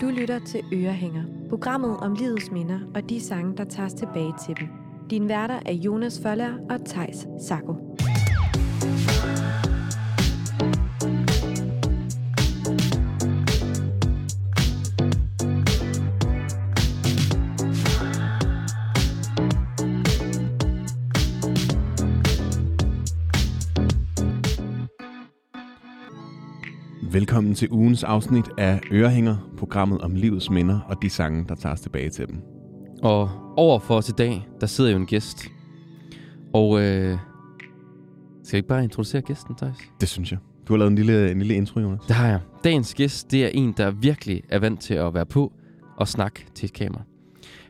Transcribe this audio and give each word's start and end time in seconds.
Du 0.00 0.06
lytter 0.06 0.38
til 0.38 0.60
Ørehænger, 0.72 1.22
programmet 1.48 1.96
om 1.96 2.14
livets 2.14 2.50
minder 2.50 2.78
og 2.94 3.10
de 3.10 3.20
sange, 3.20 3.56
der 3.56 3.64
tages 3.64 3.94
tilbage 3.94 4.34
til 4.46 4.56
dem. 4.60 4.68
Din 5.10 5.28
værter 5.28 5.60
er 5.66 5.72
Jonas 5.72 6.20
Føller 6.22 6.52
og 6.70 6.84
Tejs 6.86 7.26
Sako. 7.48 7.74
Velkommen 27.20 27.54
til 27.54 27.68
ugens 27.70 28.04
afsnit 28.04 28.44
af 28.58 28.80
Ørehænger, 28.92 29.36
programmet 29.58 30.00
om 30.00 30.14
livets 30.14 30.50
minder 30.50 30.80
og 30.80 31.02
de 31.02 31.10
sange, 31.10 31.44
der 31.48 31.54
tager 31.54 31.72
os 31.72 31.80
tilbage 31.80 32.10
til 32.10 32.28
dem. 32.28 32.42
Og 33.02 33.30
over 33.56 33.78
for 33.78 33.96
os 33.96 34.08
i 34.08 34.12
dag, 34.12 34.48
der 34.60 34.66
sidder 34.66 34.90
jo 34.90 34.96
en 34.96 35.06
gæst. 35.06 35.46
Og 36.52 36.80
øh, 36.80 37.18
skal 38.44 38.56
jeg 38.56 38.58
ikke 38.58 38.68
bare 38.68 38.84
introducere 38.84 39.22
gæsten, 39.22 39.54
Thijs? 39.54 39.76
Det 40.00 40.08
synes 40.08 40.32
jeg. 40.32 40.38
Du 40.68 40.72
har 40.72 40.78
lavet 40.78 40.90
en 40.90 40.96
lille, 40.96 41.30
en 41.30 41.38
lille 41.38 41.54
intro, 41.54 41.80
Jonas. 41.80 42.00
Det 42.08 42.16
har 42.16 42.28
jeg. 42.28 42.40
Dagens 42.64 42.94
gæst, 42.94 43.30
det 43.30 43.44
er 43.44 43.48
en, 43.48 43.74
der 43.76 43.90
virkelig 43.90 44.42
er 44.48 44.58
vant 44.58 44.80
til 44.80 44.94
at 44.94 45.14
være 45.14 45.26
på 45.26 45.52
og 45.96 46.08
snakke 46.08 46.46
til 46.54 46.66
et 46.66 46.72
kamera. 46.72 47.02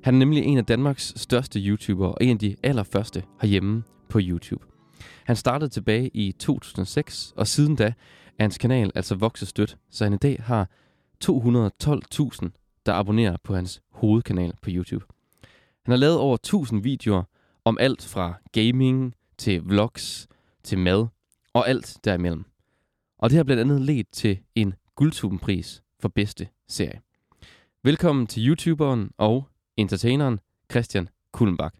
Han 0.02 0.14
er 0.14 0.18
nemlig 0.18 0.44
en 0.44 0.58
af 0.58 0.64
Danmarks 0.64 1.12
største 1.16 1.60
YouTubere 1.60 2.08
og 2.08 2.18
en 2.20 2.30
af 2.30 2.38
de 2.38 2.56
allerførste 2.62 3.22
herhjemme 3.40 3.82
på 4.08 4.18
YouTube. 4.22 4.64
Han 5.24 5.36
startede 5.36 5.70
tilbage 5.70 6.10
i 6.14 6.32
2006, 6.32 7.32
og 7.36 7.46
siden 7.46 7.76
da 7.76 7.92
er 8.40 8.44
hans 8.44 8.58
kanal 8.58 8.92
altså 8.94 9.14
vokset 9.14 9.48
stødt, 9.48 9.78
så 9.90 10.04
han 10.04 10.12
i 10.12 10.16
dag 10.16 10.42
har 10.42 10.68
212.000, 11.24 12.48
der 12.86 12.92
abonnerer 12.94 13.36
på 13.44 13.54
hans 13.54 13.82
hovedkanal 13.90 14.52
på 14.62 14.70
YouTube. 14.72 15.04
Han 15.82 15.92
har 15.92 15.96
lavet 15.96 16.18
over 16.18 16.34
1000 16.34 16.82
videoer 16.82 17.22
om 17.64 17.78
alt 17.80 18.02
fra 18.02 18.34
gaming 18.52 19.14
til 19.38 19.62
vlogs 19.64 20.28
til 20.62 20.78
mad 20.78 21.06
og 21.52 21.68
alt 21.68 21.98
derimellem. 22.04 22.44
Og 23.18 23.30
det 23.30 23.36
har 23.36 23.44
blandt 23.44 23.60
andet 23.60 23.80
ledt 23.80 24.12
til 24.12 24.38
en 24.54 24.74
guldtubenpris 24.94 25.82
for 25.98 26.08
bedste 26.08 26.48
serie. 26.68 27.00
Velkommen 27.82 28.26
til 28.26 28.48
YouTuberen 28.48 29.10
og 29.18 29.48
entertaineren 29.76 30.40
Christian 30.70 31.08
Kullenbak. 31.32 31.74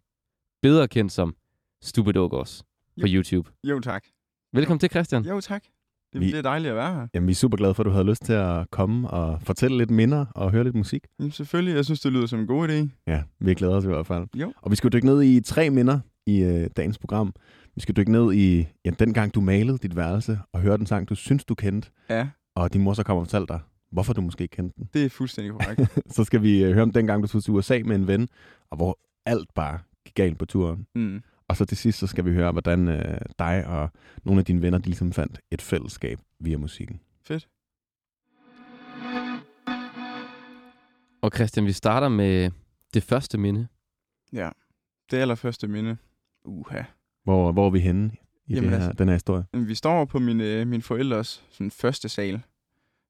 Bedre 0.63 0.89
kendt 0.89 1.13
som 1.13 1.37
Stupid 1.83 2.17
Ogos 2.17 2.65
på 3.01 3.07
YouTube. 3.07 3.51
Jo, 3.65 3.81
tak. 3.81 4.05
Velkommen 4.53 4.79
til, 4.81 4.91
Christian. 4.91 5.25
Jo, 5.25 5.41
tak. 5.41 5.80
Det, 6.13 6.21
Vi- 6.21 6.31
det 6.31 6.39
er 6.39 6.43
dejligt 6.43 6.71
at 6.71 6.77
være 6.77 6.95
her. 6.95 7.07
Jamen, 7.15 7.27
vi 7.27 7.33
er 7.33 7.37
super 7.37 7.57
glade 7.57 7.75
for, 7.75 7.83
at 7.83 7.87
du 7.87 7.91
havde 7.91 8.05
lyst 8.07 8.23
til 8.25 8.33
at 8.33 8.71
komme 8.71 9.11
og 9.11 9.43
fortælle 9.43 9.79
lidt 9.79 9.91
minder 9.91 10.27
og 10.35 10.51
høre 10.51 10.65
lidt 10.65 10.75
musik. 10.77 11.07
Jamen, 11.19 11.33
selvfølgelig, 11.33 11.75
jeg 11.75 11.85
synes, 11.85 12.01
det 12.01 12.13
lyder 12.13 12.27
som 12.27 12.41
en 12.41 12.47
god 12.47 12.69
idé. 12.69 12.89
Ja, 13.07 13.23
vi 13.41 13.55
glæder 13.55 13.77
os 13.77 13.85
i 13.85 13.89
hvert 13.89 14.07
fald. 14.07 14.27
Jo. 14.37 14.53
Og 14.63 14.71
vi 14.71 14.77
skal 14.77 14.93
dykke 14.93 15.07
ned 15.07 15.23
i 15.23 15.41
tre 15.41 15.71
minder 15.71 16.01
i 16.27 16.41
øh, 16.43 16.71
dagens 16.77 16.99
program. 16.99 17.35
Vi 17.75 17.81
skal 17.81 17.97
dykke 17.97 18.13
ned 18.13 18.33
i 18.35 18.67
ja, 18.85 18.91
den 18.91 19.15
gang, 19.15 19.35
du 19.35 19.41
malede 19.41 19.79
dit 19.79 19.97
værelse 19.97 20.39
og 20.53 20.61
høre 20.61 20.77
den 20.77 20.87
sang, 20.87 21.09
du 21.09 21.15
synes, 21.15 21.45
du 21.45 21.55
kendte. 21.55 21.91
Ja, 22.11 22.29
Og 22.57 22.73
din 22.73 22.83
mor 22.83 22.93
så 22.95 23.03
kommer 23.03 23.21
og 23.21 23.27
fortæller 23.27 23.47
dig, 23.47 23.61
hvorfor 23.93 24.13
du 24.13 24.21
måske 24.21 24.43
ikke 24.43 24.57
kendte 24.57 24.75
den. 24.77 24.89
det 24.95 25.05
er 25.05 25.09
fuldstændig 25.09 25.53
korrekt. 25.53 25.99
Så 26.17 26.25
skal 26.25 26.43
vi 26.43 26.65
øh, 26.65 26.73
høre 26.73 26.83
om 26.83 26.91
den 26.93 27.07
gang, 27.07 27.23
du 27.23 27.29
tog 27.29 27.43
til 27.45 27.53
USA 27.53 27.81
med 27.85 27.97
en 27.97 28.07
ven, 28.07 28.29
og 28.71 28.77
hvor 28.77 28.99
alt 29.27 29.49
bare 29.55 29.79
gik 30.07 30.15
galt 30.15 30.39
på 30.39 30.45
turen. 30.47 30.87
mm. 30.95 31.23
Og 31.51 31.57
så 31.57 31.65
til 31.65 31.77
sidst, 31.77 31.99
så 31.99 32.07
skal 32.07 32.25
vi 32.25 32.33
høre, 32.33 32.53
hvordan 32.53 32.89
øh, 32.89 33.21
dig 33.39 33.67
og 33.67 33.91
nogle 34.25 34.39
af 34.39 34.45
dine 34.45 34.63
venner, 34.63 34.79
de 34.79 34.85
ligesom 34.87 35.13
fandt 35.13 35.41
et 35.51 35.63
fællesskab 35.63 36.19
via 36.39 36.57
musikken. 36.57 37.01
Fedt. 37.27 37.49
Og 41.23 41.31
Christian, 41.35 41.67
vi 41.67 41.73
starter 41.73 42.09
med 42.09 42.51
det 42.95 43.03
første 43.03 43.39
minde. 43.39 43.67
Ja, 44.33 44.51
det 45.11 45.17
allerførste 45.17 45.69
minde. 45.69 45.97
Uha. 46.45 46.83
Hvor, 47.25 47.53
hvor 47.53 47.67
er 47.67 47.71
vi 47.71 47.81
henne 47.81 48.11
i 48.47 48.55
Jamen 48.55 48.71
det 48.71 48.79
her, 48.79 48.87
altså- 48.87 48.99
den 48.99 49.09
her 49.09 49.15
historie? 49.15 49.45
Vi 49.53 49.75
står 49.75 50.05
på 50.05 50.19
min, 50.19 50.41
øh, 50.41 50.67
min 50.67 50.83
forældres 50.83 51.45
sådan, 51.51 51.71
første 51.71 52.09
sal 52.09 52.43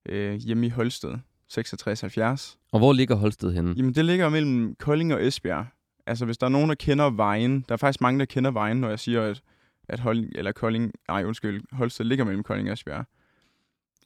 øh, 0.05 0.35
hjemme 0.35 0.65
i 0.65 0.69
Holsted. 0.69 1.17
6670. 1.47 2.57
Og 2.71 2.79
hvor 2.79 2.93
ligger 2.93 3.15
Holsted 3.15 3.53
henne? 3.53 3.73
Jamen, 3.77 3.95
det 3.95 4.05
ligger 4.05 4.29
mellem 4.29 4.75
Kolding 4.75 5.13
og 5.13 5.27
Esbjerg. 5.27 5.65
Altså, 6.05 6.25
hvis 6.25 6.37
der 6.37 6.45
er 6.45 6.51
nogen, 6.51 6.69
der 6.69 6.75
kender 6.75 7.09
vejen. 7.09 7.65
Der 7.69 7.73
er 7.73 7.77
faktisk 7.77 8.01
mange, 8.01 8.19
der 8.19 8.25
kender 8.25 8.51
vejen, 8.51 8.77
når 8.77 8.89
jeg 8.89 8.99
siger, 8.99 9.21
at, 9.21 9.41
at 9.89 9.99
Holding, 9.99 10.31
eller 10.35 10.51
Kolding, 10.51 10.91
nej, 11.07 11.23
undskyld, 11.23 11.63
Holsted 11.71 12.05
ligger 12.05 12.25
mellem 12.25 12.43
Kolding 12.43 12.69
og 12.69 12.73
Esbjerg. 12.73 13.05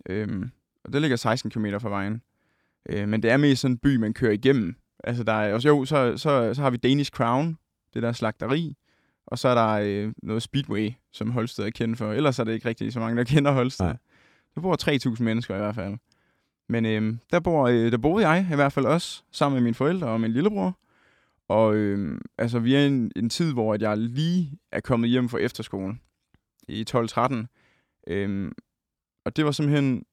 Øhm, 0.09 0.51
og 0.83 0.93
det 0.93 1.01
ligger 1.01 1.17
16 1.17 1.51
km 1.51 1.65
fra 1.79 1.89
vejen. 1.89 2.21
Øh, 2.89 3.07
men 3.07 3.23
det 3.23 3.31
er 3.31 3.37
mest 3.37 3.61
sådan 3.61 3.73
en 3.73 3.77
by, 3.77 3.95
man 3.95 4.13
kører 4.13 4.31
igennem. 4.31 4.75
Altså, 5.03 5.23
der 5.23 5.33
er 5.33 5.53
også, 5.53 5.67
jo, 5.67 5.85
så, 5.85 6.17
så, 6.17 6.53
så 6.53 6.61
har 6.61 6.69
vi 6.69 6.77
Danish 6.77 7.11
Crown, 7.11 7.57
det 7.93 8.03
der 8.03 8.11
slagteri. 8.11 8.75
Og 9.27 9.39
så 9.39 9.47
er 9.47 9.55
der 9.55 9.69
øh, 9.83 10.13
noget 10.23 10.43
Speedway, 10.43 10.91
som 11.11 11.31
Holsted 11.31 11.65
er 11.65 11.69
kendt 11.69 11.97
for. 11.97 12.11
Ellers 12.11 12.39
er 12.39 12.43
det 12.43 12.53
ikke 12.53 12.69
rigtig 12.69 12.93
så 12.93 12.99
mange, 12.99 13.17
der 13.17 13.23
kender 13.33 13.51
Holsted. 13.51 13.85
Nej. 13.85 13.97
Der 14.55 14.61
bor 14.61 15.11
3.000 15.15 15.23
mennesker 15.23 15.55
i 15.55 15.57
hvert 15.57 15.75
fald. 15.75 15.97
Men 16.67 16.85
øh, 16.85 17.17
der, 17.31 17.39
bor, 17.39 17.67
øh, 17.67 17.91
der 17.91 17.97
boede 17.97 18.29
jeg 18.29 18.47
i 18.51 18.55
hvert 18.55 18.73
fald 18.73 18.85
også, 18.85 19.23
sammen 19.31 19.55
med 19.55 19.63
mine 19.63 19.73
forældre 19.73 20.07
og 20.07 20.21
min 20.21 20.31
lillebror. 20.31 20.77
Og 21.47 21.75
øh, 21.75 22.21
altså, 22.37 22.59
vi 22.59 22.75
er 22.75 22.79
i 22.79 22.87
en, 22.87 23.11
en 23.15 23.29
tid, 23.29 23.53
hvor 23.53 23.73
at 23.73 23.81
jeg 23.81 23.97
lige 23.97 24.59
er 24.71 24.79
kommet 24.79 25.09
hjem 25.09 25.29
fra 25.29 25.37
efterskolen 25.37 26.01
i 26.67 26.85
12-13. 26.89 27.45
Øh, 28.07 28.51
og 29.25 29.35
det 29.35 29.45
var 29.45 29.51
simpelthen, 29.51 30.05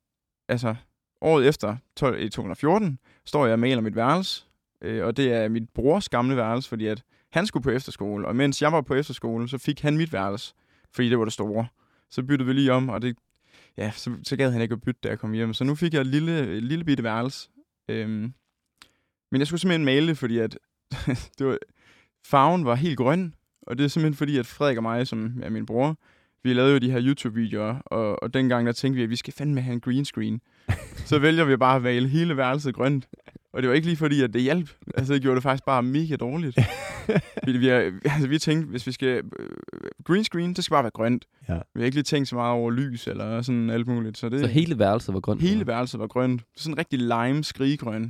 altså, 0.48 0.74
året 1.20 1.48
efter, 1.48 1.76
12, 1.96 2.20
i 2.20 2.28
2014, 2.28 2.98
står 3.24 3.46
jeg 3.46 3.52
og 3.52 3.58
maler 3.58 3.82
mit 3.82 3.96
værelse. 3.96 4.44
Øh, 4.82 5.06
og 5.06 5.16
det 5.16 5.32
er 5.32 5.48
mit 5.48 5.68
brors 5.74 6.08
gamle 6.08 6.36
værelse, 6.36 6.68
fordi 6.68 6.86
at 6.86 7.02
han 7.30 7.46
skulle 7.46 7.64
på 7.64 7.70
efterskole. 7.70 8.26
Og 8.28 8.36
mens 8.36 8.62
jeg 8.62 8.72
var 8.72 8.80
på 8.80 8.94
efterskole, 8.94 9.48
så 9.48 9.58
fik 9.58 9.80
han 9.80 9.96
mit 9.96 10.12
værelse, 10.12 10.54
fordi 10.94 11.10
det 11.10 11.18
var 11.18 11.24
det 11.24 11.32
store. 11.32 11.66
Så 12.10 12.22
byttede 12.22 12.46
vi 12.46 12.52
lige 12.52 12.72
om, 12.72 12.88
og 12.88 13.02
det, 13.02 13.18
ja, 13.76 13.90
så, 13.90 14.16
så 14.22 14.36
gad 14.36 14.50
han 14.50 14.62
ikke 14.62 14.72
at 14.72 14.80
bytte, 14.80 15.00
da 15.02 15.08
jeg 15.08 15.18
kom 15.18 15.32
hjem. 15.32 15.54
Så 15.54 15.64
nu 15.64 15.74
fik 15.74 15.94
jeg 15.94 16.00
et 16.00 16.06
lille, 16.06 16.56
et 16.56 16.62
lille 16.62 16.84
bitte 16.84 17.02
værelse. 17.02 17.50
Øhm, 17.88 18.34
men 19.30 19.38
jeg 19.38 19.46
skulle 19.46 19.60
simpelthen 19.60 19.84
male 19.84 20.06
det, 20.06 20.18
fordi 20.18 20.38
at 20.38 20.58
det 21.38 21.46
var, 21.46 21.58
farven 22.26 22.64
var 22.64 22.74
helt 22.74 22.98
grøn. 22.98 23.34
Og 23.62 23.78
det 23.78 23.84
er 23.84 23.88
simpelthen 23.88 24.16
fordi, 24.16 24.38
at 24.38 24.46
Frederik 24.46 24.76
og 24.76 24.82
mig, 24.82 25.06
som 25.06 25.40
er 25.42 25.50
min 25.50 25.66
bror, 25.66 25.96
vi 26.44 26.52
lavede 26.52 26.72
jo 26.72 26.78
de 26.78 26.90
her 26.90 27.02
YouTube-videoer, 27.02 27.74
og, 27.86 28.22
og 28.22 28.34
dengang 28.34 28.66
der 28.66 28.72
tænkte 28.72 28.96
vi, 28.96 29.02
at 29.02 29.10
vi 29.10 29.16
skal 29.16 29.34
fandme 29.34 29.60
have 29.60 29.72
en 29.72 29.80
green 29.80 30.04
screen. 30.04 30.40
så 31.10 31.18
vælger 31.18 31.44
vi 31.44 31.56
bare 31.56 31.76
at 31.76 31.82
male 31.82 32.08
hele 32.08 32.36
værelset 32.36 32.74
grønt. 32.74 33.08
Og 33.52 33.62
det 33.62 33.68
var 33.68 33.74
ikke 33.74 33.86
lige 33.86 33.96
fordi, 33.96 34.22
at 34.22 34.34
det 34.34 34.42
hjalp. 34.42 34.70
Altså, 34.94 35.14
det 35.14 35.22
gjorde 35.22 35.34
det 35.34 35.42
faktisk 35.42 35.64
bare 35.64 35.82
mega 35.82 36.16
dårligt. 36.16 36.56
vi, 37.46 37.58
vi, 37.58 37.66
har- 37.66 37.92
altså, 38.04 38.28
vi 38.28 38.38
tænkte, 38.38 38.70
hvis 38.70 38.86
vi 38.86 38.92
skal... 38.92 39.08
Øh, 39.38 39.48
green 40.04 40.24
screen, 40.24 40.54
det 40.54 40.64
skal 40.64 40.74
bare 40.74 40.82
være 40.84 40.90
grønt. 40.94 41.24
Ja. 41.48 41.54
Vi 41.74 41.80
har 41.80 41.84
ikke 41.84 41.96
lige 41.96 42.02
tænkt 42.04 42.28
så 42.28 42.34
meget 42.34 42.52
over 42.52 42.70
lys 42.70 43.06
eller 43.06 43.42
sådan 43.42 43.70
alt 43.70 43.86
muligt. 43.86 44.18
Så, 44.18 44.28
det, 44.28 44.40
Så 44.40 44.46
hele 44.46 44.78
værelset 44.78 45.14
var 45.14 45.20
grønt? 45.20 45.40
hele 45.42 45.66
værelset 45.66 46.00
var 46.00 46.06
grønt. 46.06 46.42
Sådan 46.56 46.74
en 46.74 46.78
rigtig 46.78 46.98
lime 46.98 47.42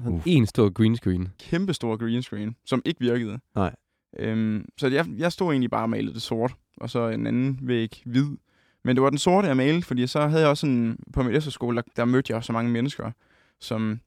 Uff. 0.08 0.22
En 0.26 0.46
stor 0.46 0.70
green 0.70 0.96
screen. 0.96 1.28
Kæmpe 1.40 1.74
stor 1.74 1.96
green 1.96 2.22
screen, 2.22 2.56
som 2.66 2.82
ikke 2.84 3.00
virkede. 3.00 3.38
Nej. 3.54 3.74
Øhm, 4.18 4.64
så 4.78 4.86
jeg, 4.88 5.06
jeg 5.18 5.32
stod 5.32 5.50
egentlig 5.52 5.70
bare 5.70 5.82
og 5.82 5.90
malede 5.90 6.14
det 6.14 6.22
sort, 6.22 6.54
og 6.76 6.90
så 6.90 7.08
en 7.08 7.26
anden 7.26 7.58
væg 7.62 8.02
hvid. 8.04 8.26
Men 8.84 8.96
det 8.96 9.02
var 9.02 9.10
den 9.10 9.18
sorte, 9.18 9.48
jeg 9.48 9.56
malede, 9.56 9.82
fordi 9.82 10.06
så 10.06 10.26
havde 10.28 10.40
jeg 10.42 10.50
også 10.50 10.60
sådan, 10.60 10.96
på 11.12 11.22
min 11.22 11.34
efterskole, 11.34 11.76
der, 11.76 11.82
der 11.96 12.04
mødte 12.04 12.30
jeg 12.30 12.36
også 12.36 12.46
så 12.46 12.52
mange 12.52 12.70
mennesker, 12.70 13.10
som 13.60 14.00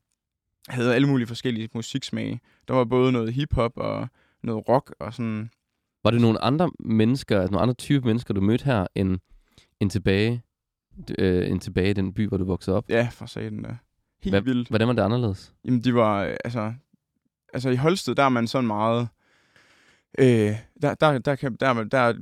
havde 0.69 0.95
alle 0.95 1.07
mulige 1.07 1.27
forskellige 1.27 1.69
musiksmage. 1.75 2.39
Der 2.67 2.73
var 2.73 2.83
både 2.85 3.11
noget 3.11 3.33
hiphop 3.33 3.71
og 3.75 4.07
noget 4.43 4.69
rock 4.69 4.95
og 4.99 5.13
sådan. 5.13 5.49
Var 6.03 6.11
det 6.11 6.21
nogle 6.21 6.43
andre 6.43 6.71
mennesker, 6.79 7.39
altså 7.39 7.51
nogle 7.51 7.61
andre 7.61 7.73
type 7.73 8.07
mennesker, 8.07 8.33
du 8.33 8.41
mødte 8.41 8.65
her, 8.65 8.87
end, 8.95 9.19
end, 9.79 9.89
tilbage, 9.89 10.43
øh, 11.19 11.49
end 11.51 11.59
tilbage 11.59 11.89
i 11.89 11.93
den 11.93 12.13
by, 12.13 12.27
hvor 12.27 12.37
du 12.37 12.45
voksede 12.45 12.77
op? 12.77 12.89
Ja, 12.89 13.07
for 13.11 13.25
satan 13.25 13.63
da. 13.63 13.77
Helt 14.23 14.33
Hvad- 14.33 14.41
vildt. 14.41 14.69
Hvordan 14.69 14.87
var 14.87 14.93
det 14.93 15.01
anderledes? 15.01 15.53
Jamen, 15.65 15.81
de 15.83 15.95
var, 15.95 16.23
øh, 16.23 16.35
altså... 16.45 16.73
Altså, 17.53 17.69
i 17.69 17.75
Holsted, 17.75 18.15
der 18.15 18.23
er 18.23 18.29
man 18.29 18.47
sådan 18.47 18.67
meget... 18.67 19.07
Øh, 20.19 20.51
der, 20.81 20.93
der, 20.93 21.17
der, 21.17 21.35
kan, 21.35 21.55
der, 21.59 21.67
er 21.67 21.83
der, 21.83 21.97
er 21.97 22.13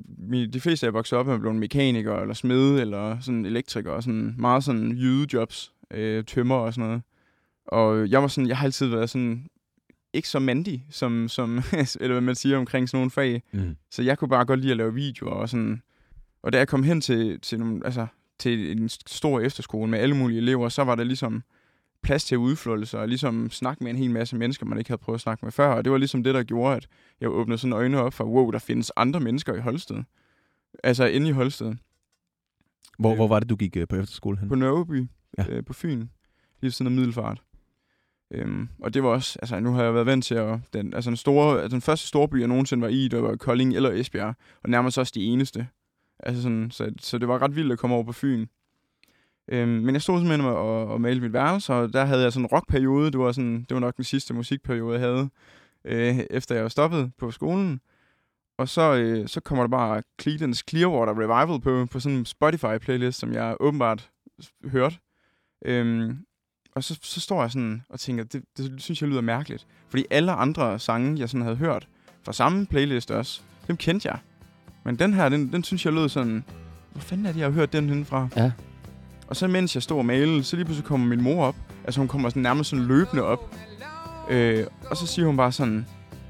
de 0.54 0.60
fleste, 0.60 0.86
jeg 0.86 0.94
voksede 0.94 1.19
op, 1.19 1.28
er 1.28 1.38
blevet 1.38 1.56
mekaniker 1.56 2.16
eller 2.16 2.34
smed 2.34 2.80
eller 2.80 3.19
sådan 3.19 3.46
elektriker 3.46 3.92
og 3.92 4.04
sådan 4.04 4.36
meget 4.38 4.63
sådan 4.63 4.92
jydejobs, 4.92 5.74
øh, 5.92 6.24
tømmer 6.25 6.56
og 6.56 6.74
sådan 6.74 6.88
noget. 6.88 7.01
Og 7.65 8.10
jeg 8.10 8.21
var 8.21 8.27
sådan, 8.27 8.48
jeg 8.48 8.57
har 8.57 8.65
altid 8.65 8.88
været 8.88 9.10
sådan, 9.10 9.48
ikke 10.13 10.30
så 10.30 10.39
mandig, 10.39 10.86
som, 10.89 11.27
som 11.27 11.57
eller 12.01 12.13
hvad 12.13 12.21
man 12.21 12.36
siger 12.36 12.57
omkring 12.57 12.89
sådan 12.89 12.98
nogle 12.98 13.12
fag. 13.12 13.44
Mm. 13.54 13.75
Så 13.92 14.01
jeg 14.04 14.18
kunne 14.18 14.30
bare 14.30 14.45
godt 14.45 14.60
lide 14.60 14.71
at 14.71 14.77
lave 14.77 14.94
videoer 14.94 15.31
og 15.33 15.50
sådan. 15.50 15.81
Og 16.44 16.54
da 16.54 16.57
jeg 16.57 16.68
kom 16.68 16.83
hen 16.83 17.01
til, 17.01 17.39
til, 17.42 17.60
nogle, 17.60 17.81
altså, 17.86 18.07
til 18.39 18.71
en 18.81 18.89
stor 18.89 19.39
efterskole 19.39 19.89
med 19.92 20.00
alle 20.00 20.15
mulige 20.15 20.38
elever, 20.38 20.69
så 20.69 20.83
var 20.83 20.95
der 20.95 21.04
ligesom 21.04 21.44
plads 22.04 22.25
til 22.25 22.38
udflåelse 22.38 23.00
og 23.00 23.07
ligesom 23.07 23.50
snakke 23.51 23.83
med 23.83 23.92
en 23.92 23.98
hel 23.98 24.12
masse 24.12 24.36
mennesker, 24.36 24.65
man 24.65 24.77
ikke 24.77 24.89
havde 24.89 25.01
prøvet 25.01 25.18
at 25.18 25.21
snakke 25.21 25.45
med 25.45 25.51
før. 25.51 25.68
Og 25.68 25.83
det 25.86 25.92
var 25.92 25.98
ligesom 25.98 26.24
det, 26.24 26.33
der 26.36 26.44
gjorde, 26.44 26.75
at 26.75 26.88
jeg 27.21 27.30
åbnede 27.30 27.57
sådan 27.57 27.74
øjnene 27.74 28.01
op 28.01 28.13
for, 28.13 28.24
wow, 28.24 28.51
der 28.51 28.60
findes 28.60 28.92
andre 28.95 29.19
mennesker 29.19 29.54
i 29.54 29.60
Holsted. 29.60 30.04
Altså 30.83 31.06
inde 31.06 31.30
i 31.30 31.31
Holsted. 31.31 31.75
Hvor, 33.00 33.10
Øh. 33.12 33.15
hvor 33.15 33.27
var 33.27 33.39
det, 33.39 33.50
du 33.50 33.56
gik 33.56 33.77
øh, 33.77 33.88
på 33.88 33.95
efterskole 33.95 34.38
hen? 34.39 34.50
På 34.50 34.56
Nørreby, 34.56 35.07
Ja. 35.38 35.45
øh, 35.50 35.63
på 35.65 35.74
Fyn, 35.74 36.00
lige 36.00 36.07
ved 36.62 36.71
siden 36.71 36.88
af 36.92 36.95
Middelfart. 36.98 37.42
Øhm, 38.33 38.69
og 38.80 38.94
det 38.94 39.03
var 39.03 39.09
også, 39.09 39.39
altså 39.41 39.59
nu 39.59 39.74
har 39.74 39.83
jeg 39.83 39.94
været 39.94 40.06
vant 40.06 40.25
til 40.25 40.35
at, 40.35 40.59
den, 40.74 40.94
altså 40.94 41.09
den, 41.09 41.18
store, 41.18 41.62
altså 41.62 41.75
den 41.75 41.81
første 41.81 42.07
store 42.07 42.27
by, 42.27 42.39
jeg 42.39 42.47
nogensinde 42.47 42.81
var 42.81 42.88
i, 42.88 43.07
det 43.07 43.24
var 43.24 43.35
Kolding 43.35 43.75
eller 43.75 43.91
Esbjerg, 43.91 44.35
og 44.63 44.69
nærmest 44.69 44.97
også 44.97 45.12
de 45.15 45.24
eneste. 45.24 45.68
Altså 46.19 46.41
sådan, 46.41 46.71
så, 46.71 46.91
så 47.00 47.18
det 47.18 47.27
var 47.27 47.41
ret 47.41 47.56
vildt 47.56 47.71
at 47.71 47.80
komme 47.80 47.95
over 47.95 48.03
på 48.03 48.12
Fyn. 48.12 48.45
Øhm, 49.47 49.69
men 49.69 49.94
jeg 49.95 50.01
stod 50.01 50.19
simpelthen 50.19 50.45
og, 50.45 50.88
og 50.88 51.01
malte 51.01 51.21
mit 51.21 51.33
værelse, 51.33 51.74
og 51.74 51.94
der 51.94 52.06
havde 52.06 52.21
jeg 52.24 52.33
sådan 52.33 52.45
en 52.45 52.50
rockperiode. 52.51 53.12
Det 53.12 53.19
var, 53.19 53.31
sådan, 53.31 53.59
det 53.59 53.74
var 53.74 53.80
nok 53.80 53.97
den 53.97 54.03
sidste 54.03 54.33
musikperiode, 54.33 54.94
jeg 54.94 55.01
havde, 55.01 55.29
øh, 55.86 56.25
efter 56.29 56.56
jeg 56.56 56.63
var 56.63 56.69
stoppet 56.69 57.12
på 57.18 57.31
skolen. 57.31 57.81
Og 58.57 58.69
så, 58.69 58.95
øh, 58.95 59.27
så 59.27 59.41
kommer 59.41 59.63
der 59.63 59.69
bare 59.69 60.03
Creedence 60.21 60.63
Clearwater 60.69 61.13
Revival 61.13 61.62
på, 61.62 61.86
på 61.91 62.00
sådan 62.00 62.18
en 62.18 62.25
Spotify-playlist, 62.25 63.19
som 63.19 63.33
jeg 63.33 63.57
åbenbart 63.59 64.09
hørte. 64.65 64.97
Øhm, 65.65 66.25
og 66.75 66.84
så, 66.84 67.00
så 67.02 67.20
står 67.20 67.42
jeg 67.42 67.52
sådan 67.52 67.84
og 67.90 68.00
tænker, 68.00 68.24
det, 68.24 68.44
det 68.58 68.74
synes 68.78 69.02
jeg 69.02 69.10
lyder 69.10 69.22
mærkeligt. 69.22 69.68
Fordi 69.90 70.06
alle 70.10 70.31
andre 70.31 70.80
sange, 70.80 71.20
jeg 71.20 71.30
sådan 71.30 71.42
havde 71.42 71.56
hørt 71.56 71.88
fra 72.24 72.34
samme 72.34 72.66
playlist 72.66 73.12
også, 73.12 73.42
dem 73.68 73.78
kendte 73.78 74.08
jeg. 74.08 74.18
Men 74.84 75.00
den 75.00 75.14
her, 75.14 75.30
den, 75.30 75.52
den 75.52 75.64
synes 75.64 75.86
jeg 75.86 75.94
lød 75.94 76.10
sådan, 76.10 76.44
hvor 76.92 77.02
fanden 77.02 77.25
er 77.25 77.31
det, 77.31 77.40
jeg 77.40 77.46
har 77.46 77.52
hørt 77.52 77.74
den 77.74 77.90
henne 77.90 78.06
fra? 78.06 78.28
Ja. 78.36 78.52
Og 79.28 79.36
så 79.36 79.48
mens 79.48 79.75
jeg 79.75 79.84
stod 79.84 79.98
og 79.98 80.06
malede, 80.06 80.44
så 80.44 80.56
lige 80.56 80.66
pludselig 80.66 80.88
kommer 80.88 81.08
min 81.08 81.24
mor 81.24 81.46
op. 81.46 81.56
Altså 81.84 82.00
hun 82.00 82.08
kommer 82.08 82.30
sådan 82.30 82.42
nærmest 82.42 82.70
sådan 82.70 82.86
løbende 82.86 83.24
op. 83.24 83.56
Øh, 84.30 84.68
og 84.90 84.98
så 84.98 85.08
siger 85.08 85.25
hun 85.25 85.38
bare 85.38 85.52
sådan, 85.52 85.86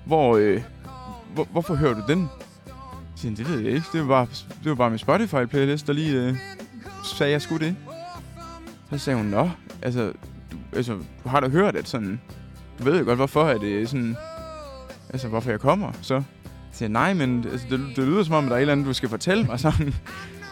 hvor, 0.06 0.38
øh, 0.38 0.62
hvor, 1.34 1.48
hvorfor 1.52 1.76
hører 1.76 1.94
du 1.94 2.04
den? 2.08 2.20
Jeg 2.22 2.76
siger, 3.16 3.36
det 3.36 3.50
ved 3.50 3.60
jeg 3.60 3.72
ikke. 3.74 3.86
Det 3.94 4.02
var 4.02 4.08
bare, 4.08 4.28
det 4.64 4.70
var 4.70 4.76
bare 4.76 4.90
min 4.90 5.00
Spotify-playlist, 5.00 5.88
der 5.88 5.94
lige 5.94 6.22
øh, 6.22 6.36
sagde, 7.18 7.32
jeg 7.32 7.42
skulle 7.42 7.66
det. 7.66 7.76
Så 8.90 8.98
sagde 8.98 9.18
hun, 9.18 9.26
nå, 9.26 9.50
altså, 9.82 10.14
altså, 10.76 10.98
har 11.26 11.40
du 11.40 11.50
hørt, 11.50 11.76
at 11.76 11.88
sådan, 11.88 12.22
du 12.80 12.84
ved 12.84 13.00
jo 13.00 13.06
godt, 13.06 13.18
hvorfor 13.18 13.44
at 13.44 13.62
det 13.62 13.82
er 13.82 13.88
sådan, 13.88 14.18
altså, 15.10 15.28
hvorfor 15.28 15.50
jeg 15.50 15.60
kommer, 15.60 15.92
så. 16.02 16.14
Jeg 16.14 16.24
siger, 16.72 16.90
nej, 16.90 17.14
men 17.14 17.46
altså, 17.52 17.68
det, 17.70 17.80
det 17.96 18.08
lyder 18.08 18.24
som 18.24 18.34
om, 18.34 18.44
at 18.44 18.50
der 18.50 18.56
er 18.56 18.60
et 18.60 18.62
eller 18.62 18.72
andet, 18.72 18.88
du 18.88 18.94
skal 18.94 19.10
fortælle 19.10 19.44
mig 19.44 19.60
sådan. 19.70 19.94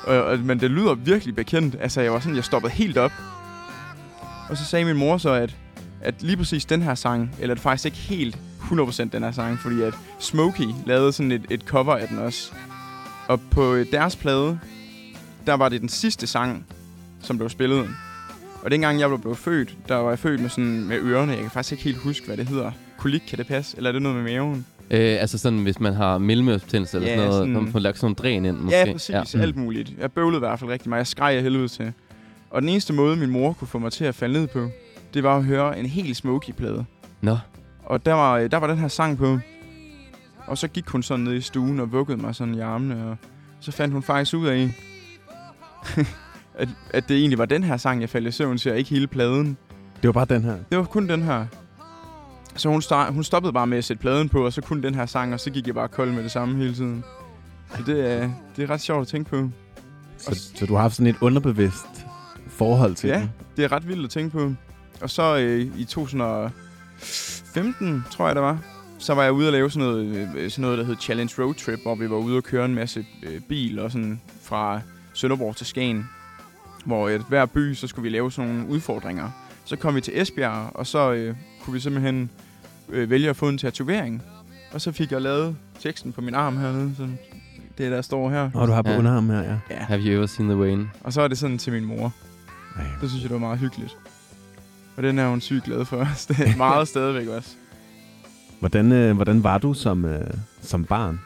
og, 0.04 0.24
og, 0.24 0.40
men 0.40 0.60
det 0.60 0.72
lyder 0.72 0.94
virkelig 0.94 1.36
bekendt. 1.36 1.76
Altså, 1.80 2.02
jeg 2.02 2.14
var 2.14 2.20
sådan, 2.20 2.36
jeg 2.36 2.44
stoppede 2.44 2.74
helt 2.74 2.98
op. 2.98 3.12
Og 4.50 4.58
så 4.58 4.66
sagde 4.66 4.86
min 4.86 4.98
mor 4.98 5.18
så, 5.18 5.30
at, 5.30 5.56
at 6.02 6.24
lige 6.24 6.38
præcis 6.38 6.66
den 6.66 6.82
her 6.82 6.96
sang, 6.96 7.36
eller 7.40 7.56
det 7.56 7.62
faktisk 7.62 7.86
ikke 7.86 7.98
helt 7.98 8.38
100% 8.60 9.04
den 9.04 9.24
her 9.24 9.32
sang, 9.32 9.60
fordi 9.60 9.82
at 9.82 9.94
Smokey 10.20 10.68
lavede 10.86 11.14
sådan 11.14 11.32
et, 11.32 11.46
et 11.50 11.62
cover 11.62 11.96
af 11.96 12.08
den 12.08 12.20
også. 12.20 12.52
Og 13.28 13.42
på 13.52 13.74
øh, 13.74 13.86
deres 13.92 14.16
plade, 14.16 14.60
der 15.48 15.54
var 15.54 15.70
det 15.70 15.82
den 15.82 15.90
sidste 15.90 16.28
sang, 16.28 16.66
som 17.22 17.38
blev 17.38 17.50
spillet. 17.50 17.90
Og 18.64 18.72
dengang 18.72 19.00
jeg 19.00 19.22
blev 19.22 19.36
født, 19.36 19.78
der 19.88 19.96
var 19.96 20.10
jeg 20.10 20.20
født 20.20 20.42
med, 20.42 20.50
sådan, 20.50 20.84
med 20.86 20.98
ørerne. 21.00 21.32
Jeg 21.32 21.42
kan 21.42 21.50
faktisk 21.52 21.72
ikke 21.72 21.84
helt 21.84 21.98
huske, 21.98 22.26
hvad 22.28 22.38
det 22.38 22.48
hedder. 22.48 22.72
Kolik, 22.98 23.22
kan 23.28 23.38
det 23.38 23.48
passe? 23.48 23.78
Eller 23.78 23.90
er 23.90 23.92
det 23.92 24.02
noget 24.02 24.24
med 24.24 24.34
maven? 24.34 24.66
Øh, 24.92 25.00
altså 25.22 25.38
sådan, 25.38 25.60
hvis 25.60 25.80
man 25.80 25.94
har 25.94 26.18
mellemørsbetændelse 26.18 26.98
eller 26.98 27.10
Ja, 27.10 27.16
sådan 27.16 27.30
noget, 27.30 27.42
sådan- 27.42 27.54
man 27.64 27.72
får 27.72 27.80
lagt 27.80 27.98
sådan 27.98 28.06
nogle 28.06 28.16
dræn 28.16 28.46
ind 28.46 28.58
måske. 28.58 28.78
Ja, 28.78 28.92
præcis. 28.92 29.10
Ja. 29.10 29.24
Mm. 29.34 29.42
Alt 29.42 29.56
muligt. 29.56 29.94
Jeg 30.00 30.12
bøvlede 30.12 30.38
i 30.38 30.40
hvert 30.40 30.60
fald 30.60 30.70
rigtig 30.72 30.90
meget. 30.90 31.00
Jeg 31.00 31.08
skreg 31.08 31.36
af 31.36 31.42
helvede 31.44 31.68
til. 31.68 31.94
Og 32.50 32.62
den 32.62 32.70
eneste 32.70 32.94
måde, 32.94 33.16
min 33.16 33.30
mor 33.30 33.54
kunne 33.54 33.68
få 33.68 33.80
mig 33.80 33.92
til 33.92 34.06
at 34.06 34.16
falde 34.16 34.34
ned 34.40 34.48
på, 34.48 34.70
det 35.14 35.24
var 35.24 35.38
at 35.38 35.44
høre 35.44 35.80
en 35.80 35.86
helt 35.86 36.18
Smokey-plade. 36.18 36.86
Nå, 37.22 37.38
Og 37.86 38.06
der 38.06 38.14
var, 38.14 38.48
der 38.48 38.58
var 38.58 38.68
den 38.68 38.78
her 38.78 38.88
sang 38.88 39.18
på. 39.18 39.40
Og 40.48 40.58
så 40.58 40.68
gik 40.68 40.88
hun 40.88 41.04
sådan 41.04 41.24
ned 41.26 41.34
i 41.34 41.42
stuen 41.42 41.80
og 41.80 41.92
vuggede 41.92 42.18
mig 42.22 42.36
sådan 42.36 42.56
i 42.56 42.60
armene. 42.60 43.08
Og 43.10 43.18
så 43.60 43.72
fandt 43.72 43.94
hun 43.94 44.04
faktisk 44.04 44.36
ud 44.36 44.48
af, 44.48 44.72
at, 46.56 46.70
at 46.90 47.08
det 47.10 47.18
egentlig 47.18 47.38
var 47.38 47.46
den 47.46 47.64
her 47.64 47.78
sang, 47.78 48.02
jeg 48.02 48.10
faldt 48.10 48.28
i 48.28 48.32
søvn 48.32 48.58
til, 48.58 48.72
og 48.72 48.78
ikke 48.78 48.90
hele 48.90 49.08
pladen. 49.08 49.58
Det 50.02 50.08
var 50.08 50.12
bare 50.12 50.26
den 50.26 50.44
her. 50.44 50.56
Det 50.70 50.78
var 50.78 50.84
kun 50.84 51.10
den 51.10 51.22
her. 51.24 51.46
Så 52.56 52.70
hun, 52.70 52.82
star- 52.82 53.12
hun 53.12 53.24
stoppede 53.24 53.54
bare 53.54 53.68
med 53.68 53.78
at 53.78 53.84
sætte 53.86 54.02
pladen 54.02 54.30
på, 54.30 54.46
og 54.46 54.54
så 54.54 54.62
kun 54.62 54.84
den 54.84 54.96
her 54.96 55.06
sang, 55.06 55.34
og 55.34 55.40
så 55.40 55.50
gik 55.52 55.68
jeg 55.68 55.76
bare 55.76 55.88
kold 55.88 56.12
med 56.12 56.24
det 56.24 56.32
samme 56.32 56.58
hele 56.58 56.74
tiden. 56.76 57.04
Så 57.76 57.84
det 57.86 58.12
er, 58.12 58.30
det 58.56 58.64
er 58.64 58.70
ret 58.70 58.82
sjovt 58.82 59.02
at 59.02 59.08
tænke 59.08 59.30
på. 59.30 59.50
Så, 60.18 60.50
så 60.56 60.66
du 60.66 60.74
har 60.74 60.82
haft 60.82 60.96
sådan 60.96 61.08
et 61.08 61.16
underbevidst 61.22 61.86
forhold 62.48 62.96
til 62.96 63.10
Ja. 63.10 63.20
den. 63.20 63.32
Det 63.58 63.66
er 63.66 63.72
ret 63.72 63.88
vildt 63.88 64.04
at 64.04 64.10
tænke 64.10 64.38
på. 64.38 64.54
Og 65.02 65.10
så 65.10 65.38
øh, 65.38 65.80
i 65.80 65.84
2015, 65.86 68.04
tror 68.12 68.26
jeg 68.28 68.36
det 68.36 68.44
var, 68.44 68.58
så 68.98 69.14
var 69.14 69.24
jeg 69.24 69.32
ude 69.32 69.48
og 69.48 69.52
lave 69.52 69.72
sådan 69.72 69.88
noget, 69.90 70.30
øh, 70.36 70.52
sådan 70.52 70.62
noget, 70.62 70.78
der 70.78 70.84
hed 70.84 70.96
Challenge 71.02 71.44
Road 71.44 71.54
Trip, 71.54 71.80
hvor 71.84 71.96
vi 71.96 72.10
var 72.10 72.16
ude 72.16 72.38
og 72.38 72.44
køre 72.44 72.66
en 72.66 72.76
masse 72.76 73.06
øh, 73.24 73.42
bil 73.50 73.80
og 73.80 73.92
sådan 73.92 74.22
fra 74.44 74.82
Sønderborg 75.14 75.56
til 75.56 75.66
Skagen. 75.66 76.10
Hvor 76.86 77.08
øh, 77.08 77.20
hver 77.30 77.46
by, 77.46 77.74
så 77.74 77.88
skulle 77.88 78.04
vi 78.04 78.10
lave 78.10 78.32
sådan 78.32 78.52
nogle 78.52 78.68
udfordringer. 78.70 79.30
Så 79.66 79.76
kom 79.76 79.96
vi 79.96 80.02
til 80.02 80.22
Esbjerg, 80.22 80.72
og 80.76 80.88
så 80.88 81.12
øh, 81.12 81.36
kunne 81.64 81.74
vi 81.74 81.80
simpelthen 81.80 82.30
øh, 82.90 83.10
vælge 83.10 83.30
at 83.30 83.36
få 83.36 83.50
en 83.50 83.58
tatovering. 83.58 84.22
Og 84.74 84.82
så 84.82 84.92
fik 84.92 85.12
jeg 85.12 85.22
lavet 85.22 85.56
teksten 85.80 86.12
på 86.14 86.22
min 86.22 86.34
arm 86.36 86.58
hernede. 86.58 86.92
Så 86.98 87.08
det, 87.78 87.92
der 87.92 88.02
står 88.02 88.30
her. 88.30 88.50
Og 88.54 88.68
du 88.68 88.74
har 88.74 88.82
på 88.82 88.90
Ja. 88.90 88.94
ja. 88.94 89.00
underarm 89.00 89.30
her, 89.30 89.42
ja. 89.44 89.58
Ja. 89.70 89.76
have 89.78 90.02
you 90.02 90.12
ever 90.12 90.26
seen 90.26 90.50
the 90.50 90.58
Wayne? 90.58 90.90
Og 91.04 91.14
så 91.14 91.22
er 91.22 91.28
det 91.28 91.38
sådan 91.38 91.58
til 91.58 91.74
min 91.74 91.86
mor. 91.86 92.14
Ej. 92.78 92.84
Det 93.02 93.10
synes 93.10 93.24
jeg, 93.24 93.30
det 93.30 93.34
var 93.34 93.40
meget 93.48 93.60
hyggeligt. 93.60 93.98
Og 94.98 95.04
den 95.04 95.20
er 95.20 95.28
hun 95.30 95.42
sygt 95.42 95.64
glad 95.64 95.86
for. 95.86 95.98
det 96.28 96.40
er 96.40 96.58
meget 96.58 96.88
stadigvæk 96.88 97.28
også. 97.28 97.50
Hvordan, 98.60 98.92
øh, 98.92 99.16
hvordan 99.16 99.44
var 99.44 99.58
du 99.58 99.74
som, 99.74 100.06
øh, 100.06 100.28
som 100.62 100.86
barn? 100.86 101.20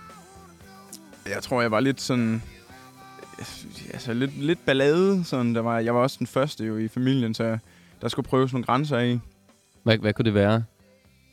Jeg 1.26 1.42
tror, 1.44 1.62
jeg 1.62 1.72
var 1.72 1.80
lidt 1.80 2.02
sådan... 2.02 2.42
Altså 3.94 4.14
lidt, 4.14 4.38
lidt 4.38 4.66
ballade. 4.66 5.24
Sådan, 5.24 5.56
der 5.56 5.62
var, 5.62 5.80
jeg 5.80 5.96
var 5.96 6.02
også 6.02 6.16
den 6.20 6.28
første 6.28 6.66
jo 6.66 6.78
i 6.78 6.88
familien, 6.88 7.34
så 7.34 7.58
der 8.02 8.08
skulle 8.08 8.28
prøves 8.28 8.54
nogle 8.54 8.66
grænser 8.66 8.98
af. 8.98 9.20
Hvad, 9.84 9.98
hvad 9.98 10.14
kunne 10.14 10.26
det 10.26 10.34
være? 10.34 10.64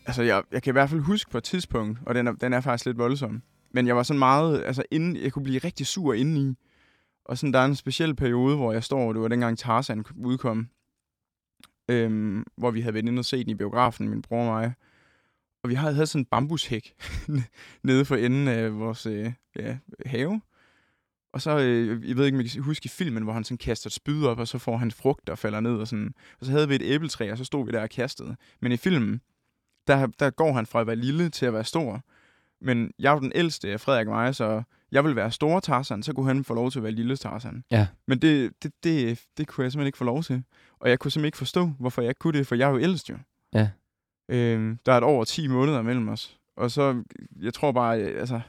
Altså, 0.07 0.23
jeg, 0.23 0.43
jeg 0.53 0.63
kan 0.63 0.71
i 0.71 0.73
hvert 0.73 0.91
fald 0.91 1.01
huske 1.01 1.31
på 1.31 1.39
et 1.39 1.45
tidspunkt, 1.45 1.99
og 2.07 2.15
den 2.15 2.27
er, 2.27 2.33
den 2.33 2.53
er 2.53 2.61
faktisk 2.61 2.87
lidt 2.87 2.99
voldsom. 2.99 3.43
Men 3.71 3.87
jeg 3.87 3.97
var 3.97 4.03
sådan 4.03 4.19
meget... 4.19 4.63
Altså, 4.65 4.83
inden, 4.91 5.17
jeg 5.17 5.33
kunne 5.33 5.43
blive 5.43 5.59
rigtig 5.59 5.87
sur 5.87 6.15
indeni. 6.15 6.55
Og 7.25 7.39
sådan, 7.39 7.53
der 7.53 7.59
er 7.59 7.65
en 7.65 7.77
speciel 7.77 8.15
periode, 8.15 8.57
hvor 8.57 8.73
jeg 8.73 8.85
står, 8.85 9.13
det 9.13 9.23
var 9.23 9.29
dengang 9.29 9.59
Tarzan 9.59 10.05
udkom, 10.25 10.69
øhm, 11.89 12.45
hvor 12.57 12.71
vi 12.71 12.81
havde 12.81 12.95
været 12.95 13.09
inde 13.09 13.21
og 13.21 13.25
set 13.25 13.47
den 13.47 13.51
i 13.51 13.55
biografen, 13.55 14.09
min 14.09 14.23
bror 14.23 14.41
og 14.41 14.47
mig. 14.47 14.73
Og 15.63 15.71
vi 15.71 15.75
havde, 15.75 15.95
havde 15.95 16.07
sådan 16.07 16.21
en 16.21 16.27
bambushæk 16.27 16.95
nede 17.83 18.05
for 18.05 18.17
enden 18.17 18.49
af 18.49 18.79
vores 18.79 19.07
øh, 19.07 19.33
ja, 19.57 19.79
have. 20.07 20.41
Og 21.33 21.43
så, 21.43 21.59
øh, 21.59 22.09
jeg 22.09 22.17
ved 22.17 22.27
ikke, 22.27 22.37
om 22.37 22.41
I 22.41 22.49
kan 22.49 22.63
huske 22.63 22.87
i 22.87 22.89
filmen, 22.89 23.23
hvor 23.23 23.33
han 23.33 23.45
sådan 23.45 23.59
kaster 23.59 23.89
et 23.89 23.93
spyd 23.93 24.25
op, 24.25 24.39
og 24.39 24.49
så 24.49 24.59
får 24.59 24.77
han 24.77 24.91
frugt, 24.91 25.27
der 25.27 25.35
falder 25.35 25.61
ned. 25.61 25.77
Og, 25.77 25.89
sådan. 25.89 26.15
og 26.41 26.47
så 26.47 26.53
havde 26.53 26.69
vi 26.69 26.75
et 26.75 26.83
æbletræ, 26.83 27.33
og 27.33 27.39
så 27.39 27.45
stod 27.45 27.67
vi 27.67 27.73
der 27.73 27.83
og 27.83 27.91
kastede. 27.91 28.37
Men 28.61 28.73
i 28.73 28.77
filmen, 28.77 29.21
der, 29.87 30.07
der 30.07 30.31
går 30.31 30.53
han 30.53 30.67
fra 30.67 30.81
at 30.81 30.87
være 30.87 30.97
lille 30.97 31.29
til 31.29 31.47
at 31.47 31.53
være 31.53 31.65
stor. 31.65 32.01
Men 32.61 32.91
jeg 32.99 33.11
er 33.11 33.15
jo 33.15 33.21
den 33.21 33.33
ældste 33.35 33.69
af 33.73 33.81
Frederik 33.81 34.07
og 34.07 34.15
mig, 34.15 34.35
så 34.35 34.63
jeg 34.93 35.05
vil 35.05 35.17
være 35.17 35.33
store 35.33 35.61
Tarzan, 35.61 36.03
så 36.03 36.13
kunne 36.13 36.27
han 36.27 36.45
få 36.45 36.55
lov 36.55 36.71
til 36.71 36.79
at 36.79 36.83
være 36.83 36.93
lille 36.93 37.17
Tarzan. 37.17 37.65
Ja. 37.71 37.87
Men 38.07 38.19
det, 38.19 38.53
det, 38.63 38.73
det, 38.85 39.21
det 39.39 39.47
kunne 39.49 39.65
jeg 39.65 39.73
simpelthen 39.73 39.87
ikke 39.87 39.99
få 39.99 40.05
lov 40.05 40.23
til. 40.23 40.43
Og 40.81 40.91
jeg 40.91 40.99
kunne 40.99 41.11
simpelthen 41.11 41.29
ikke 41.29 41.39
forstå, 41.39 41.67
hvorfor 41.79 42.03
jeg 42.03 42.09
ikke 42.09 42.19
kunne 42.19 42.39
det, 42.39 42.47
for 42.47 42.55
jeg 42.55 42.67
er 42.67 42.73
jo 42.73 42.79
ældst 42.79 43.11
jo. 43.11 43.17
Ja. 43.55 43.71
Øhm, 44.29 44.79
der 44.87 44.93
er 44.93 44.99
et 44.99 45.05
over 45.05 45.25
10 45.25 45.49
måneder 45.49 45.83
mellem 45.83 46.09
os. 46.09 46.39
Og 46.57 46.71
så, 46.71 47.03
jeg 47.41 47.55
tror 47.55 47.73
bare, 47.73 47.99
altså, 47.99 48.41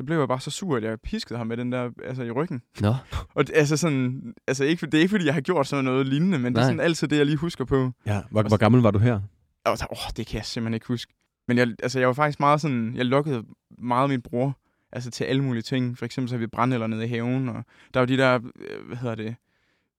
så 0.00 0.04
blev 0.04 0.18
jeg 0.18 0.28
bare 0.28 0.40
så 0.40 0.50
sur, 0.50 0.76
at 0.76 0.82
jeg 0.82 1.00
piskede 1.00 1.38
ham 1.38 1.46
med 1.46 1.56
den 1.56 1.72
der, 1.72 1.90
altså 2.04 2.22
i 2.22 2.30
ryggen. 2.30 2.62
Nå, 2.80 2.94
Og 3.36 3.46
det, 3.46 3.56
altså 3.56 3.76
sådan, 3.76 4.34
altså 4.46 4.64
ikke, 4.64 4.86
det 4.86 4.94
er 4.94 4.98
ikke 4.98 5.10
fordi, 5.10 5.24
jeg 5.26 5.34
har 5.34 5.40
gjort 5.40 5.66
sådan 5.66 5.84
noget 5.84 6.06
lignende, 6.06 6.38
men 6.38 6.52
det 6.52 6.58
er 6.58 6.62
Nej. 6.62 6.70
sådan 6.70 6.80
altid 6.80 7.08
det, 7.08 7.16
jeg 7.18 7.26
lige 7.26 7.36
husker 7.36 7.64
på. 7.64 7.90
Ja. 8.06 8.22
Hvor, 8.30 8.42
hvor 8.42 8.56
gammel 8.56 8.80
var 8.82 8.90
du 8.90 8.98
her? 8.98 9.20
Og 9.64 9.78
så, 9.78 9.86
åh, 9.90 10.10
det 10.16 10.26
kan 10.26 10.36
jeg 10.36 10.44
simpelthen 10.44 10.74
ikke 10.74 10.86
huske. 10.86 11.14
Men 11.48 11.58
jeg, 11.58 11.68
altså, 11.82 11.98
jeg 11.98 12.08
var 12.08 12.14
faktisk 12.14 12.40
meget 12.40 12.60
sådan, 12.60 12.94
jeg 12.96 13.04
lukkede 13.06 13.44
meget 13.78 14.10
min 14.10 14.22
bror, 14.22 14.58
altså 14.92 15.10
til 15.10 15.24
alle 15.24 15.44
mulige 15.44 15.62
ting. 15.62 15.98
For 15.98 16.04
eksempel 16.04 16.28
så 16.28 16.34
havde 16.34 16.40
vi 16.40 16.46
brændeller 16.46 16.86
nede 16.86 17.04
i 17.04 17.08
haven, 17.08 17.48
og 17.48 17.64
der 17.94 18.00
var 18.00 18.06
de 18.06 18.16
der, 18.16 18.34
øh, 18.34 18.86
hvad 18.86 18.96
hedder 18.96 19.14
det, 19.14 19.34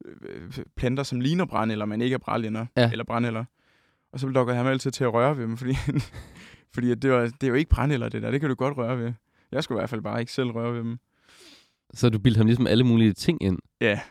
øh, 0.06 0.52
planter, 0.78 1.04
som 1.04 1.20
ligner 1.20 1.46
brændeller, 1.46 1.86
men 1.86 2.02
ikke 2.02 2.14
er 2.14 2.18
brændeller, 2.18 2.66
Ja. 2.78 2.92
eller 2.92 3.06
brændeller. 3.06 3.46
Og 4.14 4.20
så 4.20 4.28
lukkede 4.28 4.56
jeg 4.56 4.64
ham 4.64 4.72
altid 4.72 4.92
til 4.92 5.04
at 5.04 5.14
røre 5.14 5.38
ved 5.38 5.44
dem, 5.44 5.58
fordi, 5.58 5.76
fordi 6.74 6.96
det, 6.96 7.12
var, 7.12 7.20
det 7.22 7.44
er 7.44 7.48
jo 7.48 7.54
ikke 7.54 7.70
brændeller, 7.70 8.10
det 8.10 8.22
der. 8.22 8.32
Det 8.32 8.40
kan 8.40 8.50
du 8.50 8.56
godt 8.56 8.78
røre 8.78 9.00
ved. 9.00 9.14
Jeg 9.52 9.64
skulle 9.64 9.80
i 9.80 9.82
hvert 9.82 9.90
fald 9.90 10.02
bare 10.02 10.20
ikke 10.20 10.32
selv 10.32 10.52
røre 10.52 10.74
ved 10.74 10.80
dem. 10.80 11.00
så 11.94 12.10
du 12.10 12.20
bildte 12.20 12.38
ham 12.38 12.48
ligesom 12.48 12.68
alle 12.68 12.84
mulige 12.84 13.14
ting 13.14 13.44
ind. 13.44 13.60
Ja. 13.82 14.02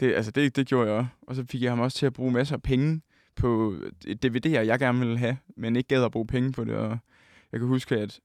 Det, 0.00 0.14
altså 0.14 0.30
det, 0.30 0.56
det 0.56 0.66
gjorde 0.66 0.90
jeg 0.90 0.98
også. 0.98 1.10
Og 1.22 1.34
så 1.34 1.44
fik 1.50 1.62
jeg 1.62 1.72
ham 1.72 1.80
også 1.80 1.98
til 1.98 2.06
at 2.06 2.12
bruge 2.12 2.32
masser 2.32 2.54
af 2.54 2.62
penge 2.62 3.02
på 3.36 3.74
et 4.06 4.24
DVD'er, 4.24 4.60
jeg 4.60 4.78
gerne 4.78 4.98
ville 4.98 5.18
have, 5.18 5.36
men 5.56 5.76
ikke 5.76 5.88
gad 5.88 6.04
at 6.04 6.12
bruge 6.12 6.26
penge 6.26 6.52
på 6.52 6.64
det. 6.64 6.74
Og 6.74 6.98
jeg 7.52 7.60
kan 7.60 7.68
huske, 7.68 7.96
at 7.96 8.20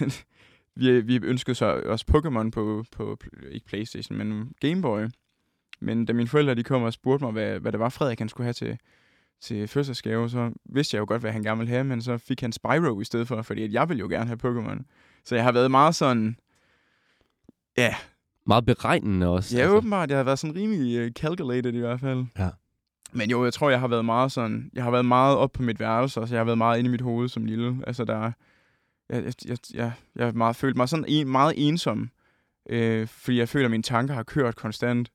vi, 0.76 1.00
vi 1.00 1.20
ønskede 1.22 1.54
så 1.54 1.82
også 1.84 2.04
Pokémon 2.10 2.50
på, 2.50 2.84
på, 2.92 3.18
ikke 3.50 3.66
Playstation, 3.66 4.18
men 4.18 4.52
Game 4.60 4.82
Boy. 4.82 5.06
Men 5.80 6.04
da 6.04 6.12
mine 6.12 6.28
forældre 6.28 6.54
de 6.54 6.62
kom 6.62 6.82
og 6.82 6.92
spurgte 6.92 7.24
mig, 7.24 7.32
hvad, 7.32 7.60
hvad 7.60 7.72
det 7.72 7.80
var, 7.80 7.88
Frederik 7.88 8.18
han 8.18 8.28
skulle 8.28 8.44
have 8.44 8.52
til, 8.52 8.78
til 9.40 9.68
fødselsdagsgave, 9.68 10.30
så 10.30 10.52
vidste 10.64 10.94
jeg 10.94 11.00
jo 11.00 11.04
godt, 11.08 11.20
hvad 11.20 11.32
han 11.32 11.42
gerne 11.42 11.58
ville 11.58 11.72
have, 11.72 11.84
men 11.84 12.02
så 12.02 12.18
fik 12.18 12.40
han 12.40 12.52
Spyro 12.52 13.00
i 13.00 13.04
stedet 13.04 13.28
for, 13.28 13.42
fordi 13.42 13.62
at 13.62 13.72
jeg 13.72 13.88
ville 13.88 14.00
jo 14.00 14.08
gerne 14.08 14.26
have 14.26 14.38
Pokémon. 14.44 14.82
Så 15.24 15.34
jeg 15.34 15.44
har 15.44 15.52
været 15.52 15.70
meget 15.70 15.94
sådan, 15.94 16.36
ja, 17.76 17.94
Meget 18.48 18.64
beregnende 18.64 19.28
også. 19.28 19.56
Ja, 19.56 19.62
altså. 19.62 19.76
åbenbart. 19.76 20.10
Jeg 20.10 20.18
har 20.18 20.24
været 20.24 20.38
sådan 20.38 20.56
rimelig 20.56 21.04
uh, 21.04 21.10
calculated 21.10 21.72
i 21.72 21.78
hvert 21.78 22.00
fald. 22.00 22.24
Ja. 22.38 22.48
Men 23.12 23.30
jo, 23.30 23.44
jeg 23.44 23.52
tror, 23.52 23.70
jeg 23.70 23.80
har 23.80 23.88
været 23.88 24.04
meget 24.04 24.32
sådan, 24.32 24.70
jeg 24.74 24.84
har 24.84 24.90
været 24.90 25.04
meget 25.04 25.36
op 25.36 25.52
på 25.52 25.62
mit 25.62 25.80
værelse, 25.80 26.14
så 26.14 26.26
jeg 26.30 26.38
har 26.38 26.44
været 26.44 26.58
meget 26.58 26.78
inde 26.78 26.88
i 26.88 26.90
mit 26.90 27.00
hoved 27.00 27.28
som 27.28 27.44
lille. 27.44 27.82
Altså, 27.86 28.04
der, 28.04 28.32
jeg, 29.08 29.24
jeg, 29.24 29.34
jeg, 29.46 29.58
jeg, 29.74 29.92
jeg 30.16 30.26
har 30.26 30.32
meget, 30.32 30.56
følt 30.56 30.76
mig 30.76 30.88
sådan 30.88 31.04
en, 31.08 31.28
meget 31.28 31.54
ensom, 31.56 32.10
øh, 32.70 33.06
fordi 33.06 33.38
jeg 33.38 33.48
føler, 33.48 33.64
at 33.66 33.70
mine 33.70 33.82
tanker 33.82 34.14
har 34.14 34.22
kørt 34.22 34.56
konstant. 34.56 35.10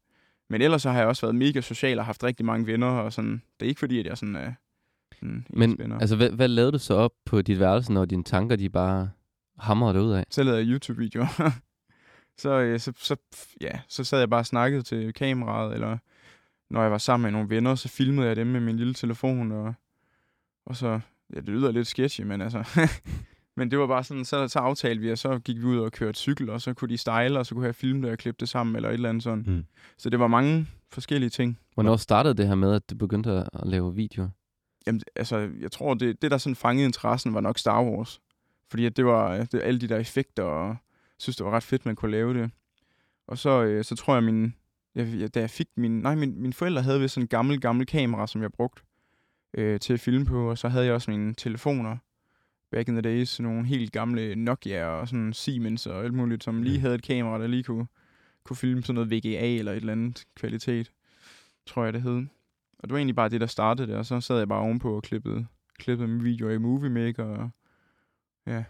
Men 0.50 0.62
ellers 0.62 0.82
så 0.82 0.92
har 0.92 1.00
jeg 1.00 1.08
også 1.08 1.26
været 1.26 1.36
mega 1.36 1.62
social 1.62 2.00
og 2.00 2.06
haft 2.06 2.24
rigtig 2.24 2.46
mange 2.46 2.68
venner, 2.68 2.88
og 2.88 3.14
sådan, 3.14 3.42
det 3.60 3.66
er 3.66 3.70
ikke 3.70 3.80
fordi, 3.80 4.00
at 4.00 4.06
jeg 4.06 4.18
sådan 4.18 4.36
er 4.36 4.54
sådan 5.16 5.48
Men 5.50 5.76
venner. 5.80 6.00
altså, 6.00 6.16
hvad, 6.16 6.30
hvad 6.30 6.48
lavede 6.48 6.72
du 6.72 6.80
så 6.80 6.94
op 6.94 7.12
på 7.26 7.42
dit 7.42 7.60
værelse, 7.60 7.94
når 7.94 8.06
dine 8.06 8.24
tanker, 8.24 8.56
de 8.56 8.70
bare 8.70 9.10
hamrede 9.60 10.02
ud 10.02 10.12
af? 10.12 10.24
Så 10.30 10.44
lavede 10.44 10.62
jeg 10.62 10.68
YouTube-videoer. 10.68 11.52
så, 12.42 12.50
øh, 12.50 12.80
så, 12.80 12.94
så, 12.96 13.16
ja, 13.62 13.80
så 13.88 14.04
sad 14.04 14.20
jeg 14.20 14.30
bare 14.30 14.42
og 14.42 14.46
snakkede 14.46 14.82
til 14.82 15.14
kameraet, 15.14 15.74
eller 15.74 15.98
når 16.70 16.82
jeg 16.82 16.92
var 16.92 16.98
sammen 16.98 17.24
med 17.24 17.32
nogle 17.32 17.50
venner, 17.50 17.76
så 17.76 17.90
filmede 17.90 18.28
jeg 18.28 18.36
dem 18.36 18.48
med 18.48 18.60
min 18.60 18.78
lille 18.78 18.94
telefon, 18.94 19.52
og, 19.52 19.74
og 20.66 20.76
så, 20.76 21.00
ja, 21.34 21.40
det 21.40 21.50
lyder 21.50 21.72
lidt 21.72 21.88
sketchy, 21.88 22.22
men 22.22 22.42
altså, 22.42 22.64
men 23.56 23.72
det 23.72 23.80
var 23.80 23.88
bare 23.88 24.04
sådan, 24.04 24.26
så, 24.26 24.48
så 24.48 24.60
aftalte 24.60 25.02
vi, 25.02 25.12
og 25.12 25.18
så 25.18 25.40
gik 25.40 25.58
vi 25.58 25.64
ud 25.64 25.78
og 25.78 25.92
kørte 25.92 26.20
cykel, 26.20 26.50
og 26.50 26.62
så 26.62 26.74
kunne 26.74 26.90
de 26.90 26.98
style, 26.98 27.40
og 27.40 27.46
så 27.46 27.56
kunne 27.56 27.66
jeg 27.66 27.76
filme 27.76 28.02
det 28.02 28.12
og 28.12 28.18
klippe 28.18 28.40
det 28.40 28.50
sammen, 28.50 28.76
eller 28.76 28.90
et 28.90 28.94
eller 28.94 29.10
andet 29.10 29.24
sådan. 29.24 29.44
Mm. 29.48 29.66
Så 29.98 30.10
det 30.10 30.20
var 30.20 30.28
mange 30.28 30.68
forskellige 30.90 31.30
ting. 31.30 31.60
Hvornår 31.74 31.96
startede 31.96 32.34
det 32.34 32.48
her 32.48 32.56
med, 32.56 32.74
at 32.74 32.90
du 32.90 32.96
begyndte 32.96 33.32
at, 33.32 33.50
lave 33.64 33.96
videoer? 33.96 34.30
Jamen, 34.88 35.02
altså, 35.16 35.50
jeg 35.60 35.72
tror, 35.72 35.94
det, 35.94 36.22
det 36.22 36.32
der 36.32 36.38
sådan 36.38 36.56
fangede 36.56 36.86
interessen, 36.86 37.34
var 37.34 37.42
nok 37.42 37.60
Star 37.60 37.84
Wars. 37.84 38.22
Fordi 38.70 38.86
at 38.86 38.98
det 38.98 39.06
var 39.06 39.38
det, 39.38 39.62
alle 39.64 39.82
de 39.82 39.88
der 39.88 39.98
effekter, 39.98 40.44
og 40.44 40.68
jeg 40.68 40.78
synes, 41.18 41.36
det 41.36 41.46
var 41.46 41.52
ret 41.52 41.64
fedt, 41.64 41.86
man 41.86 41.96
kunne 41.96 42.12
lave 42.12 42.34
det. 42.34 42.52
Og 43.28 43.38
så, 43.38 43.64
øh, 43.64 43.84
så 43.84 43.96
tror 43.96 44.14
jeg, 44.14 44.24
min, 44.24 44.54
jeg, 44.96 45.08
jeg, 45.20 45.36
da 45.36 45.40
jeg 45.40 45.50
fik 45.50 45.68
min... 45.76 46.00
Nej, 46.00 46.16
min, 46.16 46.42
mine 46.42 46.54
forældre 46.54 46.82
havde 46.82 47.00
vist 47.00 47.14
sådan 47.14 47.24
en 47.24 47.28
gammel, 47.28 47.62
gammel 47.62 47.86
kamera, 47.86 48.28
som 48.28 48.42
jeg 48.42 48.52
brugte 48.52 48.82
øh, 49.54 49.80
til 49.80 49.94
at 49.94 50.00
filme 50.00 50.26
på. 50.26 50.50
Og 50.50 50.58
så 50.58 50.70
havde 50.70 50.86
jeg 50.86 50.94
også 50.94 51.12
mine 51.12 51.34
telefoner 51.34 51.98
back 52.74 52.88
in 52.88 52.94
the 52.94 53.02
days. 53.02 53.30
Sådan 53.30 53.52
nogle 53.52 53.68
helt 53.68 53.92
gamle 53.92 54.36
Nokia 54.36 54.86
og 54.86 55.08
sådan 55.08 55.34
Siemens 55.34 55.88
og 55.88 56.04
alt 56.04 56.14
muligt, 56.14 56.44
som 56.44 56.64
lige 56.64 56.78
Mm. 56.78 56.82
havde 56.82 56.96
et 56.96 57.04
kamera, 57.04 57.40
der 57.40 57.48
lige 57.48 57.64
kunne, 57.64 57.88
kunne 58.44 58.58
filme 58.58 58.82
sådan 58.84 58.96
noget 58.96 59.12
VGA 59.12 59.56
eller 59.58 59.72
et 59.72 59.76
eller 59.76 59.92
andet 59.94 60.26
kvalitet, 60.36 60.92
tror 61.68 61.84
jeg 61.84 61.94
det 61.94 62.02
hed. 62.02 62.18
Og 62.80 62.84
det 62.84 62.92
var 62.92 62.98
egentlig 62.98 63.16
bare 63.16 63.30
det, 63.30 63.42
der 63.42 63.48
startede 63.48 63.88
det, 63.88 63.96
og 63.96 64.06
så 64.06 64.22
sad 64.22 64.38
jeg 64.38 64.48
bare 64.48 64.60
ovenpå 64.60 64.96
og 64.96 65.04
klippede, 65.04 65.46
klippede 65.80 66.08
mine 66.08 66.24
videoer 66.24 66.52
i 66.52 66.58
Movie 66.58 66.90
Maker. 66.90 67.24
Og, 67.24 67.50
ja. 68.48 68.64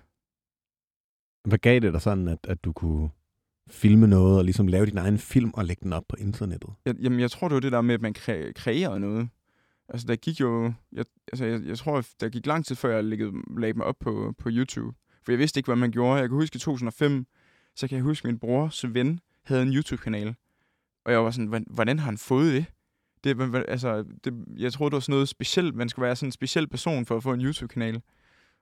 Hvad 1.48 1.58
gav 1.58 1.80
det 1.80 1.94
dig 1.94 2.02
sådan, 2.02 2.28
at, 2.28 2.40
at 2.44 2.64
du 2.64 2.74
kunne 2.74 3.10
filme 3.70 4.08
noget 4.08 4.38
og 4.38 4.44
ligesom 4.44 4.68
lave 4.68 4.86
din 4.86 4.98
egen 4.98 5.18
film 5.18 5.52
og 5.54 5.66
lægge 5.66 5.84
den 5.84 5.94
op 5.94 6.04
på 6.10 6.16
internettet? 6.20 6.70
Jeg, 6.86 6.96
jamen, 7.02 7.20
jeg 7.20 7.32
tror, 7.32 7.48
det 7.48 7.54
var 7.54 7.60
det 7.62 7.72
der 7.72 7.82
med, 7.82 7.94
at 7.96 8.02
man 8.02 8.16
kre- 8.18 8.52
kreerede 8.52 9.00
noget. 9.00 9.30
Altså, 9.90 10.08
der 10.08 10.16
gik 10.16 10.40
jo... 10.40 10.74
Jeg, 10.92 11.06
altså, 11.32 11.46
jeg, 11.46 11.62
jeg 11.66 11.78
tror, 11.78 12.04
der 12.20 12.30
gik 12.30 12.46
lang 12.46 12.66
tid, 12.66 12.76
før 12.76 12.96
jeg 12.96 13.04
lægge, 13.04 13.32
lagde 13.58 13.74
mig 13.74 13.86
op 13.86 13.96
på, 14.00 14.34
på 14.38 14.50
YouTube. 14.52 14.98
For 15.24 15.32
jeg 15.32 15.40
vidste 15.40 15.60
ikke, 15.60 15.68
hvad 15.68 15.76
man 15.76 15.92
gjorde. 15.92 16.20
Jeg 16.20 16.30
kan 16.30 16.36
huske 16.38 16.56
i 16.56 16.60
2005, 16.60 17.26
så 17.76 17.88
kan 17.88 17.96
jeg 17.96 18.04
huske, 18.04 18.26
at 18.26 18.32
min 18.32 18.40
brors 18.40 18.94
ven 18.94 19.20
havde 19.44 19.62
en 19.62 19.74
YouTube-kanal. 19.74 20.36
Og 21.06 21.12
jeg 21.12 21.24
var 21.24 21.32
sådan, 21.32 21.66
"Hvordan- 21.70 22.00
har 22.00 22.06
han 22.06 22.18
fået 22.18 22.54
det? 22.54 22.66
det, 23.24 23.66
altså, 23.68 24.06
det 24.24 24.34
jeg 24.58 24.74
troede, 24.74 24.92
det 24.92 24.96
var 24.96 25.00
sådan 25.00 25.14
noget 25.14 25.30
specielt. 25.30 25.76
Man 25.76 25.90
skulle 25.90 26.04
være 26.06 26.16
sådan 26.16 26.28
en 26.28 26.32
speciel 26.32 26.68
person 26.68 27.06
for 27.06 27.18
at 27.18 27.24
få 27.24 27.34
en 27.34 27.42
YouTube-kanal. 27.42 28.02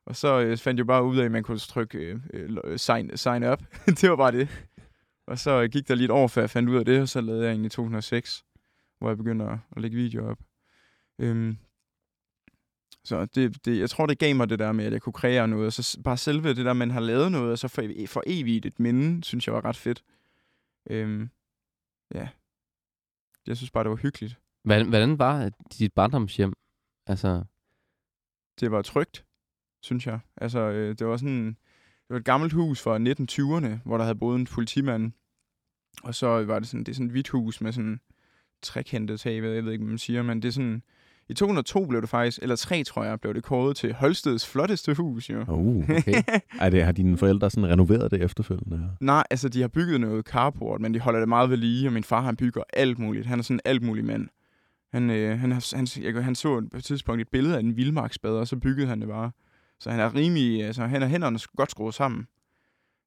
Og 0.06 0.16
så 0.16 0.40
øh, 0.42 0.58
fandt 0.58 0.78
jeg 0.78 0.88
bare 0.88 1.04
ud 1.04 1.18
af, 1.18 1.26
at 1.26 1.32
man 1.32 1.44
kunne 1.44 1.58
trykke 1.58 1.98
øh, 1.98 2.20
øh, 2.34 2.58
øh, 2.64 2.80
sign, 2.80 3.18
sign 3.18 3.44
up. 3.44 3.64
det 4.02 4.10
var 4.10 4.16
bare 4.16 4.32
det. 4.32 4.68
Og 5.28 5.40
så 5.40 5.62
øh, 5.64 5.70
gik 5.70 5.88
der 5.88 5.96
lige 5.96 6.06
et 6.06 6.12
år, 6.12 6.28
før 6.28 6.42
jeg 6.42 6.50
fandt 6.50 6.70
ud 6.70 6.76
af 6.76 6.86
det, 6.86 7.02
og 7.02 7.10
så 7.10 7.22
lavede 7.22 7.44
jeg 7.44 7.50
egentlig 7.50 7.66
i 7.68 7.70
2006, 7.70 8.44
hvor 9.00 9.10
jeg 9.10 9.18
begyndte 9.18 9.46
at, 9.46 9.58
at 9.76 9.82
lægge 9.82 9.98
videoer 9.98 10.30
op. 10.32 10.38
Øhm, 11.22 11.58
så 13.04 13.26
det, 13.26 13.66
det, 13.66 13.80
jeg 13.80 13.90
tror, 13.90 14.06
det 14.06 14.20
gav 14.20 14.36
mig 14.36 14.50
det 14.50 14.60
der 14.60 14.72
med, 14.72 14.86
at 14.86 14.94
jeg 14.94 15.02
kunne 15.02 15.14
kreere 15.14 15.48
noget. 15.48 15.66
Og 15.66 15.74
så 15.74 16.02
bare 16.04 16.18
selve 16.18 16.50
det 16.50 16.66
der, 16.66 16.74
man 16.74 16.92
har 16.92 17.00
lavet 17.00 17.32
noget, 17.32 17.52
og 17.52 17.60
så 17.60 17.68
for, 17.68 17.84
for 18.08 18.24
evigt 18.26 18.66
et 18.66 18.80
minde, 18.80 19.24
synes 19.24 19.48
jeg 19.48 19.56
var 19.56 19.66
ret 19.66 19.76
fedt. 19.76 20.04
Øhm, 20.90 21.30
ja. 22.16 22.30
Jeg 23.48 23.58
synes 23.58 23.72
bare, 23.72 23.84
det 23.84 23.90
var 23.90 23.98
hyggeligt. 23.98 24.40
Hvordan, 24.64 24.90
hvordan 24.90 25.20
var 25.20 25.52
dit 25.80 25.94
barndomshjem? 25.94 26.54
Altså, 27.08 27.44
det 28.60 28.72
var 28.72 28.82
trygt, 28.82 29.26
synes 29.82 30.08
jeg. 30.08 30.20
Altså, 30.38 30.60
øh, 30.60 30.96
det 31.00 31.08
var 31.08 31.18
sådan... 31.18 31.48
Det 32.08 32.14
var 32.14 32.20
et 32.20 32.26
gammelt 32.26 32.54
hus 32.54 32.82
fra 32.82 32.98
1920'erne, 32.98 33.84
hvor 33.86 33.98
der 33.98 34.04
havde 34.04 34.20
boet 34.20 34.40
en 34.40 34.46
politimand. 34.46 35.12
Og 36.04 36.16
så 36.16 36.28
var 36.28 36.60
det 36.60 36.68
sådan, 36.68 36.84
det 36.84 36.92
er 36.92 36.94
sådan 36.94 37.06
et 37.06 37.12
hvidt 37.12 37.30
hus 37.30 37.62
med 37.62 37.72
sådan 37.72 38.00
trekantet 38.62 39.20
tag, 39.20 39.34
jeg 39.34 39.44
ved 39.44 39.56
ikke, 39.56 39.84
hvad 39.84 39.90
man 39.90 39.98
siger, 39.98 40.22
men 40.24 40.42
det 40.42 40.48
er 40.48 40.52
sådan... 40.52 40.84
I 41.30 41.34
2002 41.34 41.86
blev 41.86 42.02
det 42.02 42.10
faktisk, 42.10 42.40
eller 42.42 42.56
3 42.56 42.84
tror 42.84 43.04
jeg, 43.04 43.22
blev 43.22 43.34
det 43.34 43.44
kåret 43.44 43.78
til 43.78 43.94
Holsteds 43.94 44.48
flotteste 44.48 44.94
hus, 44.94 45.30
jo. 45.30 45.42
Uh, 45.48 45.90
okay. 45.90 46.24
er 46.60 46.70
det, 46.70 46.84
har 46.84 46.92
dine 46.92 47.18
forældre 47.18 47.50
sådan 47.50 47.70
renoveret 47.70 48.12
det 48.12 48.22
efterfølgende? 48.22 48.90
Nej, 49.00 49.24
altså 49.30 49.50
de 49.50 49.62
har 49.62 49.68
bygget 49.68 50.02
noget 50.02 50.26
carport, 50.26 50.82
men 50.82 50.94
de 50.94 51.00
holder 51.00 51.20
det 51.20 51.30
meget 51.30 51.50
ved 51.50 51.58
lige, 51.58 51.88
og 51.88 51.94
min 51.94 52.04
far 52.04 52.22
han 52.22 52.36
bygger 52.36 52.64
alt 52.74 53.00
muligt. 53.00 53.26
Han 53.26 53.40
er 53.40 53.44
sådan 53.44 53.56
en 53.56 53.62
alt 53.66 53.84
mulig 53.84 54.06
mand. 54.06 54.28
Han, 54.92 55.10
øh, 55.10 55.40
han, 55.40 55.52
han, 55.52 55.88
jeg, 56.02 56.24
han 56.24 56.36
så 56.36 56.68
på 56.72 56.78
et 56.78 56.84
tidspunkt 56.84 57.22
et 57.22 57.30
billede 57.30 57.56
af 57.56 57.60
en 57.60 57.78
vildmarksbad, 57.78 58.32
og 58.32 58.48
så 58.48 58.56
byggede 58.56 58.88
han 58.88 59.02
det 59.02 59.08
bare. 59.08 59.32
Så 59.80 59.92
han 59.92 60.00
er 60.00 60.16
rimelig, 60.16 60.66
altså 60.66 60.86
han 60.86 61.04
er 61.04 61.08
hænderne 61.08 61.40
godt 61.56 61.72
skruet 61.72 61.94
sammen. 61.94 62.28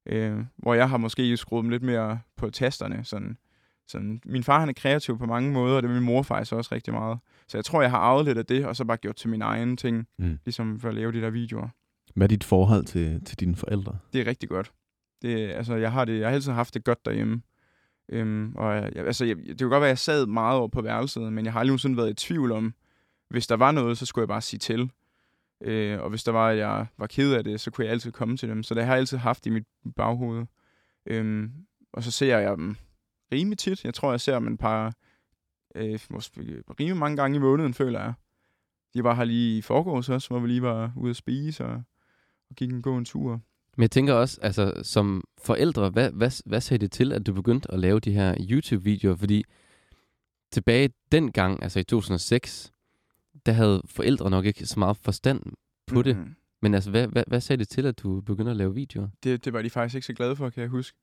Øh, 0.07 0.37
hvor 0.57 0.75
jeg 0.75 0.89
har 0.89 0.97
måske 0.97 1.37
skruet 1.37 1.63
dem 1.63 1.71
lidt 1.71 1.83
mere 1.83 2.21
på 2.37 2.51
tasterne. 2.51 3.05
Sådan, 3.05 3.37
sådan. 3.89 4.21
Min 4.25 4.43
far 4.45 4.61
han 4.61 4.69
er 4.69 4.73
kreativ 4.73 5.19
på 5.19 5.27
mange 5.27 5.53
måder, 5.53 5.77
og 5.77 5.83
det 5.83 5.89
er 5.91 5.95
min 5.95 6.03
mor 6.03 6.23
faktisk 6.23 6.53
også 6.53 6.75
rigtig 6.75 6.95
meget. 6.95 7.19
Så 7.49 7.57
jeg 7.59 7.65
tror, 7.65 7.83
jeg 7.83 7.91
har 7.91 7.99
arvet 7.99 8.25
lidt 8.25 8.39
af 8.39 8.47
det, 8.47 8.67
og 8.67 8.77
så 8.77 8.85
bare 8.85 8.97
gjort 8.97 9.17
til 9.17 9.29
min 9.31 9.43
egen 9.43 9.77
ting, 9.77 10.07
Mm. 10.19 10.39
ligesom 10.45 10.81
for 10.81 10.89
at 10.89 10.95
lave 10.95 11.13
de 11.13 11.21
der 11.21 11.31
videoer. 11.31 11.69
Hvad 12.15 12.27
er 12.27 12.29
dit 12.29 12.45
forhold 12.45 12.85
til, 12.85 13.25
til 13.25 13.41
dine 13.41 13.57
forældre? 13.57 13.99
det 14.13 14.21
er 14.21 14.27
rigtig 14.27 14.49
godt. 14.49 14.73
Det, 15.23 15.51
altså, 15.51 15.75
jeg 15.75 15.93
har, 15.93 16.05
det, 16.05 16.21
jeg 16.21 16.29
har 16.29 16.35
altid 16.35 16.53
haft 16.53 16.75
det 16.75 16.85
godt 16.85 17.05
derhjemme. 17.05 17.43
Øhm, 18.09 18.53
og 18.57 18.75
jeg, 18.75 18.97
altså, 18.97 19.25
jeg, 19.25 19.37
det 19.37 19.61
kunne 19.61 19.71
godt 19.71 19.81
være, 19.81 19.89
at 19.89 19.89
jeg 19.89 19.99
sad 19.99 20.27
meget 20.27 20.59
over 20.59 20.69
på 20.69 20.83
værelset, 20.83 21.33
men 21.33 21.45
jeg 21.45 21.53
har 21.53 21.61
aldrig 21.61 21.71
nogensinde 21.71 21.97
været 21.97 22.11
i 22.11 22.15
tvivl 22.15 22.53
om, 22.53 22.75
hvis 23.31 23.47
der 23.47 23.57
var 23.57 23.73
noget, 23.73 23.99
så 23.99 24.07
skulle 24.07 24.23
jeg 24.23 24.29
bare 24.29 24.41
sige 24.41 24.59
til. 24.59 24.91
Øh, 25.61 26.01
og 26.01 26.11
hvis 26.11 26.25
der 26.25 26.33
var, 26.33 26.49
at 26.49 26.59
jeg 26.59 26.87
var 26.99 27.07
ked 27.07 27.33
af 27.35 27.45
det, 27.45 27.61
så 27.61 27.71
kunne 27.71 27.85
jeg 27.85 27.93
altid 27.93 28.13
komme 28.13 28.37
til 28.37 28.49
dem. 28.49 28.63
Så 28.63 28.75
det 28.75 28.85
har 28.85 28.93
jeg 28.93 28.99
altid 29.01 29.19
haft 29.19 29.47
i 29.47 29.51
mit 29.51 29.65
baghoved. 29.97 30.45
Øhm, 31.07 31.53
og 31.93 32.03
så 32.03 32.11
ser 32.11 32.39
jeg 32.39 32.57
dem 32.57 32.77
rimelig 33.35 33.59
tit. 33.59 33.85
Jeg 33.85 33.95
tror, 33.95 34.11
jeg 34.11 34.21
ser 34.21 34.39
dem 34.39 34.53
et 34.53 34.59
par, 34.59 34.95
øh, 35.75 36.01
måske 36.11 36.63
rimelig 36.81 36.97
mange 36.97 37.17
gange 37.17 37.37
i 37.37 37.41
måneden, 37.41 37.75
føler 37.75 38.01
jeg. 38.01 38.13
De 38.95 39.05
var 39.05 39.15
her 39.15 39.25
lige 39.25 39.59
i 39.59 39.63
forgårs 39.63 40.09
også, 40.09 40.29
hvor 40.29 40.41
vi 40.41 40.49
lige 40.49 40.63
var 40.63 40.93
ude 40.97 41.11
at 41.11 41.17
spise 41.17 41.65
og, 41.65 41.83
og 42.51 42.57
gik 42.57 42.71
en 42.71 42.83
gå 42.83 42.97
en 42.97 43.05
tur. 43.05 43.41
Men 43.77 43.83
jeg 43.83 43.91
tænker 43.91 44.15
også, 44.15 44.39
altså 44.43 44.73
som 44.83 45.25
forældre, 45.39 45.91
hvad, 45.91 46.11
hvad, 46.11 46.43
hvad 46.47 46.61
sagde 46.61 46.81
det 46.81 46.93
til, 46.93 47.13
at 47.13 47.27
du 47.27 47.33
begyndte 47.33 47.73
at 47.73 47.79
lave 47.79 48.01
de 48.01 48.13
her 48.13 48.37
YouTube-videoer? 48.51 49.17
Fordi 49.17 49.45
tilbage 50.53 50.91
dengang, 51.13 51.63
altså 51.63 51.81
i 51.81 51.85
2006, 51.85 52.73
der 53.47 53.53
havde 53.53 53.83
forældre 53.87 54.31
nok 54.31 54.45
ikke 54.45 54.67
så 54.67 54.79
meget 54.79 54.97
forstand 54.97 55.43
på 55.87 56.03
det. 56.03 56.17
Mhm. 56.17 56.37
Men 56.63 56.75
altså, 56.75 56.91
hvad, 56.91 57.09
hvad, 57.09 57.25
hvad 57.27 57.41
sagde 57.41 57.61
det 57.61 57.69
til, 57.69 57.87
at 57.87 57.99
du 57.99 58.21
begyndte 58.21 58.51
at 58.51 58.57
lave 58.57 58.75
videoer? 58.75 59.09
det, 59.25 59.45
det 59.45 59.53
var 59.53 59.63
de 59.63 59.71
faktisk 59.71 59.95
ikke 59.95 60.07
så 60.07 60.13
glade 60.13 60.37
for, 60.37 60.51
kan 60.51 60.61
jeg 60.61 60.71
huske. 60.71 60.99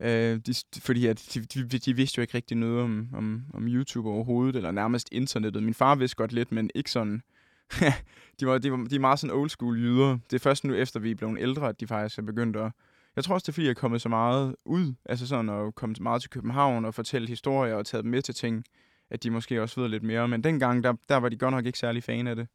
Øh, 0.00 0.36
de, 0.46 0.54
fordi 0.80 1.06
at 1.06 1.28
de, 1.34 1.40
de, 1.40 1.78
de 1.78 1.96
vidste 1.96 2.18
jo 2.18 2.20
ikke 2.20 2.34
rigtig 2.34 2.56
noget 2.56 2.82
om, 2.82 3.08
om, 3.14 3.42
om 3.54 3.68
YouTube 3.68 4.08
overhovedet, 4.08 4.56
eller 4.56 4.70
nærmest 4.70 5.08
internettet. 5.12 5.62
Min 5.62 5.74
far 5.74 5.94
vidste 5.94 6.16
godt 6.16 6.32
lidt, 6.32 6.52
men 6.52 6.70
ikke 6.74 6.90
sådan... 6.90 7.22
de, 8.40 8.46
var, 8.46 8.58
de, 8.58 8.72
var, 8.72 8.76
de 8.90 8.96
er 8.96 9.00
meget 9.00 9.18
sådan 9.18 9.36
old 9.36 9.50
school 9.50 9.78
jyder. 9.78 10.18
Det 10.30 10.36
er 10.36 10.38
først 10.38 10.64
nu, 10.64 10.74
efter 10.74 11.00
vi 11.00 11.10
er 11.10 11.14
blevet 11.14 11.40
ældre, 11.40 11.68
at 11.68 11.80
de 11.80 11.86
faktisk 11.86 12.18
er 12.18 12.22
begyndt 12.22 12.56
at... 12.56 12.72
Jeg 13.16 13.24
tror 13.24 13.34
også, 13.34 13.44
det 13.44 13.48
er 13.48 13.52
fordi, 13.52 13.64
jeg 13.66 13.70
er 13.70 13.74
kommet 13.74 14.02
så 14.02 14.08
meget 14.08 14.56
ud, 14.64 14.94
altså 15.04 15.26
sådan 15.26 15.48
at 15.48 15.74
komme 15.74 15.94
meget 16.00 16.20
til 16.20 16.30
København 16.30 16.84
og 16.84 16.94
fortælle 16.94 17.28
historier 17.28 17.74
og 17.74 17.86
taget 17.86 18.04
dem 18.04 18.10
med 18.10 18.22
til 18.22 18.34
ting, 18.34 18.64
at 19.10 19.22
de 19.22 19.30
måske 19.30 19.62
også 19.62 19.80
ved 19.80 19.88
lidt 19.88 20.02
mere. 20.02 20.28
Men 20.28 20.44
dengang, 20.44 20.84
der, 20.84 20.94
der 21.08 21.16
var 21.16 21.28
de 21.28 21.36
godt 21.36 21.54
nok 21.54 21.66
ikke 21.66 21.78
særlig 21.78 22.02
fan 22.02 22.26
af 22.26 22.36
det. 22.36 22.48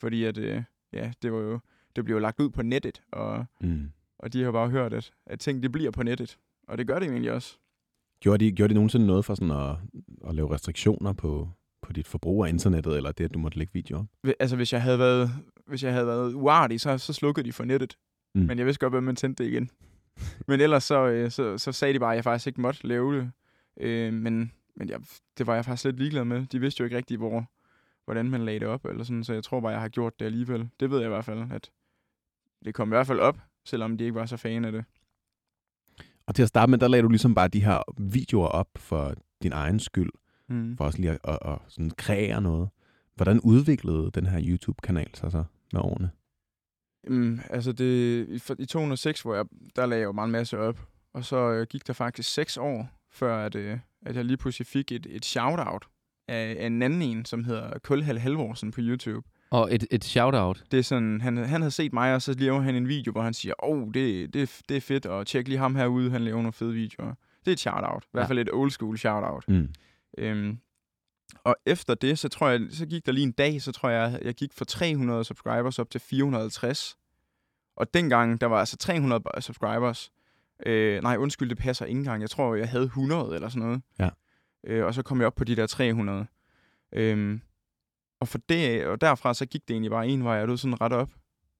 Fordi 0.00 0.24
at, 0.24 0.38
øh, 0.38 0.62
ja, 0.92 1.12
det 1.22 1.32
var 1.32 1.38
jo, 1.38 1.60
det 1.96 2.04
blev 2.04 2.16
jo 2.16 2.20
lagt 2.20 2.40
ud 2.40 2.50
på 2.50 2.62
nettet, 2.62 3.02
og 3.12 3.44
Mm. 3.60 3.90
og 4.18 4.32
de 4.32 4.42
har 4.42 4.52
bare 4.52 4.68
hørt, 4.70 4.92
at, 4.92 5.12
at 5.26 5.40
ting 5.40 5.62
det 5.62 5.72
bliver 5.72 5.90
på 5.90 6.02
nettet. 6.02 6.38
Og 6.68 6.78
det 6.78 6.86
gør 6.86 6.98
det 6.98 7.08
egentlig 7.08 7.32
også. 7.32 7.58
Gjorde, 8.20 8.44
de, 8.44 8.52
gjorde 8.52 8.68
de 8.68 8.74
nogensinde 8.74 9.06
noget 9.06 9.24
for 9.24 9.34
sådan 9.34 9.50
at, 9.50 9.76
at 10.28 10.34
lave 10.34 10.54
restriktioner 10.54 11.12
på, 11.12 11.48
på 11.82 11.92
dit 11.92 12.08
forbrug 12.08 12.44
af 12.44 12.48
internettet, 12.48 12.96
eller 12.96 13.12
det, 13.12 13.24
at 13.24 13.34
du 13.34 13.38
måtte 13.38 13.58
lægge 13.58 13.72
videoer 13.72 14.04
Altså, 14.40 14.56
hvis 14.56 14.72
jeg 14.72 14.82
havde 14.82 14.98
været, 14.98 15.30
hvis 15.66 15.84
jeg 15.84 15.92
havde 15.92 16.06
været 16.06 16.34
uartig, 16.34 16.80
så, 16.80 16.98
så 16.98 17.12
slukkede 17.12 17.46
de 17.46 17.52
for 17.52 17.64
nettet. 17.64 17.96
Mm. 18.34 18.40
Men 18.40 18.58
jeg 18.58 18.66
vidste 18.66 18.80
godt, 18.80 18.92
hvem 18.92 19.02
man 19.02 19.16
tændte 19.16 19.44
det 19.44 19.50
igen. 19.50 19.70
men 20.48 20.60
ellers 20.60 20.84
så, 20.84 21.06
øh, 21.06 21.30
så, 21.30 21.58
så 21.58 21.72
sagde 21.72 21.94
de 21.94 21.98
bare, 21.98 22.12
at 22.12 22.16
jeg 22.16 22.24
faktisk 22.24 22.46
ikke 22.46 22.60
måtte 22.60 22.86
lave 22.86 23.16
det. 23.16 23.32
Øh, 23.80 24.12
men 24.12 24.52
men 24.74 24.88
jeg, 24.88 25.00
det 25.38 25.46
var 25.46 25.54
jeg 25.54 25.64
faktisk 25.64 25.84
lidt 25.84 25.98
ligeglad 25.98 26.24
med. 26.24 26.46
De 26.46 26.60
vidste 26.60 26.80
jo 26.80 26.84
ikke 26.84 26.96
rigtig, 26.96 27.16
hvor, 27.16 27.50
hvordan 28.04 28.30
man 28.30 28.44
lagde 28.44 28.60
det 28.60 28.68
op. 28.68 28.84
Eller 28.84 29.04
sådan, 29.04 29.24
så 29.24 29.32
jeg 29.32 29.44
tror 29.44 29.60
bare, 29.60 29.72
jeg 29.72 29.80
har 29.80 29.88
gjort 29.88 30.20
det 30.20 30.26
alligevel. 30.26 30.68
Det 30.80 30.90
ved 30.90 30.98
jeg 30.98 31.06
i 31.06 31.08
hvert 31.08 31.24
fald, 31.24 31.52
at 31.52 31.70
det 32.64 32.74
kom 32.74 32.88
i 32.88 32.94
hvert 32.94 33.06
fald 33.06 33.20
op, 33.20 33.38
selvom 33.64 33.98
de 33.98 34.04
ikke 34.04 34.14
var 34.14 34.26
så 34.26 34.36
fan 34.36 34.64
af 34.64 34.72
det. 34.72 34.84
Og 36.26 36.34
til 36.34 36.42
at 36.42 36.48
starte 36.48 36.70
med, 36.70 36.78
der 36.78 36.88
lagde 36.88 37.02
du 37.02 37.08
ligesom 37.08 37.34
bare 37.34 37.48
de 37.48 37.64
her 37.64 37.82
videoer 37.98 38.46
op 38.46 38.68
for 38.76 39.14
din 39.42 39.52
egen 39.52 39.80
skyld. 39.80 40.10
Mm. 40.48 40.76
for 40.76 40.84
også 40.84 40.98
lige 40.98 41.10
at, 41.10 41.18
at, 41.24 41.38
at 41.44 41.58
sådan 41.68 41.90
kreere 41.90 42.40
noget. 42.40 42.68
Hvordan 43.14 43.40
udviklede 43.40 44.10
den 44.14 44.26
her 44.26 44.40
YouTube-kanal 44.44 45.10
sig 45.14 45.32
så 45.32 45.44
med 45.72 45.80
årene? 45.80 46.10
Mm, 47.08 47.40
altså 47.50 47.72
det, 47.72 48.28
i, 48.28 48.62
i 48.62 48.66
2006, 48.66 49.22
hvor 49.22 49.34
jeg, 49.34 49.44
der 49.76 49.86
lagde 49.86 50.00
jeg 50.00 50.06
jo 50.06 50.12
meget 50.12 50.28
en 50.28 50.32
masse 50.32 50.58
op. 50.58 50.86
Og 51.14 51.24
så 51.24 51.36
øh, 51.36 51.66
gik 51.66 51.86
der 51.86 51.92
faktisk 51.92 52.32
seks 52.32 52.56
år, 52.56 52.88
før 53.10 53.46
at, 53.46 53.54
øh, 53.54 53.78
at 54.06 54.16
jeg 54.16 54.24
lige 54.24 54.36
pludselig 54.36 54.66
fik 54.66 54.92
et, 54.92 55.06
et 55.10 55.24
shout-out 55.24 55.86
af, 56.28 56.56
af 56.58 56.66
en 56.66 56.82
anden 56.82 57.02
en, 57.02 57.24
som 57.24 57.44
hedder 57.44 57.78
Kulhal 57.78 58.18
Halvorsen 58.18 58.70
på 58.70 58.80
YouTube. 58.80 59.28
Og 59.52 59.74
et, 59.74 59.86
et 59.90 60.04
shout-out. 60.04 60.64
Det 60.70 60.78
er 60.78 60.82
sådan, 60.82 61.20
han, 61.20 61.36
han 61.36 61.60
havde 61.60 61.70
set 61.70 61.92
mig, 61.92 62.14
og 62.14 62.22
så 62.22 62.34
laver 62.38 62.60
han 62.60 62.74
en 62.74 62.88
video, 62.88 63.12
hvor 63.12 63.22
han 63.22 63.34
siger, 63.34 63.54
åh, 63.64 63.78
oh, 63.82 63.94
det, 63.94 64.34
det, 64.34 64.60
det 64.68 64.76
er 64.76 64.80
fedt, 64.80 65.06
og 65.06 65.26
tjek 65.26 65.48
lige 65.48 65.58
ham 65.58 65.76
herude, 65.76 66.10
han 66.10 66.22
laver 66.22 66.36
nogle 66.36 66.52
fede 66.52 66.72
videoer. 66.72 67.14
Det 67.40 67.48
er 67.48 67.52
et 67.52 67.60
shout-out. 67.60 68.04
I 68.04 68.08
hvert 68.12 68.22
Ja. 68.22 68.28
fald 68.28 68.38
et 68.38 68.48
old 68.52 68.70
school 68.70 68.98
shout-out. 68.98 69.48
Mm. 69.48 69.68
Øhm, 70.18 70.58
og 71.44 71.56
efter 71.66 71.94
det, 71.94 72.18
så 72.18 72.28
tror 72.28 72.48
jeg, 72.48 72.60
så 72.70 72.86
gik 72.86 73.06
der 73.06 73.12
lige 73.12 73.24
en 73.24 73.32
dag, 73.32 73.62
så 73.62 73.72
tror 73.72 73.88
jeg, 73.90 74.18
jeg 74.22 74.34
gik 74.34 74.52
fra 74.52 74.64
300 74.64 75.24
subscribers 75.24 75.78
op 75.78 75.90
til 75.90 76.00
450. 76.00 76.96
Og 77.76 77.94
dengang, 77.94 78.40
der 78.40 78.46
var 78.46 78.58
altså 78.58 78.76
300 78.76 79.22
subscribers. 79.40 80.12
Øh, 80.66 81.02
nej, 81.02 81.16
undskyld, 81.16 81.48
det 81.48 81.58
passer 81.58 81.84
ikke 81.86 81.98
engang. 81.98 82.20
Jeg 82.22 82.30
tror, 82.30 82.54
jeg 82.54 82.68
havde 82.68 82.84
100 82.84 83.34
eller 83.34 83.48
sådan 83.48 83.66
noget. 83.66 83.82
Ja. 83.98 84.08
Øh, 84.66 84.86
og 84.86 84.94
så 84.94 85.02
kom 85.02 85.18
jeg 85.18 85.26
op 85.26 85.34
på 85.34 85.44
de 85.44 85.56
der 85.56 85.66
300. 85.66 86.26
Øhm, 86.92 87.40
og, 88.22 88.28
for 88.28 88.38
det, 88.38 88.86
og 88.86 89.00
derfra 89.00 89.34
så 89.34 89.46
gik 89.46 89.68
det 89.68 89.74
egentlig 89.74 89.90
bare 89.90 90.08
en 90.08 90.24
vej, 90.24 90.36
og 90.36 90.42
det 90.42 90.50
var 90.50 90.56
sådan 90.56 90.80
ret 90.80 90.92
op. 90.92 91.10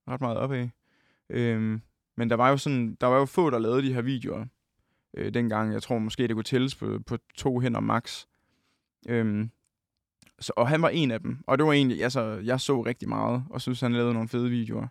Ret 0.08 0.20
meget 0.20 0.36
opad. 0.36 0.68
Øhm, 1.30 1.82
men 2.16 2.30
der 2.30 2.36
var 2.36 2.50
jo 2.50 2.56
sådan, 2.56 2.96
der 3.00 3.06
var 3.06 3.18
jo 3.18 3.24
få, 3.24 3.50
der 3.50 3.58
lavede 3.58 3.82
de 3.82 3.94
her 3.94 4.02
videoer 4.02 4.44
øh, 5.14 5.34
dengang. 5.34 5.72
Jeg 5.72 5.82
tror 5.82 5.98
måske, 5.98 6.28
det 6.28 6.36
kunne 6.36 6.44
tælles 6.44 6.74
på, 6.74 6.98
på 7.06 7.18
to 7.34 7.60
hænder 7.60 7.80
max. 7.80 8.26
Øhm, 9.08 9.50
så, 10.38 10.52
og 10.56 10.68
han 10.68 10.82
var 10.82 10.88
en 10.88 11.10
af 11.10 11.20
dem. 11.20 11.38
Og 11.46 11.58
det 11.58 11.66
var 11.66 11.72
egentlig, 11.72 12.02
altså, 12.02 12.22
jeg 12.22 12.60
så 12.60 12.82
rigtig 12.82 13.08
meget, 13.08 13.44
og 13.50 13.60
synes, 13.60 13.80
han 13.80 13.92
lavede 13.92 14.14
nogle 14.14 14.28
fede 14.28 14.50
videoer. 14.50 14.86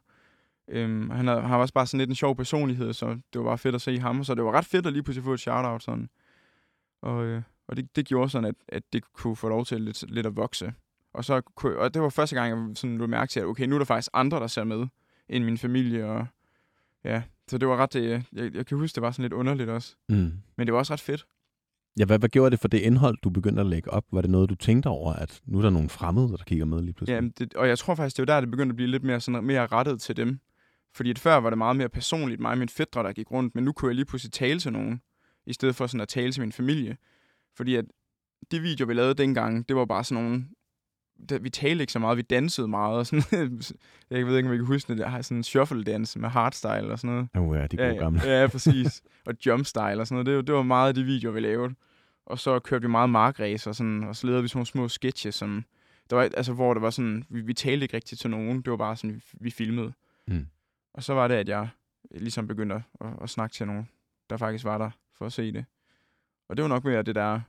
Øhm, 0.67 1.09
han, 1.09 1.27
havde, 1.27 1.41
han 1.41 1.51
var 1.51 1.57
også 1.57 1.73
bare 1.73 1.87
sådan 1.87 1.97
lidt 1.97 2.09
en 2.09 2.15
sjov 2.15 2.35
personlighed, 2.35 2.93
så 2.93 3.07
det 3.33 3.41
var 3.41 3.43
bare 3.43 3.57
fedt 3.57 3.75
at 3.75 3.81
se 3.81 3.99
ham. 3.99 4.23
Så 4.23 4.35
det 4.35 4.43
var 4.43 4.51
ret 4.51 4.65
fedt 4.65 4.87
at 4.87 4.93
lige 4.93 5.03
pludselig 5.03 5.23
få 5.23 5.33
et 5.33 5.39
shout-out 5.39 5.83
sådan. 5.83 6.09
Og, 7.01 7.25
øh, 7.25 7.41
og 7.67 7.77
det, 7.77 7.95
det 7.95 8.05
gjorde 8.05 8.29
sådan, 8.29 8.49
at, 8.49 8.55
at 8.67 8.83
det 8.93 9.13
kunne 9.13 9.35
få 9.35 9.49
lov 9.49 9.65
til 9.65 9.81
lidt, 9.81 10.11
lidt 10.11 10.25
at 10.25 10.35
vokse. 10.35 10.73
Og, 11.13 11.25
så, 11.25 11.41
og 11.77 11.93
det 11.93 12.01
var 12.01 12.09
første 12.09 12.35
gang, 12.35 12.49
jeg 12.49 12.77
sådan 12.77 12.97
lå 12.97 13.07
mærke 13.07 13.29
til, 13.29 13.39
at 13.39 13.45
okay, 13.45 13.65
nu 13.65 13.75
er 13.75 13.79
der 13.79 13.85
faktisk 13.85 14.09
andre, 14.13 14.39
der 14.39 14.47
ser 14.47 14.63
med, 14.63 14.87
end 15.29 15.43
min 15.43 15.57
familie. 15.57 16.05
Og, 16.05 16.27
ja, 17.03 17.23
så 17.47 17.57
det 17.57 17.67
var 17.67 17.77
ret, 17.77 17.95
øh, 17.95 18.23
jeg, 18.33 18.55
jeg 18.55 18.65
kan 18.65 18.77
huske, 18.77 18.95
det 18.95 19.01
var 19.01 19.11
sådan 19.11 19.23
lidt 19.23 19.33
underligt 19.33 19.69
også. 19.69 19.95
Mm. 20.09 20.31
Men 20.57 20.67
det 20.67 20.73
var 20.73 20.79
også 20.79 20.93
ret 20.93 21.01
fedt. 21.01 21.25
Ja, 21.99 22.05
hvad, 22.05 22.19
hvad 22.19 22.29
gjorde 22.29 22.51
det 22.51 22.59
for 22.59 22.67
det 22.67 22.77
indhold, 22.77 23.17
du 23.23 23.29
begyndte 23.29 23.61
at 23.61 23.65
lægge 23.65 23.91
op? 23.91 24.05
Var 24.11 24.21
det 24.21 24.29
noget, 24.29 24.49
du 24.49 24.55
tænkte 24.55 24.87
over, 24.87 25.13
at 25.13 25.41
nu 25.45 25.57
er 25.57 25.61
der 25.61 25.69
nogle 25.69 25.89
fremmede, 25.89 26.29
der 26.29 26.43
kigger 26.45 26.65
med 26.65 26.81
lige 26.81 26.93
pludselig? 26.93 27.21
Ja, 27.21 27.29
det, 27.39 27.53
og 27.53 27.67
jeg 27.67 27.77
tror 27.77 27.95
faktisk, 27.95 28.17
det 28.17 28.27
var 28.27 28.33
der, 28.33 28.41
det 28.41 28.51
begyndte 28.51 28.71
at 28.73 28.75
blive 28.75 28.89
lidt 28.89 29.03
mere, 29.03 29.19
sådan, 29.19 29.43
mere 29.43 29.67
rettet 29.67 30.01
til 30.01 30.17
dem. 30.17 30.39
Fordi 30.93 31.09
at 31.09 31.19
før 31.19 31.37
var 31.37 31.49
det 31.49 31.57
meget 31.57 31.75
mere 31.75 31.89
personligt, 31.89 32.41
mig 32.41 32.51
og 32.51 32.57
mine 32.57 32.69
fædre, 32.69 33.03
der 33.03 33.13
gik 33.13 33.31
rundt, 33.31 33.55
men 33.55 33.63
nu 33.63 33.71
kunne 33.71 33.89
jeg 33.89 33.95
lige 33.95 34.05
pludselig 34.05 34.33
tale 34.33 34.59
til 34.59 34.71
nogen, 34.71 35.01
i 35.45 35.53
stedet 35.53 35.75
for 35.75 35.87
sådan 35.87 36.01
at 36.01 36.07
tale 36.07 36.31
til 36.31 36.41
min 36.41 36.51
familie. 36.51 36.97
Fordi 37.57 37.75
at 37.75 37.85
de 38.51 38.59
videoer, 38.59 38.87
vi 38.87 38.93
lavede 38.93 39.13
dengang, 39.13 39.69
det 39.69 39.75
var 39.75 39.85
bare 39.85 40.03
sådan 40.03 40.23
nogle... 40.23 40.45
Det, 41.29 41.43
vi 41.43 41.49
talte 41.49 41.81
ikke 41.83 41.93
så 41.93 41.99
meget, 41.99 42.17
vi 42.17 42.21
dansede 42.21 42.67
meget. 42.67 42.97
Og 42.97 43.05
sådan, 43.07 43.23
jeg 44.09 44.27
ved 44.27 44.37
ikke, 44.37 44.49
om 44.49 44.53
I 44.53 44.57
kan 44.57 44.65
huske 44.65 44.93
det, 44.93 44.97
der 44.97 45.07
har 45.07 45.21
sådan 45.21 45.37
en 45.37 45.43
shuffle-dans 45.43 46.17
med 46.17 46.29
hardstyle 46.29 46.91
og 46.91 46.99
sådan 46.99 47.15
noget. 47.15 47.49
Oh, 47.49 47.57
ja, 47.57 47.67
de 47.67 47.77
gode 47.77 47.87
ja, 47.89 47.93
gamle. 47.93 48.21
Ja, 48.23 48.41
ja, 48.41 48.47
præcis. 48.55 49.01
og 49.25 49.33
jumpstyle 49.45 49.99
og 49.99 50.07
sådan 50.07 50.15
noget. 50.15 50.25
Det, 50.25 50.35
var- 50.35 50.41
det 50.41 50.55
var 50.55 50.61
meget 50.63 50.87
af 50.87 50.93
de 50.95 51.03
videoer, 51.03 51.33
vi 51.33 51.39
lavede. 51.39 51.73
Og 52.25 52.39
så 52.39 52.59
kørte 52.59 52.81
vi 52.81 52.87
meget 52.87 53.09
markræs 53.09 53.67
og, 53.67 53.75
sådan, 53.75 54.03
og 54.03 54.15
så 54.15 54.27
lavede 54.27 54.41
vi 54.41 54.47
sådan 54.47 54.57
nogle 54.57 54.67
små 54.67 54.87
sketches, 54.87 55.35
som, 55.35 55.65
der 56.09 56.15
var, 56.15 56.23
altså, 56.23 56.53
hvor 56.53 56.73
det 56.73 56.81
var 56.81 56.89
sådan, 56.89 57.23
vi, 57.29 57.41
vi 57.41 57.53
talte 57.53 57.83
ikke 57.83 57.95
rigtigt 57.95 58.21
til 58.21 58.29
nogen. 58.29 58.61
Det 58.61 58.71
var 58.71 58.77
bare 58.77 58.95
sådan, 58.95 59.15
vi, 59.15 59.21
vi 59.33 59.51
filmede. 59.51 59.93
Mm. 60.27 60.47
Og 60.93 61.03
så 61.03 61.13
var 61.13 61.27
det, 61.27 61.35
at 61.35 61.49
jeg 61.49 61.67
ligesom 62.11 62.47
begyndte 62.47 62.75
at, 62.75 62.81
at, 63.01 63.07
at 63.23 63.29
snakke 63.29 63.53
til 63.53 63.67
nogen, 63.67 63.89
der 64.29 64.37
faktisk 64.37 64.65
var 64.65 64.77
der 64.77 64.89
for 65.17 65.25
at 65.25 65.33
se 65.33 65.51
det. 65.51 65.65
Og 66.49 66.57
det 66.57 66.63
var 66.63 66.69
nok 66.69 66.83
mere 66.83 67.01
det 67.03 67.15
der... 67.15 67.39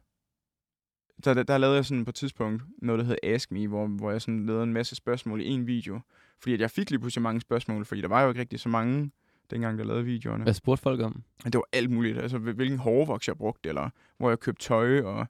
Der, 1.25 1.35
der, 1.35 1.42
der 1.42 1.59
lavede 1.59 1.77
jeg 1.77 1.85
sådan 1.85 2.05
på 2.05 2.09
et 2.09 2.14
tidspunkt 2.14 2.62
noget, 2.83 2.98
der 2.98 3.05
hed 3.05 3.16
Ask 3.22 3.51
Me, 3.51 3.68
hvor, 3.68 3.87
hvor 3.87 4.11
jeg 4.11 4.22
sådan 4.22 4.46
lavede 4.46 4.62
en 4.62 4.72
masse 4.72 4.94
spørgsmål 4.96 5.40
i 5.40 5.46
en 5.46 5.66
video. 5.66 6.01
Fordi 6.40 6.55
at 6.55 6.61
jeg 6.61 6.70
fik 6.70 6.90
lige 6.90 7.01
pludselig 7.01 7.22
mange 7.22 7.40
spørgsmål, 7.40 7.85
fordi 7.85 8.01
der 8.01 8.09
var 8.09 8.22
jo 8.22 8.29
ikke 8.29 8.40
rigtig 8.40 8.61
så 8.61 8.68
mange, 8.68 9.11
dengang 9.51 9.79
jeg 9.79 9.87
lavede 9.87 10.05
videoerne. 10.05 10.44
Hvad 10.44 10.55
spurgte 10.55 10.83
folk 10.83 11.01
om? 11.01 11.22
Det 11.44 11.55
var 11.55 11.64
alt 11.72 11.90
muligt. 11.90 12.18
Altså, 12.18 12.38
hvil- 12.38 12.55
hvilken 12.55 12.79
hårvoks 12.79 13.29
jeg 13.29 13.37
brugte, 13.37 13.68
eller 13.68 13.90
hvor 14.18 14.29
jeg 14.29 14.40
købte 14.40 14.62
tøj, 14.64 15.01
og 15.01 15.27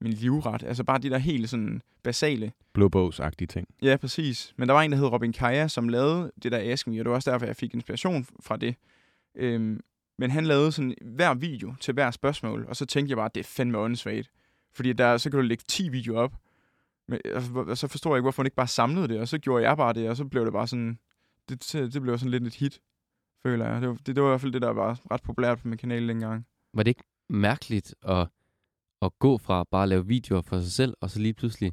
min 0.00 0.12
livret. 0.12 0.62
Altså 0.62 0.84
bare 0.84 0.98
de 0.98 1.10
der 1.10 1.18
helt 1.18 1.50
sådan 1.50 1.82
basale. 2.02 2.52
Blå 2.72 2.88
bogs-agtige 2.88 3.46
ting. 3.46 3.68
Ja, 3.82 3.96
præcis. 3.96 4.54
Men 4.56 4.68
der 4.68 4.74
var 4.74 4.82
en, 4.82 4.92
der 4.92 4.98
hed 4.98 5.06
Robin 5.06 5.32
Kaja, 5.32 5.68
som 5.68 5.88
lavede 5.88 6.32
det 6.42 6.52
der 6.52 6.58
Ask 6.72 6.86
Me, 6.86 6.92
og 7.00 7.04
det 7.04 7.10
var 7.10 7.14
også 7.16 7.30
derfor, 7.30 7.46
jeg 7.46 7.56
fik 7.56 7.74
inspiration 7.74 8.26
fra 8.40 8.56
det. 8.56 8.74
Øhm, 9.34 9.80
men 10.18 10.30
han 10.30 10.44
lavede 10.46 10.72
sådan 10.72 10.94
hver 11.02 11.34
video 11.34 11.74
til 11.80 11.94
hver 11.94 12.10
spørgsmål, 12.10 12.64
og 12.68 12.76
så 12.76 12.86
tænkte 12.86 13.10
jeg 13.10 13.16
bare, 13.16 13.26
at 13.26 13.34
det 13.34 13.40
er 13.40 13.44
fandme 13.44 13.78
åndssvagt. 13.78 14.30
Fordi 14.76 14.92
der, 14.92 15.16
så 15.16 15.30
kan 15.30 15.36
du 15.36 15.42
lægge 15.42 15.64
10 15.68 15.88
videoer 15.88 16.20
op, 16.20 16.34
men, 17.08 17.20
altså, 17.24 17.74
så 17.74 17.88
forstår 17.88 18.10
jeg 18.10 18.18
ikke, 18.18 18.24
hvorfor 18.24 18.42
han 18.42 18.46
ikke 18.46 18.56
bare 18.56 18.66
samlede 18.66 19.08
det, 19.08 19.20
og 19.20 19.28
så 19.28 19.38
gjorde 19.38 19.68
jeg 19.68 19.76
bare 19.76 19.92
det, 19.92 20.10
og 20.10 20.16
så 20.16 20.24
blev 20.24 20.44
det 20.44 20.52
bare 20.52 20.66
sådan, 20.66 20.98
det, 21.48 21.72
det 21.72 22.02
blev 22.02 22.18
sådan 22.18 22.30
lidt 22.30 22.46
et 22.46 22.54
hit, 22.54 22.80
føler 23.42 23.66
jeg. 23.66 23.80
Det 23.80 23.88
var, 23.88 23.94
det, 23.94 24.06
det 24.16 24.22
var 24.22 24.28
i 24.28 24.30
hvert 24.30 24.40
fald 24.40 24.52
det, 24.52 24.62
der 24.62 24.70
var 24.70 25.00
ret 25.10 25.22
populært 25.22 25.58
på 25.58 25.68
min 25.68 25.78
kanal 25.78 26.08
dengang. 26.08 26.46
Var 26.74 26.82
det 26.82 26.90
ikke 26.90 27.04
mærkeligt 27.28 27.94
at, 28.02 28.28
at 29.02 29.18
gå 29.18 29.38
fra 29.38 29.64
bare 29.70 29.82
at 29.82 29.88
lave 29.88 30.06
videoer 30.06 30.42
for 30.42 30.60
sig 30.60 30.72
selv, 30.72 30.94
og 31.00 31.10
så 31.10 31.18
lige 31.20 31.34
pludselig, 31.34 31.72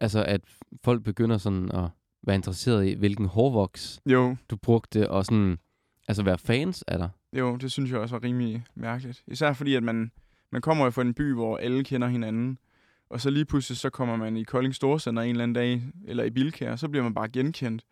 altså 0.00 0.24
at 0.24 0.40
folk 0.84 1.02
begynder 1.04 1.38
sådan 1.38 1.72
at 1.72 1.90
være 2.22 2.36
interesseret 2.36 2.86
i, 2.86 2.94
hvilken 2.94 3.26
hårvoks 3.26 4.00
Jo, 4.06 4.36
du 4.50 4.56
brugte, 4.56 5.10
og 5.10 5.24
sådan, 5.24 5.58
altså 6.08 6.22
være 6.22 6.38
fans 6.38 6.82
af 6.82 6.98
dig? 6.98 7.10
Jo, 7.32 7.56
det 7.56 7.72
synes 7.72 7.90
jeg 7.90 7.98
også 7.98 8.14
var 8.14 8.24
rimelig 8.24 8.64
mærkeligt. 8.74 9.24
Især 9.26 9.52
fordi, 9.52 9.74
at 9.74 9.82
man, 9.82 10.10
man 10.52 10.62
kommer 10.62 10.84
jo 10.84 10.90
fra 10.90 11.02
en 11.02 11.14
by, 11.14 11.32
hvor 11.32 11.56
alle 11.56 11.84
kender 11.84 12.08
hinanden. 12.08 12.58
Og 13.10 13.20
så 13.20 13.30
lige 13.30 13.44
pludselig, 13.44 13.78
så 13.78 13.90
kommer 13.90 14.16
man 14.16 14.36
i 14.36 14.42
Kolding 14.42 14.74
Storcenter 14.74 15.22
en 15.22 15.30
eller 15.30 15.42
anden 15.42 15.54
dag, 15.54 15.82
eller 16.06 16.24
i 16.24 16.30
Bilkær, 16.30 16.76
så 16.76 16.88
bliver 16.88 17.02
man 17.02 17.14
bare 17.14 17.28
genkendt. 17.28 17.84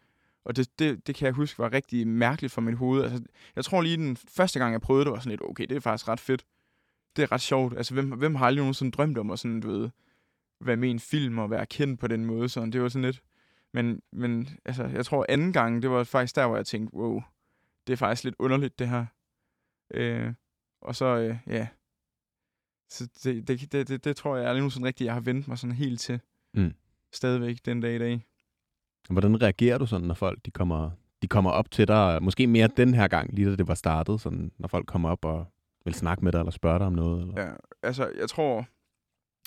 Og 0.45 0.57
det, 0.57 0.79
det, 0.79 1.07
det 1.07 1.15
kan 1.15 1.27
jeg 1.27 1.35
huske 1.35 1.59
var 1.59 1.73
rigtig 1.73 2.09
mærkeligt 2.09 2.53
for 2.53 2.61
mit 2.61 2.75
hoved. 2.75 3.03
Altså, 3.03 3.23
jeg 3.57 3.65
tror 3.65 3.83
lige 3.83 3.97
den 3.97 4.17
første 4.17 4.59
gang, 4.59 4.73
jeg 4.73 4.81
prøvede 4.81 5.05
det, 5.05 5.13
var 5.13 5.19
sådan 5.19 5.31
lidt, 5.31 5.43
okay, 5.43 5.67
det 5.67 5.77
er 5.77 5.81
faktisk 5.81 6.09
ret 6.09 6.21
fedt. 6.21 6.45
Det 7.17 7.23
er 7.23 7.33
ret 7.33 7.41
sjovt. 7.41 7.77
Altså, 7.77 7.95
hvem, 7.95 8.09
hvem 8.11 8.35
har 8.35 8.47
aldrig 8.47 8.63
nogensinde 8.63 8.93
drømt 8.93 9.19
om 9.19 9.31
at 9.31 9.39
sådan, 9.39 9.61
du 9.61 9.71
ved, 9.71 9.91
være 10.61 10.77
med 10.77 10.89
i 10.89 10.91
en 10.91 11.01
film 11.01 11.39
og 11.39 11.51
være 11.51 11.67
kendt 11.67 12.01
på 12.01 12.07
den 12.07 12.25
måde? 12.25 12.49
Sådan. 12.49 12.73
Det 12.73 12.83
var 12.83 12.89
sådan 12.89 13.05
lidt... 13.05 13.23
Men, 13.73 14.03
men 14.13 14.49
altså, 14.65 14.85
jeg 14.85 15.07
tror 15.07 15.27
anden 15.29 15.53
gang, 15.53 15.83
det 15.83 15.91
var 15.91 16.05
faktisk 16.05 16.37
der, 16.37 16.47
hvor 16.47 16.57
jeg 16.57 16.67
tænkte, 16.67 16.95
wow, 16.95 17.23
det 17.87 17.93
er 17.93 17.97
faktisk 17.97 18.25
lidt 18.25 18.35
underligt, 18.39 18.79
det 18.79 18.89
her. 18.89 19.07
Øh, 19.95 20.33
og 20.81 20.97
så, 20.97 21.05
øh, 21.05 21.37
ja. 21.47 21.69
Så 22.89 23.09
det, 23.25 23.49
det, 23.49 23.73
det, 23.73 23.89
det, 23.89 24.05
det 24.05 24.17
tror 24.17 24.37
jeg 24.37 24.49
aldrig 24.49 24.63
nu 24.65 24.71
sådan 24.71 24.87
rigtigt, 24.87 25.07
jeg 25.07 25.15
har 25.15 25.21
vendt 25.21 25.49
mig 25.49 25.59
sådan 25.59 25.77
helt 25.77 26.01
til. 26.01 26.21
Mm. 26.55 26.73
Stadigvæk 27.13 27.59
den 27.65 27.81
dag 27.81 27.95
i 27.95 27.99
dag. 27.99 28.25
Hvordan 29.11 29.43
reagerer 29.43 29.79
du 29.79 29.87
sådan, 29.87 30.07
når 30.07 30.15
folk 30.15 30.39
de 30.47 30.51
kommer, 30.51 30.91
de 31.23 31.29
kommer 31.29 31.51
op 31.51 31.71
til 31.71 31.89
dig? 31.89 32.23
Måske 32.23 32.47
mere 32.47 32.69
den 32.77 32.95
her 32.95 33.09
gang, 33.09 33.35
lige 33.35 33.51
da 33.51 33.57
det 33.57 33.69
var 33.69 33.75
startet, 33.75 34.21
sådan, 34.21 34.53
når 34.59 34.69
folk 34.69 34.87
kommer 34.87 35.11
op 35.11 35.25
og 35.25 35.47
vil 35.85 35.95
snakke 35.95 36.25
med 36.25 36.33
dig, 36.33 36.39
eller 36.39 36.51
spørge 36.51 36.79
dig 36.79 36.87
om 36.87 36.93
noget? 36.93 37.21
Eller? 37.21 37.43
Ja, 37.43 37.51
altså, 37.83 38.11
jeg 38.21 38.29
tror... 38.29 38.67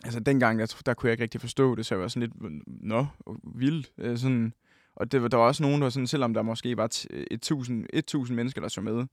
Altså, 0.04 0.20
dengang, 0.20 0.60
der, 0.60 0.82
der 0.86 0.94
kunne 0.94 1.08
jeg 1.08 1.12
ikke 1.12 1.24
rigtig 1.24 1.42
forstå 1.42 1.76
det, 1.76 1.86
så 1.86 1.96
jeg 1.96 2.02
var 2.02 2.08
sådan 2.08 2.30
lidt, 2.42 2.54
nå, 2.68 3.06
vildt. 3.44 3.92
Øh, 3.98 4.18
sådan, 4.18 4.54
og 4.96 5.12
det, 5.12 5.22
var- 5.22 5.28
der 5.28 5.38
var 5.38 5.46
også 5.46 5.64
nogen, 5.64 5.82
der 5.82 5.86
var 5.86 5.90
sådan, 5.90 6.08
selvom 6.08 6.34
der 6.34 6.42
måske 6.42 6.78
var 6.78 6.88
t- 6.94 7.08
1000, 7.32 7.86
1000 7.94 8.36
mennesker, 8.36 8.62
der 8.62 8.68
så 8.68 8.82
med, 8.82 9.06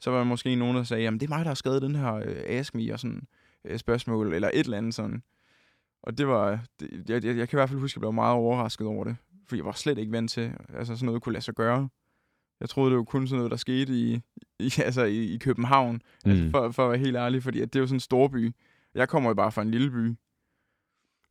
så 0.00 0.10
var 0.10 0.18
der 0.18 0.24
måske 0.24 0.54
nogen, 0.54 0.76
der 0.76 0.82
sagde, 0.82 1.02
jamen, 1.02 1.20
det 1.20 1.26
er 1.26 1.34
mig, 1.34 1.38
der 1.44 1.50
har 1.50 1.54
skrevet 1.54 1.82
den 1.82 1.94
her 1.94 2.14
øh, 2.14 2.36
Ask 2.46 2.74
Me 2.74 2.92
og 2.92 3.00
sådan 3.00 3.22
øh, 3.64 3.78
spørgsmål, 3.78 4.34
eller 4.34 4.50
et 4.54 4.60
eller 4.60 4.78
andet 4.78 4.94
sådan. 4.94 5.22
Og 6.02 6.18
det 6.18 6.26
var, 6.28 6.60
det, 6.80 7.04
jeg, 7.08 7.24
jeg, 7.24 7.36
jeg 7.36 7.48
kan 7.48 7.56
i 7.56 7.58
hvert 7.58 7.68
fald 7.68 7.80
huske, 7.80 7.92
at 7.92 7.96
jeg 7.96 8.00
blev 8.00 8.12
meget 8.12 8.34
overrasket 8.34 8.86
over 8.86 9.04
det, 9.04 9.16
fordi 9.46 9.58
jeg 9.58 9.64
var 9.66 9.72
slet 9.72 9.98
ikke 9.98 10.12
vant 10.12 10.30
til, 10.30 10.52
altså 10.74 10.96
sådan 10.96 11.06
noget 11.06 11.22
kunne 11.22 11.32
lade 11.32 11.44
sig 11.44 11.54
gøre. 11.54 11.88
Jeg 12.60 12.68
troede, 12.68 12.90
det 12.90 12.98
var 12.98 13.04
kun 13.04 13.26
sådan 13.26 13.36
noget, 13.38 13.50
der 13.50 13.56
skete 13.56 13.92
i, 13.92 14.20
i, 14.66 14.72
altså 14.84 15.04
i, 15.04 15.34
i 15.34 15.38
København, 15.38 16.00
mm. 16.24 16.30
altså 16.30 16.50
for, 16.50 16.70
for 16.70 16.84
at 16.84 16.90
være 16.90 16.98
helt 16.98 17.16
ærlig, 17.16 17.42
fordi 17.42 17.60
at 17.60 17.72
det 17.72 17.78
er 17.78 17.80
jo 17.80 17.86
sådan 17.86 17.96
en 17.96 18.00
stor 18.00 18.28
by. 18.28 18.52
Jeg 18.94 19.08
kommer 19.08 19.30
jo 19.30 19.34
bare 19.34 19.52
fra 19.52 19.62
en 19.62 19.70
lille 19.70 19.90
by. 19.90 20.14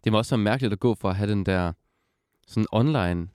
Det 0.03 0.11
må 0.11 0.17
også 0.17 0.35
være 0.35 0.43
mærkeligt 0.43 0.73
at 0.73 0.79
gå 0.79 0.95
fra 0.95 1.09
at 1.09 1.15
have 1.15 1.31
den 1.31 1.45
der 1.45 1.73
sådan 2.47 2.67
online, 2.71 3.27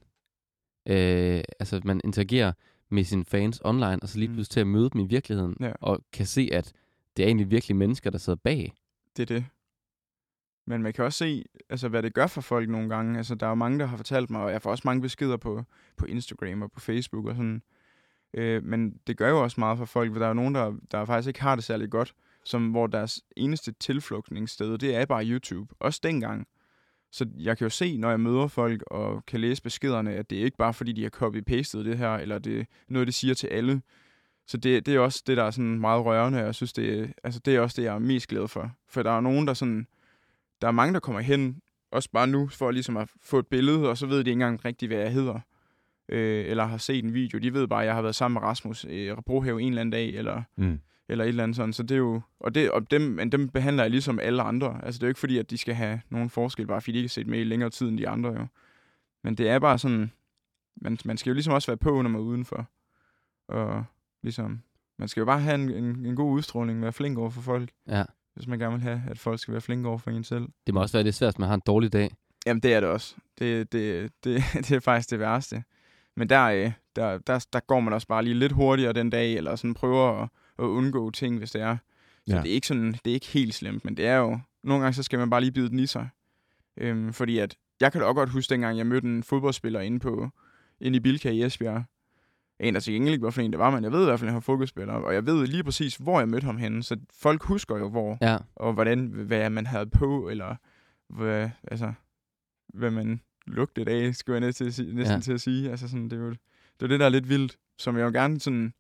øh, 0.87 1.43
altså 1.61 1.81
man 1.85 2.01
interagerer 2.05 2.53
med 2.89 3.05
sine 3.05 3.25
fans 3.25 3.61
online, 3.65 3.99
og 4.03 4.09
så 4.09 4.19
lige 4.19 4.29
Mm. 4.29 4.35
pludselig 4.35 4.53
til 4.53 4.61
at 4.61 4.67
møde 4.67 4.91
dem 4.91 5.01
i 5.01 5.07
virkeligheden, 5.07 5.57
Ja. 5.61 5.73
og 5.81 6.05
kan 6.13 6.27
se, 6.27 6.49
at 6.53 6.73
det 7.17 7.23
er 7.23 7.27
egentlig 7.27 7.51
virkelig 7.51 7.77
mennesker, 7.77 8.11
der 8.11 8.19
sidder 8.19 8.37
bag. 8.45 8.73
Det 9.21 9.31
er 9.31 9.35
det. 9.35 9.47
Men 10.67 10.83
man 10.83 10.93
kan 10.93 11.05
også 11.05 11.19
se, 11.19 11.45
altså, 11.71 11.89
hvad 11.89 12.03
det 12.03 12.15
gør 12.15 12.27
for 12.27 12.41
folk 12.41 12.69
nogle 12.69 12.89
gange. 12.89 13.17
Altså, 13.17 13.35
der 13.35 13.47
er 13.47 13.51
jo 13.51 13.55
mange, 13.55 13.79
der 13.79 13.87
har 13.87 13.97
fortalt 13.97 14.31
mig, 14.31 14.43
og 14.43 14.53
jeg 14.53 14.63
får 14.63 14.71
også 14.71 14.83
mange 14.85 15.03
beskeder 15.03 15.37
på, 15.37 15.65
på 15.97 16.05
Instagram 16.07 16.63
og 16.63 16.73
på 16.73 16.81
Facebook 16.81 17.27
og 17.27 17.35
sådan. 17.37 17.63
Øh, 18.35 18.65
men 18.65 18.99
det 19.07 19.17
gør 19.17 19.29
jo 19.31 19.43
også 19.43 19.61
meget 19.61 19.79
for 19.79 19.85
folk, 19.85 20.13
for 20.13 20.19
der 20.19 20.27
er 20.27 20.31
jo 20.31 20.35
nogen, 20.35 20.55
der, 20.55 20.75
der 20.91 21.05
faktisk 21.05 21.29
ikke 21.29 21.43
har 21.43 21.55
det 21.55 21.65
særlig 21.65 21.91
godt, 21.91 22.15
som 22.45 22.71
hvor 22.71 22.87
deres 22.87 23.23
eneste 23.37 23.73
tilflugtningssted, 23.73 24.79
det 24.79 24.97
er 24.97 25.07
bare 25.07 25.27
YouTube. 25.27 25.75
Også 25.81 26.01
dengang. 26.03 26.47
Så 27.13 27.27
jeg 27.39 27.59
kan 27.59 27.65
jo 27.65 27.71
se, 27.71 27.97
når 27.97 28.11
jeg 28.11 28.21
møder 28.21 28.47
folk 28.47 28.83
og 28.87 29.27
kan 29.27 29.41
læse 29.41 29.63
beskederne, 29.63 30.15
at 30.15 30.31
det 30.31 30.41
er 30.41 30.45
ikke 30.45 30.57
bare 30.57 30.75
fordi, 30.75 30.93
de 30.93 31.03
har 31.03 31.11
copy-pastet 31.11 31.85
det 31.85 31.99
her, 31.99 32.11
eller 32.11 32.39
det 32.39 32.61
er 32.61 32.65
noget, 32.89 33.09
de 33.09 33.13
siger 33.13 33.35
til 33.35 33.47
alle. 33.47 33.83
Så 34.51 34.57
det, 34.57 34.87
det 34.87 34.95
er 34.95 34.99
også 35.01 35.23
det, 35.27 35.37
der 35.37 35.45
er 35.45 35.51
sådan 35.51 35.81
meget 35.81 36.05
rørende, 36.05 36.39
og 36.39 36.45
jeg 36.45 36.55
synes, 36.55 36.73
det, 36.73 37.13
altså, 37.25 37.41
det 37.45 37.57
er 37.57 37.61
også 37.61 37.81
det, 37.81 37.87
jeg 37.87 37.95
er 37.95 37.99
mest 37.99 38.29
glad 38.29 38.49
for. 38.49 38.71
For 38.89 39.03
der 39.03 39.11
er 39.11 39.21
nogen, 39.21 39.47
der 39.47 39.55
sådan... 39.55 39.87
Der 40.61 40.69
er 40.69 40.73
mange, 40.73 40.95
der 40.95 41.01
kommer 41.01 41.21
hen, 41.21 41.61
også 41.93 42.11
bare 42.13 42.27
nu, 42.27 42.49
for 42.49 42.71
ligesom 42.71 42.97
at 42.97 43.11
få 43.23 43.39
et 43.39 43.47
billede, 43.47 43.89
og 43.89 43.99
så 43.99 44.07
ved 44.07 44.15
de 44.17 44.19
ikke 44.21 44.33
engang 44.33 44.65
rigtigt, 44.65 44.91
hvad 44.91 44.99
jeg 44.99 45.13
hedder. 45.13 45.41
Øh, 46.09 46.45
eller 46.47 46.65
har 46.65 46.77
set 46.79 47.05
en 47.05 47.15
video. 47.15 47.39
De 47.39 47.55
ved 47.55 47.67
bare, 47.69 47.81
at 47.81 47.87
jeg 47.87 47.95
har 47.95 48.03
været 48.03 48.15
sammen 48.15 48.35
med 48.35 48.49
Rasmus 48.49 48.85
i 48.85 49.11
Brohave 49.27 49.63
en 49.63 49.69
eller 49.69 49.81
anden 49.81 49.91
dag, 49.93 50.09
eller 50.15 50.43
Mm. 50.57 50.81
eller 51.09 51.25
et 51.25 51.29
eller 51.29 51.43
andet 51.43 51.57
sådan. 51.57 51.73
Så 51.73 51.83
det 51.83 51.91
er 51.91 51.99
jo, 51.99 52.21
og, 52.41 52.55
det, 52.55 52.71
og 52.71 52.91
dem, 52.91 53.01
men 53.03 53.33
dem 53.33 53.49
behandler 53.49 53.83
jeg 53.85 53.91
ligesom 53.91 54.19
alle 54.19 54.43
andre. 54.43 54.81
Altså 54.85 54.99
det 54.99 55.03
er 55.03 55.07
jo 55.07 55.11
ikke 55.11 55.21
fordi, 55.21 55.39
at 55.39 55.51
de 55.51 55.59
skal 55.59 55.75
have 55.75 56.01
nogen 56.11 56.31
forskel, 56.31 56.67
bare 56.67 56.81
fordi 56.81 56.93
de 56.93 56.99
ikke 56.99 57.07
har 57.09 57.09
set 57.09 57.27
med 57.27 57.41
i 57.41 57.45
længere 57.45 57.71
tid 57.71 57.89
end 57.89 57.99
de 57.99 58.09
andre 58.09 58.31
jo. 58.31 58.47
Men 59.25 59.35
det 59.35 59.49
er 59.49 59.59
bare 59.59 59.79
sådan, 59.79 60.13
man, 60.77 60.99
man 61.05 61.17
skal 61.17 61.31
jo 61.31 61.35
ligesom 61.35 61.55
også 61.55 61.67
være 61.71 61.77
på, 61.77 62.03
når 62.03 62.11
man 62.11 62.21
er 62.21 62.25
udenfor. 62.25 62.69
Og 63.49 63.85
ligesom, 64.23 64.61
man 64.99 65.09
skal 65.09 65.21
jo 65.21 65.25
bare 65.25 65.41
have 65.41 65.55
en, 65.55 65.71
en, 65.71 66.07
en 66.07 66.17
god 66.17 66.33
udstråling, 66.33 66.83
være 66.83 66.93
flink 66.93 67.19
over 67.19 67.31
for 67.31 67.41
folk, 67.41 67.71
Ja. 67.89 68.05
hvis 68.35 68.47
man 68.47 68.59
gerne 68.59 68.73
vil 68.73 68.83
have, 68.83 69.03
at 69.11 69.19
folk 69.19 69.41
skal 69.41 69.53
være 69.53 69.61
flinke 69.61 69.89
over 69.89 69.99
for 69.99 70.11
en 70.11 70.25
selv. 70.25 70.49
Det 70.67 70.75
må 70.75 70.81
også 70.81 70.97
være 70.97 71.05
lidt 71.05 71.15
svært, 71.15 71.33
hvis 71.35 71.39
man 71.39 71.49
har 71.49 71.55
en 71.55 71.63
dårlig 71.67 71.93
dag. 71.93 72.11
Jamen, 72.47 72.63
det 72.63 72.75
er 72.75 72.81
det 72.81 72.89
også. 72.89 73.15
Det, 73.39 73.73
det, 73.73 74.11
det, 74.25 74.43
det 74.69 74.73
er 74.73 74.81
faktisk 74.81 75.11
det 75.11 75.19
værste. 75.19 75.65
Men 76.17 76.29
der, 76.29 76.45
øh, 76.45 76.73
der, 76.97 77.19
der, 77.19 77.47
der 77.53 77.61
går 77.61 77.81
man 77.81 77.93
også 77.93 78.07
bare 78.07 78.23
lige 78.25 78.35
lidt 78.35 78.53
hurtigere 78.53 78.93
den 78.93 79.11
dag, 79.11 79.35
eller 79.35 79.57
sådan 79.57 79.75
prøver 79.75 80.23
at, 80.23 80.29
at 80.59 80.63
undgå 80.65 81.11
ting, 81.11 81.39
hvis 81.39 81.51
det 81.51 81.61
er. 81.63 81.77
Så 82.27 82.37
ja. 82.37 82.43
det 82.43 82.51
er 82.51 82.55
ikke 82.55 82.67
sådan, 82.67 82.93
det 82.93 83.11
er 83.11 83.15
ikke 83.15 83.27
helt 83.27 83.55
slemt, 83.55 83.85
men 83.85 83.97
det 83.97 84.07
er 84.07 84.17
jo, 84.17 84.39
nogle 84.65 84.83
gange 84.83 84.95
så 84.95 85.03
skal 85.03 85.19
man 85.19 85.31
bare 85.31 85.41
lige 85.41 85.53
bide 85.53 85.69
den 85.69 85.79
i 85.79 85.87
sig. 85.87 86.09
Øhm, 86.77 87.13
fordi 87.13 87.39
at, 87.39 87.57
jeg 87.81 87.93
kan 87.93 88.01
da 88.01 88.07
også 88.07 88.15
godt 88.15 88.31
huske 88.31 88.51
dengang, 88.51 88.79
jeg 88.79 88.87
mødte 88.87 89.09
en 89.09 89.23
fodboldspiller 89.23 89.81
inde, 89.81 89.99
på, 89.99 90.29
inde 90.81 90.97
i 90.97 91.01
Bilka 91.01 91.31
i 91.31 91.43
Esbjerg. 91.43 91.85
En, 92.61 92.75
der 92.75 92.81
til 92.81 92.93
gengæld 92.95 93.13
ikke, 93.13 93.23
hvorfor 93.23 93.41
en 93.43 93.51
det 93.51 93.59
var, 93.59 93.71
men 93.71 93.85
jeg 93.85 93.93
ved 93.93 94.03
i 94.03 94.05
hvert 94.05 94.19
fald, 94.21 94.29
at 94.29 94.33
han 94.33 94.35
var 94.35 94.41
fodboldspiller, 94.41 94.95
og 94.95 95.15
jeg 95.15 95.27
ved 95.27 95.47
lige 95.47 95.65
præcis, 95.65 95.97
hvor 95.97 96.19
jeg 96.19 96.29
mødte 96.29 96.45
ham 96.45 96.57
henne, 96.57 96.83
så 96.83 96.97
folk 97.13 97.43
husker 97.43 97.77
jo, 97.79 97.89
hvor 97.89 98.19
Ja. 98.21 98.39
og 98.57 98.73
hvordan, 98.73 99.07
hvad 99.07 99.51
man 99.51 99.67
havde 99.67 99.87
på, 99.87 100.29
eller 100.29 100.57
hvad, 101.09 101.51
altså, 101.63 101.93
hvad 102.75 102.91
man 102.91 103.21
lugtede 103.47 103.91
af, 103.91 104.15
skulle 104.15 104.35
jeg 104.35 104.41
næsten, 104.41 104.65
til 104.65 104.69
at 104.69 104.75
sige, 104.75 104.95
næsten 104.95 105.17
Ja. 105.17 105.21
til 105.21 105.33
at 105.33 105.41
sige. 105.41 105.71
Altså 105.71 105.89
sådan, 105.89 106.05
det 106.05 106.13
er 106.13 106.23
jo 106.23 106.31
det, 106.31 106.39
er 106.83 106.87
det, 106.87 107.01
der 107.01 107.07
er 107.07 107.11
lidt 107.11 107.29
vildt, 107.29 107.59
som 107.79 107.97
jeg 107.97 108.05
jo 108.05 108.11
gerne 108.11 108.41
sådan, 108.41 108.75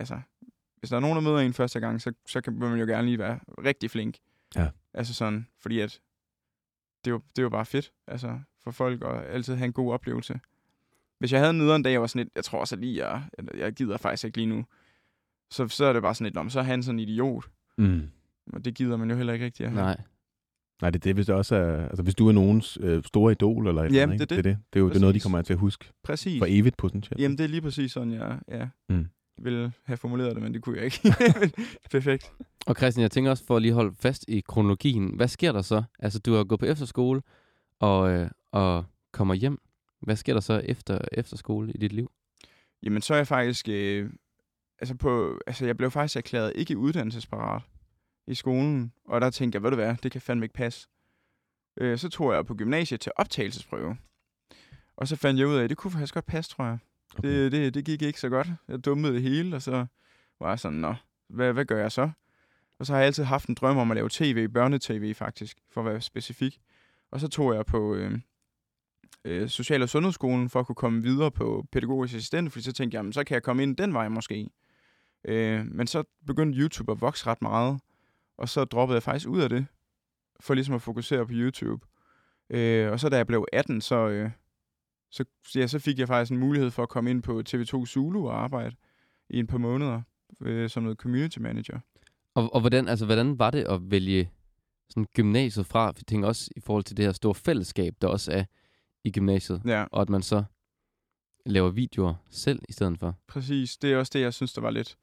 altså, 0.00 0.20
hvis 0.78 0.90
der 0.90 0.96
er 0.96 1.00
nogen, 1.00 1.16
der 1.16 1.22
møder 1.22 1.38
en 1.38 1.52
første 1.52 1.80
gang, 1.80 2.00
så, 2.02 2.12
så 2.26 2.40
kan 2.40 2.52
man 2.58 2.78
jo 2.80 2.86
gerne 2.86 3.06
lige 3.06 3.18
være 3.18 3.38
rigtig 3.64 3.90
flink. 3.90 4.16
Ja. 4.56 4.68
Altså 4.94 5.14
sådan, 5.14 5.46
fordi 5.58 5.80
at, 5.80 6.00
det 7.04 7.10
er 7.10 7.14
jo, 7.14 7.20
det 7.30 7.38
er 7.38 7.42
jo 7.42 7.48
bare 7.48 7.66
fedt, 7.66 7.92
altså, 8.06 8.40
for 8.64 8.70
folk 8.70 9.04
at 9.04 9.24
altid 9.24 9.54
have 9.54 9.66
en 9.66 9.72
god 9.72 9.92
oplevelse. 9.92 10.40
Hvis 11.18 11.32
jeg 11.32 11.40
havde 11.40 11.50
en 11.50 11.58
nederen 11.58 11.82
dag, 11.82 11.92
jeg 11.92 12.00
var 12.00 12.06
sådan 12.06 12.20
lidt, 12.20 12.28
jeg 12.36 12.44
tror 12.44 12.60
også 12.60 12.74
at 12.74 12.80
lige, 12.80 13.06
jeg, 13.06 13.22
jeg 13.58 13.72
gider 13.72 13.96
faktisk 13.96 14.24
ikke 14.24 14.36
lige 14.38 14.46
nu, 14.46 14.64
så, 15.50 15.68
så 15.68 15.84
er 15.84 15.92
det 15.92 16.02
bare 16.02 16.14
sådan 16.14 16.24
lidt, 16.24 16.34
"Nå, 16.34 16.42
men 16.42 16.50
så 16.50 16.58
er 16.58 16.64
han 16.64 16.82
sådan 16.82 16.98
en 17.00 17.08
idiot. 17.08 17.44
Mm. 17.78 18.02
Og 18.52 18.64
det 18.64 18.74
gider 18.74 18.96
man 18.96 19.10
jo 19.10 19.16
heller 19.16 19.32
ikke 19.32 19.44
rigtig 19.44 19.66
at 19.66 19.72
have. 19.72 19.82
Nej. 19.82 20.00
Nej, 20.82 20.90
det 20.90 20.98
er 20.98 21.02
det, 21.02 21.14
hvis 21.14 21.26
det 21.26 21.34
også 21.34 21.56
er... 21.56 21.86
Altså, 21.88 22.02
hvis 22.02 22.14
du 22.14 22.28
er 22.28 22.32
nogens 22.32 22.78
øh, 22.80 23.02
store 23.04 23.32
idol 23.32 23.66
eller 23.68 23.82
et 23.82 23.86
eller 23.86 24.00
Jamen, 24.00 24.12
andet, 24.14 24.30
det 24.30 24.36
ikke? 24.36 24.48
er 24.48 24.52
det. 24.52 24.60
det 24.60 24.60
er 24.60 24.64
det. 24.64 24.72
Det 24.72 24.78
er 24.78 24.82
jo 24.82 24.88
det 24.88 24.96
er 24.96 25.00
noget, 25.00 25.14
de 25.14 25.20
kommer 25.20 25.42
til 25.42 25.52
at 25.52 25.58
huske 25.58 25.84
Præcis. 26.02 26.38
for 26.40 26.46
evigt 26.48 26.76
potentielt. 26.76 27.20
Jamen, 27.20 27.38
det 27.38 27.44
er 27.44 27.48
lige 27.48 27.60
præcis 27.60 27.92
sådan, 27.92 28.12
jeg 28.12 28.38
ja, 28.48 28.68
Mm. 28.88 29.06
ville 29.42 29.72
have 29.84 29.96
formuleret 29.96 30.34
det, 30.34 30.42
men 30.42 30.54
det 30.54 30.62
kunne 30.62 30.76
jeg 30.76 30.84
ikke. 30.84 31.00
Perfekt. 31.90 32.32
Og 32.66 32.74
Christian, 32.74 33.02
jeg 33.02 33.10
tænker 33.10 33.30
også 33.30 33.44
for 33.46 33.56
at 33.56 33.62
lige 33.62 33.74
holde 33.74 33.94
fast 34.00 34.24
i 34.28 34.40
kronologien. 34.48 35.16
Hvad 35.16 35.28
sker 35.28 35.52
der 35.52 35.62
så? 35.62 35.82
Altså, 35.98 36.18
du 36.18 36.34
har 36.34 36.44
gået 36.44 36.60
på 36.60 36.66
efterskole 36.66 37.22
og, 37.80 38.10
øh, 38.10 38.30
og 38.52 38.84
kommer 39.12 39.34
hjem. 39.34 39.58
Hvad 40.06 40.16
sker 40.16 40.32
der 40.32 40.40
så 40.40 40.62
efter 40.64 40.98
efterskole 41.12 41.72
i 41.72 41.78
dit 41.78 41.92
liv? 41.92 42.10
Jamen, 42.82 43.02
så 43.02 43.14
er 43.14 43.18
jeg 43.18 43.26
faktisk... 43.26 43.68
Øh, 43.68 44.10
altså, 44.78 44.94
på, 44.94 45.40
altså, 45.46 45.66
jeg 45.66 45.76
blev 45.76 45.90
faktisk 45.90 46.16
erklæret 46.16 46.52
ikke 46.54 46.78
uddannelsesparat 46.78 47.62
i 48.26 48.34
skolen, 48.34 48.92
og 49.04 49.20
der 49.20 49.30
tænkte 49.30 49.56
jeg, 49.56 49.62
ved 49.62 49.70
du 49.70 49.76
hvad, 49.76 49.96
det 50.02 50.12
kan 50.12 50.20
fandme 50.20 50.44
ikke 50.44 50.54
passe. 50.54 50.88
Øh, 51.76 51.98
så 51.98 52.08
tog 52.08 52.32
jeg 52.32 52.46
på 52.46 52.54
gymnasiet 52.54 53.00
til 53.00 53.12
optagelsesprøve. 53.16 53.96
Og 54.96 55.08
så 55.08 55.16
fandt 55.16 55.40
jeg 55.40 55.48
ud 55.48 55.56
af, 55.56 55.64
at 55.64 55.70
det 55.70 55.78
kunne 55.78 55.90
faktisk 55.90 56.14
godt 56.14 56.26
passe, 56.26 56.50
tror 56.50 56.64
jeg. 56.64 56.78
Okay. 57.18 57.28
Det, 57.28 57.52
det, 57.52 57.74
det 57.74 57.84
gik 57.84 58.02
ikke 58.02 58.20
så 58.20 58.28
godt. 58.28 58.48
Jeg 58.68 58.84
dummede 58.84 59.14
det 59.14 59.22
hele, 59.22 59.56
og 59.56 59.62
så 59.62 59.86
var 60.40 60.48
jeg 60.48 60.58
sådan, 60.58 60.78
nå, 60.78 60.94
hvad, 61.28 61.52
hvad 61.52 61.64
gør 61.64 61.80
jeg 61.80 61.92
så? 61.92 62.10
Og 62.78 62.86
så 62.86 62.92
har 62.92 63.00
jeg 63.00 63.06
altid 63.06 63.24
haft 63.24 63.48
en 63.48 63.54
drøm 63.54 63.76
om 63.76 63.90
at 63.90 63.94
lave 63.94 64.08
tv, 64.12 64.48
børnetv 64.48 65.14
faktisk, 65.14 65.58
for 65.70 65.80
at 65.80 65.86
være 65.86 66.00
specifik. 66.00 66.60
Og 67.10 67.20
så 67.20 67.28
tog 67.28 67.54
jeg 67.54 67.66
på 67.66 67.94
øh, 67.94 68.18
øh, 69.24 69.48
Social- 69.48 69.82
og 69.82 69.88
Sundhedsskolen 69.88 70.48
for 70.48 70.60
at 70.60 70.66
kunne 70.66 70.76
komme 70.76 71.02
videre 71.02 71.30
på 71.30 71.66
pædagogisk 71.72 72.14
assistent, 72.14 72.52
fordi 72.52 72.64
så 72.64 72.72
tænkte 72.72 72.94
jeg, 72.94 72.98
jamen, 72.98 73.12
så 73.12 73.24
kan 73.24 73.34
jeg 73.34 73.42
komme 73.42 73.62
ind 73.62 73.76
den 73.76 73.94
vej 73.94 74.08
måske. 74.08 74.48
Øh, 75.24 75.66
men 75.66 75.86
så 75.86 76.04
begyndte 76.26 76.58
YouTube 76.58 76.92
at 76.92 77.00
vokse 77.00 77.26
ret 77.26 77.42
meget, 77.42 77.80
og 78.38 78.48
så 78.48 78.64
droppede 78.64 78.94
jeg 78.94 79.02
faktisk 79.02 79.28
ud 79.28 79.40
af 79.40 79.48
det, 79.48 79.66
for 80.40 80.54
ligesom 80.54 80.74
at 80.74 80.82
fokusere 80.82 81.26
på 81.26 81.32
YouTube. 81.32 81.86
Øh, 82.50 82.92
og 82.92 83.00
så 83.00 83.08
da 83.08 83.16
jeg 83.16 83.26
blev 83.26 83.46
18, 83.52 83.80
så, 83.80 84.08
øh, 84.08 84.30
så, 85.10 85.24
ja, 85.54 85.66
så 85.66 85.78
fik 85.78 85.98
jeg 85.98 86.08
faktisk 86.08 86.32
en 86.32 86.38
mulighed 86.38 86.70
for 86.70 86.82
at 86.82 86.88
komme 86.88 87.10
ind 87.10 87.22
på 87.22 87.42
TV2 87.48 87.86
Zulu 87.86 88.28
og 88.28 88.42
arbejde 88.42 88.76
i 89.30 89.38
en 89.38 89.46
par 89.46 89.58
måneder 89.58 90.02
øh, 90.40 90.70
som 90.70 90.82
noget 90.82 90.98
community 90.98 91.38
manager. 91.38 91.78
Og, 92.34 92.54
og 92.54 92.60
hvordan, 92.60 92.88
altså, 92.88 93.04
hvordan 93.04 93.38
var 93.38 93.50
det 93.50 93.64
at 93.64 93.80
vælge 93.90 94.30
sådan 94.88 95.06
gymnasiet 95.14 95.66
fra? 95.66 95.92
Vi 95.96 96.02
tænker 96.02 96.28
også 96.28 96.50
i 96.56 96.60
forhold 96.60 96.84
til 96.84 96.96
det 96.96 97.04
her 97.04 97.12
store 97.12 97.34
fællesskab, 97.34 97.94
der 98.02 98.08
også 98.08 98.32
er 98.32 98.44
i 99.06 99.10
gymnasiet. 99.10 99.62
Ja, 99.66 99.84
Og 99.92 100.02
at 100.02 100.08
man 100.08 100.22
så 100.22 100.44
laver 101.46 101.70
videoer 101.70 102.14
selv 102.30 102.62
i 102.68 102.72
stedet 102.72 102.98
for. 102.98 103.14
præcis. 103.28 103.76
Det 103.76 103.92
er 103.92 103.96
også 103.96 104.10
det, 104.14 104.20
jeg 104.20 104.34
synes, 104.34 104.52
der 104.52 104.60
var 104.60 104.70
lidt, 104.70 104.96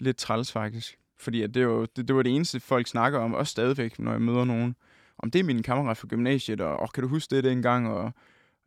lidt 0.00 0.16
træls 0.16 0.52
faktisk. 0.52 0.98
Fordi 1.18 1.42
at 1.42 1.54
det, 1.54 1.68
var, 1.68 1.86
det, 1.96 2.08
det 2.08 2.16
var 2.16 2.22
det 2.22 2.34
eneste, 2.34 2.60
folk 2.60 2.86
snakker 2.86 3.18
om, 3.18 3.34
også 3.34 3.50
stadigvæk, 3.50 3.98
når 3.98 4.12
jeg 4.12 4.22
møder 4.22 4.44
nogen. 4.44 4.76
Om 5.18 5.30
det 5.30 5.38
er 5.38 5.44
min 5.44 5.62
kammerat 5.62 5.96
fra 5.96 6.08
gymnasiet, 6.08 6.60
og 6.60 6.80
oh, 6.80 6.88
kan 6.94 7.02
du 7.02 7.08
huske 7.08 7.36
det 7.36 7.44
dengang? 7.44 7.88
Og 7.88 8.12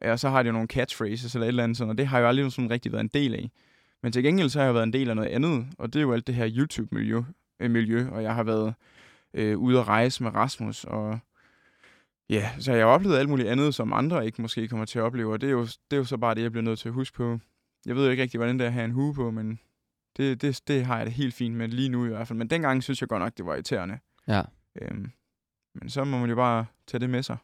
ja, 0.01 0.17
så 0.17 0.29
har 0.29 0.43
de 0.43 0.47
jo 0.47 0.53
nogle 0.53 0.67
catchphrases 0.67 1.35
eller 1.35 1.45
et 1.45 1.47
eller 1.47 1.63
andet 1.63 1.77
sådan, 1.77 1.91
og 1.91 1.97
det 1.97 2.07
har 2.07 2.17
jeg 2.17 2.23
jo 2.23 2.27
aldrig 2.27 2.51
sådan 2.51 2.71
rigtig 2.71 2.91
været 2.91 3.03
en 3.03 3.09
del 3.13 3.33
af. 3.33 3.51
Men 4.03 4.11
til 4.11 4.23
gengæld 4.23 4.49
så 4.49 4.59
har 4.59 4.65
jeg 4.65 4.73
været 4.73 4.83
en 4.83 4.93
del 4.93 5.09
af 5.09 5.15
noget 5.15 5.29
andet, 5.29 5.67
og 5.77 5.93
det 5.93 5.99
er 5.99 6.03
jo 6.03 6.13
alt 6.13 6.27
det 6.27 6.35
her 6.35 6.49
YouTube-miljø, 6.57 7.21
øh, 7.59 7.71
miljø, 7.71 8.09
og 8.11 8.23
jeg 8.23 8.35
har 8.35 8.43
været 8.43 8.73
øh, 9.33 9.57
ude 9.57 9.79
at 9.79 9.87
rejse 9.87 10.23
med 10.23 10.35
Rasmus, 10.35 10.83
og 10.83 11.19
ja, 12.29 12.51
så 12.59 12.73
jeg 12.73 12.85
har 12.85 12.91
oplevet 12.91 13.17
alt 13.17 13.29
muligt 13.29 13.47
andet, 13.49 13.75
som 13.75 13.93
andre 13.93 14.25
ikke 14.25 14.41
måske 14.41 14.67
kommer 14.67 14.85
til 14.85 14.99
at 14.99 15.03
opleve, 15.03 15.33
og 15.33 15.41
det 15.41 15.47
er 15.47 15.51
jo, 15.51 15.61
det 15.63 15.93
er 15.93 15.97
jo 15.97 16.03
så 16.03 16.17
bare 16.17 16.35
det, 16.35 16.41
jeg 16.41 16.51
bliver 16.51 16.63
nødt 16.63 16.79
til 16.79 16.87
at 16.89 16.93
huske 16.93 17.15
på. 17.17 17.39
Jeg 17.85 17.95
ved 17.95 18.05
jo 18.05 18.11
ikke 18.11 18.23
rigtig, 18.23 18.37
hvordan 18.37 18.59
det 18.59 18.63
er 18.63 18.67
at 18.67 18.73
have 18.73 18.85
en 18.85 18.91
hue 18.91 19.13
på, 19.13 19.31
men 19.31 19.59
det, 20.17 20.41
det, 20.41 20.61
det 20.67 20.85
har 20.85 20.97
jeg 20.97 21.05
det 21.05 21.13
helt 21.13 21.33
fint 21.33 21.55
med 21.55 21.67
lige 21.67 21.89
nu 21.89 22.05
i 22.05 22.09
hvert 22.09 22.27
fald. 22.27 22.37
Men 22.37 22.49
dengang 22.49 22.83
synes 22.83 23.01
jeg 23.01 23.09
godt 23.09 23.21
nok, 23.21 23.37
det 23.37 23.45
var 23.45 23.53
irriterende. 23.53 23.99
Ja. 24.27 24.41
Øhm, 24.81 25.11
men 25.75 25.89
så 25.89 26.03
må 26.03 26.17
man 26.19 26.29
jo 26.29 26.35
bare 26.35 26.65
tage 26.87 26.99
det 27.01 27.09
med 27.09 27.23
sig. 27.23 27.37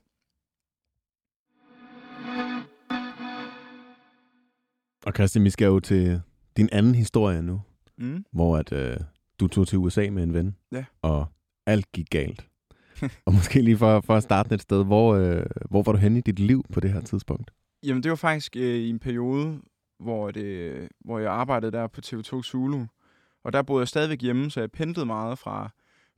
Og 5.05 5.13
Christian, 5.15 5.45
vi 5.45 5.49
skal 5.49 5.65
jo 5.65 5.79
til 5.79 6.21
din 6.57 6.69
anden 6.71 6.95
historie 6.95 7.41
nu, 7.41 7.61
Mm. 7.97 8.25
hvor 8.31 8.57
at, 8.57 8.71
øh, 8.71 8.97
du 9.39 9.47
tog 9.47 9.67
til 9.67 9.77
USA 9.77 10.09
med 10.11 10.23
en 10.23 10.33
ven, 10.33 10.55
Ja. 10.71 10.85
og 11.01 11.25
alt 11.65 11.91
gik 11.91 12.09
galt. 12.09 12.47
og 13.25 13.33
måske 13.33 13.61
lige 13.61 13.77
for, 13.77 14.01
for 14.01 14.15
at 14.15 14.23
starte 14.23 14.55
et 14.55 14.61
sted, 14.61 14.85
hvor, 14.85 15.15
øh, 15.15 15.45
hvor 15.69 15.83
var 15.83 15.91
du 15.91 15.97
henne 15.97 16.17
i 16.17 16.21
dit 16.21 16.39
liv 16.39 16.65
på 16.73 16.79
det 16.79 16.91
her 16.91 17.01
tidspunkt? 17.01 17.51
Jamen, 17.83 18.03
det 18.03 18.09
var 18.09 18.15
faktisk 18.15 18.55
øh, 18.55 18.75
i 18.75 18.89
en 18.89 18.99
periode, 18.99 19.61
hvor, 19.99 20.31
det, 20.31 20.89
hvor 21.05 21.19
jeg 21.19 21.31
arbejdede 21.31 21.71
der 21.71 21.87
på 21.87 22.01
TV2 22.05 22.41
Zulu. 22.43 22.85
Og 23.43 23.53
der 23.53 23.61
boede 23.61 23.81
jeg 23.81 23.87
stadigvæk 23.87 24.21
hjemme, 24.21 24.51
så 24.51 24.59
jeg 24.59 24.71
pendlede 24.71 25.05
meget 25.05 25.39
fra, 25.39 25.69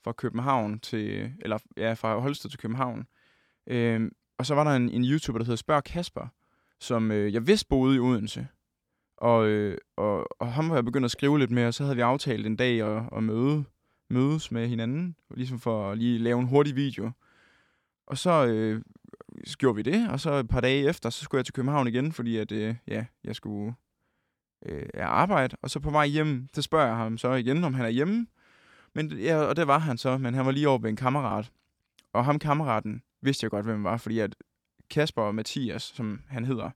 fra 0.03 0.11
København 0.11 0.79
til, 0.79 1.31
eller 1.41 1.57
ja, 1.77 1.93
fra 1.93 2.19
Holsted 2.19 2.49
til 2.49 2.59
København. 2.59 3.05
Øh, 3.67 4.11
og 4.37 4.45
så 4.45 4.55
var 4.55 4.63
der 4.63 4.71
en, 4.71 4.89
en 4.89 5.03
YouTuber, 5.03 5.39
der 5.39 5.45
hedder 5.45 5.55
Spørg 5.55 5.83
Kasper, 5.83 6.27
som 6.79 7.11
øh, 7.11 7.33
jeg 7.33 7.47
vidste 7.47 7.67
boede 7.69 7.95
i 7.95 7.99
Odense. 7.99 8.47
Og, 9.17 9.47
øh, 9.47 9.77
og, 9.97 10.41
og 10.41 10.53
ham 10.53 10.69
var 10.69 10.75
jeg 10.75 10.85
begyndt 10.85 11.05
at 11.05 11.11
skrive 11.11 11.39
lidt 11.39 11.51
med, 11.51 11.65
og 11.65 11.73
så 11.73 11.83
havde 11.83 11.95
vi 11.95 12.01
aftalt 12.01 12.47
en 12.47 12.55
dag 12.55 12.81
at, 12.81 13.03
at 13.17 13.23
møde, 13.23 13.63
mødes 14.09 14.51
med 14.51 14.67
hinanden, 14.67 15.15
ligesom 15.35 15.59
for 15.59 15.91
at 15.91 15.97
lige 15.97 16.17
lave 16.17 16.39
en 16.39 16.47
hurtig 16.47 16.75
video. 16.75 17.11
Og 18.07 18.17
så 18.17 18.45
øh, 18.45 18.81
så 19.45 19.57
gjorde 19.57 19.75
vi 19.75 19.81
det, 19.81 20.09
og 20.09 20.19
så 20.19 20.33
et 20.33 20.47
par 20.47 20.61
dage 20.61 20.89
efter, 20.89 21.09
så 21.09 21.23
skulle 21.23 21.39
jeg 21.39 21.45
til 21.45 21.53
København 21.53 21.87
igen, 21.87 22.11
fordi 22.11 22.37
at, 22.37 22.51
øh, 22.51 22.75
ja, 22.87 23.05
jeg 23.23 23.35
skulle 23.35 23.75
øh, 24.65 24.85
arbejde. 24.95 25.57
Og 25.61 25.69
så 25.69 25.79
på 25.79 25.89
vej 25.89 26.07
hjem, 26.07 26.47
så 26.53 26.61
spørger 26.61 26.87
jeg 26.87 26.95
ham 26.95 27.17
så 27.17 27.33
igen, 27.33 27.63
om 27.63 27.73
han 27.73 27.85
er 27.85 27.89
hjemme. 27.89 28.27
Men, 28.95 29.11
ja, 29.11 29.37
og 29.37 29.55
det 29.55 29.67
var 29.67 29.79
han 29.79 29.97
så, 29.97 30.17
men 30.17 30.33
han 30.33 30.45
var 30.45 30.51
lige 30.51 30.69
over 30.69 30.79
ved 30.79 30.89
en 30.89 30.95
kammerat. 30.95 31.51
Og 32.13 32.25
ham 32.25 32.39
kammeraten 32.39 33.01
vidste 33.21 33.43
jeg 33.43 33.51
godt, 33.51 33.65
hvem 33.65 33.75
han 33.75 33.83
var, 33.83 33.97
fordi 33.97 34.19
at 34.19 34.35
Kasper 34.89 35.21
og 35.21 35.35
Mathias, 35.35 35.83
som 35.83 36.21
han 36.27 36.45
hedder, 36.45 36.69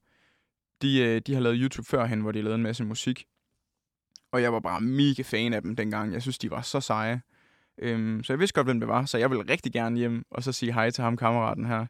de, 0.81 0.99
øh, 0.99 1.21
de 1.27 1.33
har 1.33 1.41
lavet 1.41 1.57
YouTube 1.61 1.87
førhen, 1.87 2.21
hvor 2.21 2.31
de 2.31 2.41
lavede 2.41 2.55
en 2.55 2.63
masse 2.63 2.83
musik. 2.83 3.27
Og 4.38 4.41
jeg 4.43 4.54
var 4.54 4.60
bare 4.60 4.82
mega 4.82 5.21
fan 5.21 5.54
af 5.54 5.62
dem 5.62 5.76
dengang. 5.76 6.13
Jeg 6.13 6.21
synes, 6.21 6.38
de 6.38 6.52
var 6.52 6.62
så 6.62 6.80
seje. 6.82 7.21
Øhm, 7.78 8.23
så 8.23 8.34
jeg 8.34 8.39
vidste 8.39 8.54
godt, 8.54 8.67
hvem 8.67 8.80
det 8.80 8.88
var, 8.89 9.06
så 9.06 9.17
jeg 9.17 9.30
ville 9.30 9.43
rigtig 9.50 9.73
gerne 9.73 9.97
hjem 9.97 10.26
og 10.32 10.43
så 10.43 10.52
sige 10.52 10.73
hej 10.73 10.89
til 10.89 11.04
ham, 11.04 11.17
kammeraten 11.17 11.65
her. 11.65 11.86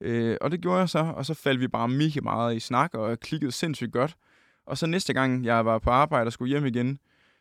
Øh, 0.00 0.36
og 0.40 0.50
det 0.50 0.60
gjorde 0.60 0.78
jeg 0.78 0.88
så, 0.88 0.98
og 0.98 1.26
så 1.26 1.34
faldt 1.34 1.60
vi 1.60 1.68
bare 1.68 1.88
mega 1.88 2.20
meget 2.22 2.56
i 2.56 2.60
snak, 2.60 2.94
og 2.94 3.20
klikkede 3.20 3.52
sindssygt 3.52 3.92
godt. 3.92 4.16
Og 4.66 4.78
så 4.78 4.86
næste 4.86 5.12
gang, 5.12 5.44
jeg 5.44 5.64
var 5.64 5.78
på 5.78 5.90
arbejde 5.90 6.26
og 6.28 6.32
skulle 6.32 6.48
hjem 6.48 6.66
igen, 6.66 6.98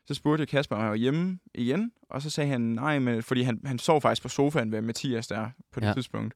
så 0.08 0.13
spurgte 0.13 0.41
jeg 0.41 0.47
Kasper, 0.47 0.75
om 0.75 0.82
han 0.82 0.89
var 0.89 0.95
hjemme 0.97 1.39
igen, 1.56 1.91
og 2.10 2.21
så 2.21 2.30
sagde 2.30 2.49
han 2.49 2.62
nej, 2.62 2.99
men, 2.99 3.23
fordi 3.23 3.41
han, 3.41 3.62
han 3.65 3.80
sov 3.80 4.02
faktisk 4.02 4.21
på 4.21 4.30
sofaen 4.30 4.71
ved 4.71 4.82
Mathias 4.82 5.28
der 5.28 5.49
på 5.71 5.80
det 5.80 5.88
Ja. 5.88 5.93
tidspunkt. 5.93 6.34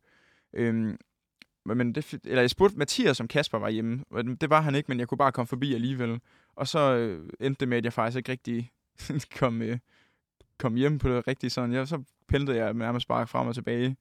Øhm, 0.54 0.98
men- 1.66 1.96
det, 1.96 2.14
eller 2.24 2.42
jeg 2.42 2.50
spurgte 2.50 2.78
Mathias, 2.78 3.20
om 3.20 3.28
Kasper 3.28 3.58
var 3.60 3.70
hjemme, 3.70 4.04
det 4.42 4.50
var 4.50 4.62
han 4.62 4.76
ikke, 4.76 4.88
men 4.88 5.00
jeg 5.00 5.08
kunne 5.08 5.18
bare 5.18 5.32
komme 5.32 5.48
forbi 5.48 5.74
alligevel. 5.74 6.20
Og 6.56 6.68
så 6.68 6.80
øh, 6.80 7.30
endte 7.40 7.60
det 7.60 7.68
med, 7.68 7.78
at 7.78 7.84
jeg 7.86 7.94
faktisk 7.94 8.18
ikke 8.18 8.32
rigtig 8.32 8.72
kom, 9.40 9.62
øh, 9.62 9.80
kom 10.58 10.76
hjem 10.76 11.00
på 11.00 11.10
det 11.10 11.28
rigtige 11.28 11.50
sådan. 11.50 11.74
Jeg, 11.74 11.88
så 11.88 12.04
pendlede 12.28 12.58
jeg 12.58 12.74
nærmest 12.74 13.08
bare 13.08 13.28
frem 13.28 13.48
og 13.48 13.56
tilbage 13.56 13.98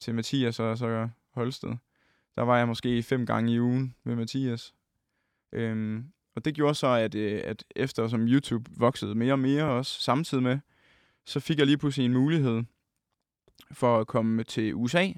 til 0.00 0.14
Mathias 0.14 0.60
og 0.60 0.78
så 0.78 1.08
Holsted. 1.30 1.76
Der 2.36 2.42
var 2.42 2.58
jeg 2.58 2.68
måske 2.68 3.02
fem 3.02 3.26
gange 3.26 3.52
i 3.52 3.60
ugen 3.60 3.94
med 4.04 4.16
Mathias. 4.16 4.74
Øhm, 5.52 6.04
og 6.36 6.44
det 6.44 6.54
gjorde 6.54 6.74
så, 6.74 6.86
at, 6.86 7.14
øh, 7.14 7.40
at 7.44 7.64
efter 7.76 8.08
som 8.08 8.20
YouTube 8.28 8.70
voksede 8.76 9.14
mere 9.14 9.32
og 9.32 9.38
mere 9.38 9.64
også 9.64 10.02
samtidig 10.02 10.42
med, 10.42 10.58
så 11.24 11.40
fik 11.40 11.58
jeg 11.58 11.66
lige 11.66 11.78
pludselig 11.78 12.04
en 12.06 12.12
mulighed 12.12 12.62
for 13.72 13.98
at 14.00 14.06
komme 14.06 14.44
til 14.44 14.74
USA. 14.74 15.08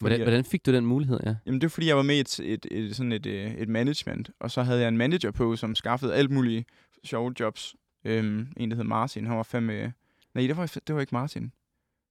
Hvordan, 0.00 0.20
hvordan 0.20 0.44
fik 0.44 0.66
du 0.66 0.72
den 0.72 0.86
mulighed, 0.86 1.20
ja? 1.26 1.34
Jamen, 1.46 1.60
det 1.60 1.66
var 1.66 1.70
fordi, 1.70 1.86
jeg 1.86 1.96
var 1.96 2.02
med 2.02 2.16
i 2.16 2.20
et, 2.20 2.40
et, 2.40 2.66
et, 2.70 2.96
sådan 2.96 3.12
et, 3.12 3.26
øh, 3.26 3.54
et 3.54 3.68
management, 3.68 4.30
og 4.40 4.50
så 4.50 4.62
havde 4.62 4.80
jeg 4.80 4.88
en 4.88 4.96
manager 4.96 5.30
på, 5.30 5.56
som 5.56 5.74
skaffede 5.74 6.14
alt 6.14 6.30
muligt 6.30 6.68
sjove 7.04 7.34
jobs. 7.40 7.76
Øhm, 8.04 8.48
en, 8.56 8.70
der 8.70 8.76
hed 8.76 8.84
Martin, 8.84 9.26
han 9.26 9.36
var 9.36 9.42
fandme... 9.42 9.92
Nej, 10.34 10.46
det 10.46 10.56
var, 10.56 10.66
det 10.86 10.94
var 10.94 11.00
ikke 11.00 11.14
Martin. 11.14 11.42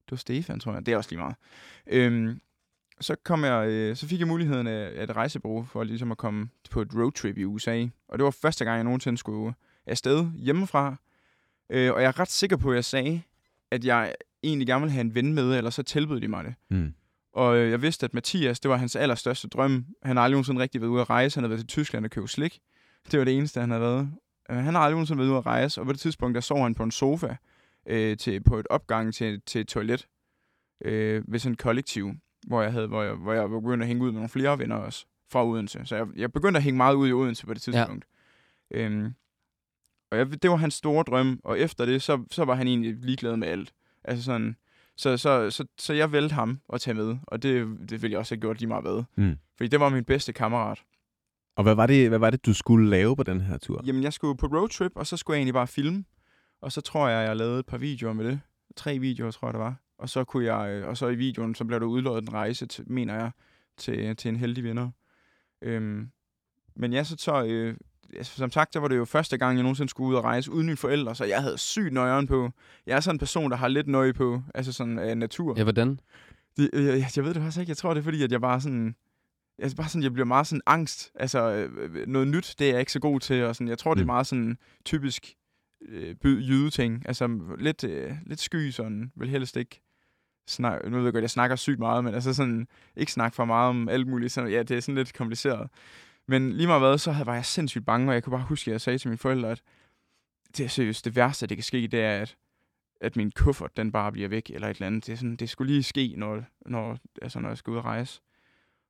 Det 0.06 0.12
var 0.12 0.18
Stefan, 0.18 0.60
tror 0.60 0.74
jeg. 0.74 0.86
Det 0.86 0.92
er 0.92 0.98
også 0.98 1.10
lige 1.10 1.20
meget. 1.20 1.36
Øhm, 1.88 2.42
så, 3.02 3.16
kom 3.24 3.44
jeg, 3.44 3.68
øh, 3.70 3.96
så 3.96 4.08
fik 4.08 4.20
jeg 4.20 4.28
muligheden 4.28 4.68
af, 4.68 4.92
af 4.96 5.04
et 5.04 5.16
rejsebureau 5.16 5.64
for 5.64 5.84
ligesom 5.84 6.12
at 6.12 6.18
komme 6.18 6.50
på 6.72 6.82
et 6.82 6.96
roadtrip 6.96 7.38
i 7.38 7.44
USA. 7.44 7.88
Og 8.08 8.18
det 8.18 8.26
var 8.26 8.32
første 8.32 8.66
gang, 8.66 8.76
jeg 8.76 8.84
nogensinde 8.84 9.18
skulle 9.18 9.54
afsted 9.86 10.32
hjemmefra. 10.36 10.96
Øh, 11.70 11.94
og 11.94 12.02
jeg 12.02 12.08
er 12.08 12.20
ret 12.20 12.32
sikker 12.32 12.58
på, 12.58 12.70
at 12.70 12.76
jeg 12.76 12.86
sagde, 12.86 13.22
at 13.72 13.86
jeg 13.86 14.14
egentlig 14.44 14.68
gerne 14.68 14.82
ville 14.82 14.94
have 14.94 15.02
en 15.02 15.16
ven 15.16 15.34
med, 15.34 15.58
eller 15.58 15.70
så 15.70 15.84
tilbød 15.84 16.22
de 16.22 16.28
mig 16.28 16.44
det. 16.44 16.54
Mm. 16.70 16.94
Og 17.36 17.58
øh, 17.58 17.72
jeg 17.72 17.82
vidste, 17.82 18.04
at 18.04 18.14
Mathias, 18.14 18.60
det 18.60 18.72
var 18.72 18.78
hans 18.78 18.96
allerstørste 18.96 19.48
drøm. 19.48 19.86
Han 20.04 20.18
har 20.18 20.24
aldrig 20.24 20.36
nogensinde 20.36 20.62
rigtig 20.62 20.82
været 20.82 20.90
ude 20.90 21.02
at 21.02 21.10
rejse. 21.10 21.38
Han 21.38 21.44
har 21.44 21.50
været 21.50 21.60
til 21.60 21.68
Tyskland 21.68 22.06
og 22.06 22.12
købe 22.12 22.28
slik. 22.28 22.60
Det 23.12 23.20
var 23.20 23.26
det 23.26 23.38
eneste, 23.38 23.60
han 23.60 23.70
havde 23.70 23.82
været. 23.82 24.10
Øh, 24.50 24.58
Han 24.58 24.74
har 24.74 24.82
aldrig 24.82 24.92
nogensinde 24.92 25.20
været 25.20 25.30
ude 25.30 25.38
at 25.38 25.46
rejse, 25.46 25.82
og 25.82 25.86
på 25.86 25.92
det 25.92 26.00
tidspunkt, 26.00 26.36
der 26.36 26.42
sov 26.42 26.62
han 26.62 26.76
på 26.76 26.84
en 26.84 26.92
sofa 26.92 27.36
øh, 27.86 28.18
til, 28.18 28.44
på 28.44 28.60
et 28.60 28.68
opgang 28.70 29.14
til, 29.14 29.42
til 29.46 29.62
et 29.62 29.68
toilet 29.68 30.08
øh, 30.86 31.24
ved 31.28 31.40
sådan 31.40 31.54
et 31.54 31.60
kollektiv, 31.60 32.14
hvor 32.48 32.62
jeg, 32.62 32.72
havde, 32.72 32.88
hvor, 32.88 33.04
jeg, 33.04 33.14
hvor 33.14 33.34
jeg 33.34 33.52
var 33.52 33.60
begyndt 33.60 33.84
at 33.84 33.88
hænge 33.88 34.04
ud 34.04 34.08
med 34.08 34.14
nogle 34.14 34.30
flere 34.30 34.60
venner 34.60 34.76
også 34.76 35.06
fra 35.32 35.46
Odense. 35.48 35.82
Så 35.86 35.96
jeg, 35.96 36.08
jeg 36.16 36.34
begyndte 36.34 36.58
at 36.58 36.64
hænge 36.64 36.78
meget 36.78 36.96
ud 36.96 37.08
i 37.10 37.14
Odense 37.14 37.46
på 37.46 37.54
det 37.54 37.62
tidspunkt. 37.62 38.06
Ja. 38.72 38.80
Øhm, 38.80 39.14
og 40.12 40.18
jeg, 40.18 40.44
det 40.44 40.50
var 40.50 40.56
hans 40.56 40.74
store 40.74 41.04
drøm, 41.04 41.40
og 41.44 41.60
efter 41.60 41.86
det, 41.86 42.02
så, 42.02 42.24
så 42.32 42.46
var 42.46 42.56
han 42.56 42.68
egentlig 42.68 42.96
ligeglad 42.96 43.38
med 43.38 43.48
alt. 43.48 43.74
Altså 44.04 44.24
sådan, 44.24 44.56
så, 44.98 45.18
så, 45.18 45.50
så, 45.50 45.66
så 45.78 45.94
jeg 45.94 46.12
valgte 46.12 46.36
ham 46.36 46.60
at 46.74 46.82
tage 46.82 46.94
med, 46.94 47.18
og 47.28 47.44
det, 47.44 47.78
det 47.90 48.02
ville 48.02 48.12
jeg 48.12 48.20
også 48.20 48.36
have 48.36 48.42
gjort 48.42 48.60
lige 48.60 48.68
meget 48.68 48.84
ved. 48.84 49.04
Mm. 49.16 49.38
Fordi 49.58 49.68
det 49.68 49.80
var 49.80 49.90
min 49.90 50.04
bedste 50.04 50.34
kammerat. 50.34 50.84
Og 51.56 51.64
hvad 51.64 51.76
var, 51.76 51.88
det, 51.88 52.10
hvad 52.10 52.20
var 52.20 52.30
det, 52.30 52.46
du 52.46 52.54
skulle 52.54 52.90
lave 52.90 53.16
på 53.16 53.24
den 53.24 53.42
her 53.42 53.58
tur? 53.58 53.82
Jamen, 53.86 54.04
jeg 54.04 54.14
skulle 54.14 54.38
på 54.38 54.48
roadtrip, 54.48 54.92
og 54.96 55.08
så 55.08 55.18
skulle 55.18 55.36
jeg 55.36 55.40
egentlig 55.40 55.54
bare 55.54 55.68
filme. 55.68 56.04
Og 56.62 56.72
så 56.72 56.82
tror 56.82 57.08
jeg, 57.08 57.28
jeg 57.28 57.36
lavede 57.36 57.60
et 57.60 57.66
par 57.66 57.78
videoer 57.78 58.14
med 58.14 58.26
det. 58.26 58.40
Tre 58.76 59.00
videoer, 59.00 59.32
tror 59.32 59.48
jeg, 59.48 59.54
det 59.54 59.60
var. 59.60 59.76
Og 59.98 60.10
så, 60.10 60.24
kunne 60.24 60.54
jeg, 60.54 60.70
øh, 60.70 60.88
og 60.88 60.98
så 60.98 61.08
i 61.08 61.16
videoen, 61.16 61.56
så 61.56 61.66
blev 61.66 61.80
der 61.80 61.86
udlået 61.86 62.22
en 62.22 62.34
rejse, 62.34 62.66
til, 62.66 62.92
mener 62.92 63.14
jeg, 63.14 63.32
til, 63.78 64.16
til 64.16 64.30
en 64.30 64.36
heldig 64.36 64.64
vinder. 64.64 64.90
Øhm, 65.62 66.10
men 66.76 66.94
ja, 66.94 67.04
så, 67.04 67.16
så 67.20 67.44
øh, 67.44 67.78
som 68.22 68.52
sagt, 68.52 68.74
så 68.74 68.80
var 68.80 68.88
det 68.88 68.98
jo 68.98 69.06
første 69.06 69.38
gang, 69.38 69.58
jeg 69.58 69.64
nogensinde 69.64 69.90
skulle 69.90 70.10
ud 70.10 70.16
og 70.16 70.24
rejse 70.24 70.52
uden 70.52 70.66
mine 70.66 70.78
forældre, 70.78 71.16
så 71.16 71.26
jeg 71.26 71.42
havde 71.42 71.58
sygt 71.58 71.94
nøjeren 71.94 72.28
på. 72.28 72.50
Jeg 72.86 72.96
er 72.96 73.00
sådan 73.00 73.16
en 73.16 73.20
person, 73.20 73.52
der 73.52 73.58
har 73.58 73.68
lidt 73.68 73.88
nøje 73.88 74.14
på, 74.14 74.42
altså 74.56 74.74
sådan 74.74 75.00
af 75.00 75.18
natur. 75.18 75.54
Ja, 75.58 75.64
hvordan? 75.64 76.00
Det, 76.58 76.70
øh, 76.74 76.86
jeg, 76.86 77.06
jeg 77.16 77.24
ved 77.26 77.34
det 77.34 77.42
faktisk 77.42 77.60
ikke. 77.60 77.70
Jeg 77.70 77.78
tror, 77.78 77.94
det 77.94 78.00
er 78.00 78.04
fordi, 78.04 78.24
at 78.24 78.32
jeg 78.32 78.42
bare 78.42 78.62
sådan... 78.62 78.96
Jeg, 79.60 79.72
bare 79.78 79.90
sådan, 79.90 80.04
jeg 80.04 80.14
bliver 80.14 80.26
meget 80.26 80.48
sådan 80.48 80.62
angst. 80.66 81.12
Altså, 81.16 81.52
øh, 81.52 82.08
noget 82.08 82.28
nyt, 82.28 82.56
det 82.60 82.68
er 82.68 82.72
jeg 82.72 82.80
ikke 82.80 82.92
så 82.92 83.00
god 83.00 83.20
til. 83.20 83.44
Og 83.44 83.56
sådan, 83.56 83.68
jeg 83.68 83.78
tror, 83.78 83.94
det 83.94 84.02
er 84.02 84.06
Mm. 84.06 84.08
meget 84.08 84.28
sådan 84.28 84.58
typisk 84.86 85.34
øh, 85.90 86.16
jydeting. 86.24 87.04
Altså, 87.08 87.40
lidt, 87.60 87.84
øh, 87.84 88.12
lidt 88.26 88.40
sky 88.40 88.70
sådan. 88.70 89.12
Vil 89.16 89.30
helst 89.30 89.58
ikke 89.58 89.82
snak, 90.48 90.82
nu 90.90 90.98
ved 90.98 91.04
jeg 91.04 91.14
godt, 91.14 91.22
jeg 91.22 91.30
snakker 91.30 91.56
sygt 91.56 91.80
meget, 91.80 92.04
men 92.04 92.14
altså 92.14 92.34
sådan, 92.34 92.68
ikke 92.96 93.12
snakke 93.12 93.36
for 93.36 93.46
meget 93.46 93.70
om 93.70 93.90
alt 93.90 94.08
muligt. 94.08 94.34
Så, 94.34 94.46
ja, 94.46 94.64
det 94.64 94.78
er 94.78 94.82
sådan 94.82 94.96
lidt 94.96 95.14
kompliceret. 95.14 95.70
Men 96.28 96.54
lige 96.54 96.68
meget 96.68 96.82
hvad, 96.82 96.98
så 96.98 97.12
havde- 97.12 97.26
var 97.26 97.36
jeg 97.36 97.46
sindssygt 97.46 97.86
bange, 97.86 98.10
og 98.10 98.14
jeg 98.14 98.24
kunne 98.24 98.38
bare 98.38 98.46
huske, 98.48 98.70
at 98.72 98.74
jeg 98.74 98.82
sagde 98.82 98.98
til 99.00 99.10
mine 99.10 99.18
forældre, 99.18 99.52
at 99.52 99.62
det 100.58 100.64
er 100.64 100.70
seriøst, 100.70 101.06
det 101.06 101.16
værste, 101.16 101.48
det 101.48 101.58
kan 101.58 101.64
ske, 101.64 101.88
det 101.88 102.02
er, 102.02 102.22
at 102.22 102.38
at 103.02 103.16
min 103.16 103.32
kuffert, 103.32 103.78
den 103.78 103.92
bare 103.92 104.12
bliver 104.12 104.28
væk, 104.28 104.50
eller 104.50 104.68
et 104.68 104.76
eller 104.76 104.88
andet. 104.88 105.06
Det, 105.06 105.14
er 105.14 105.18
sådan, 105.18 105.36
det 105.36 105.50
skulle 105.50 105.72
lige 105.74 105.84
ske, 105.84 106.14
når, 106.18 106.44
når, 106.66 106.98
altså, 107.22 107.40
når 107.40 107.50
jeg 107.50 107.58
skal 107.58 107.72
ud 107.72 107.78
og 107.78 107.86
rejse. 107.86 108.22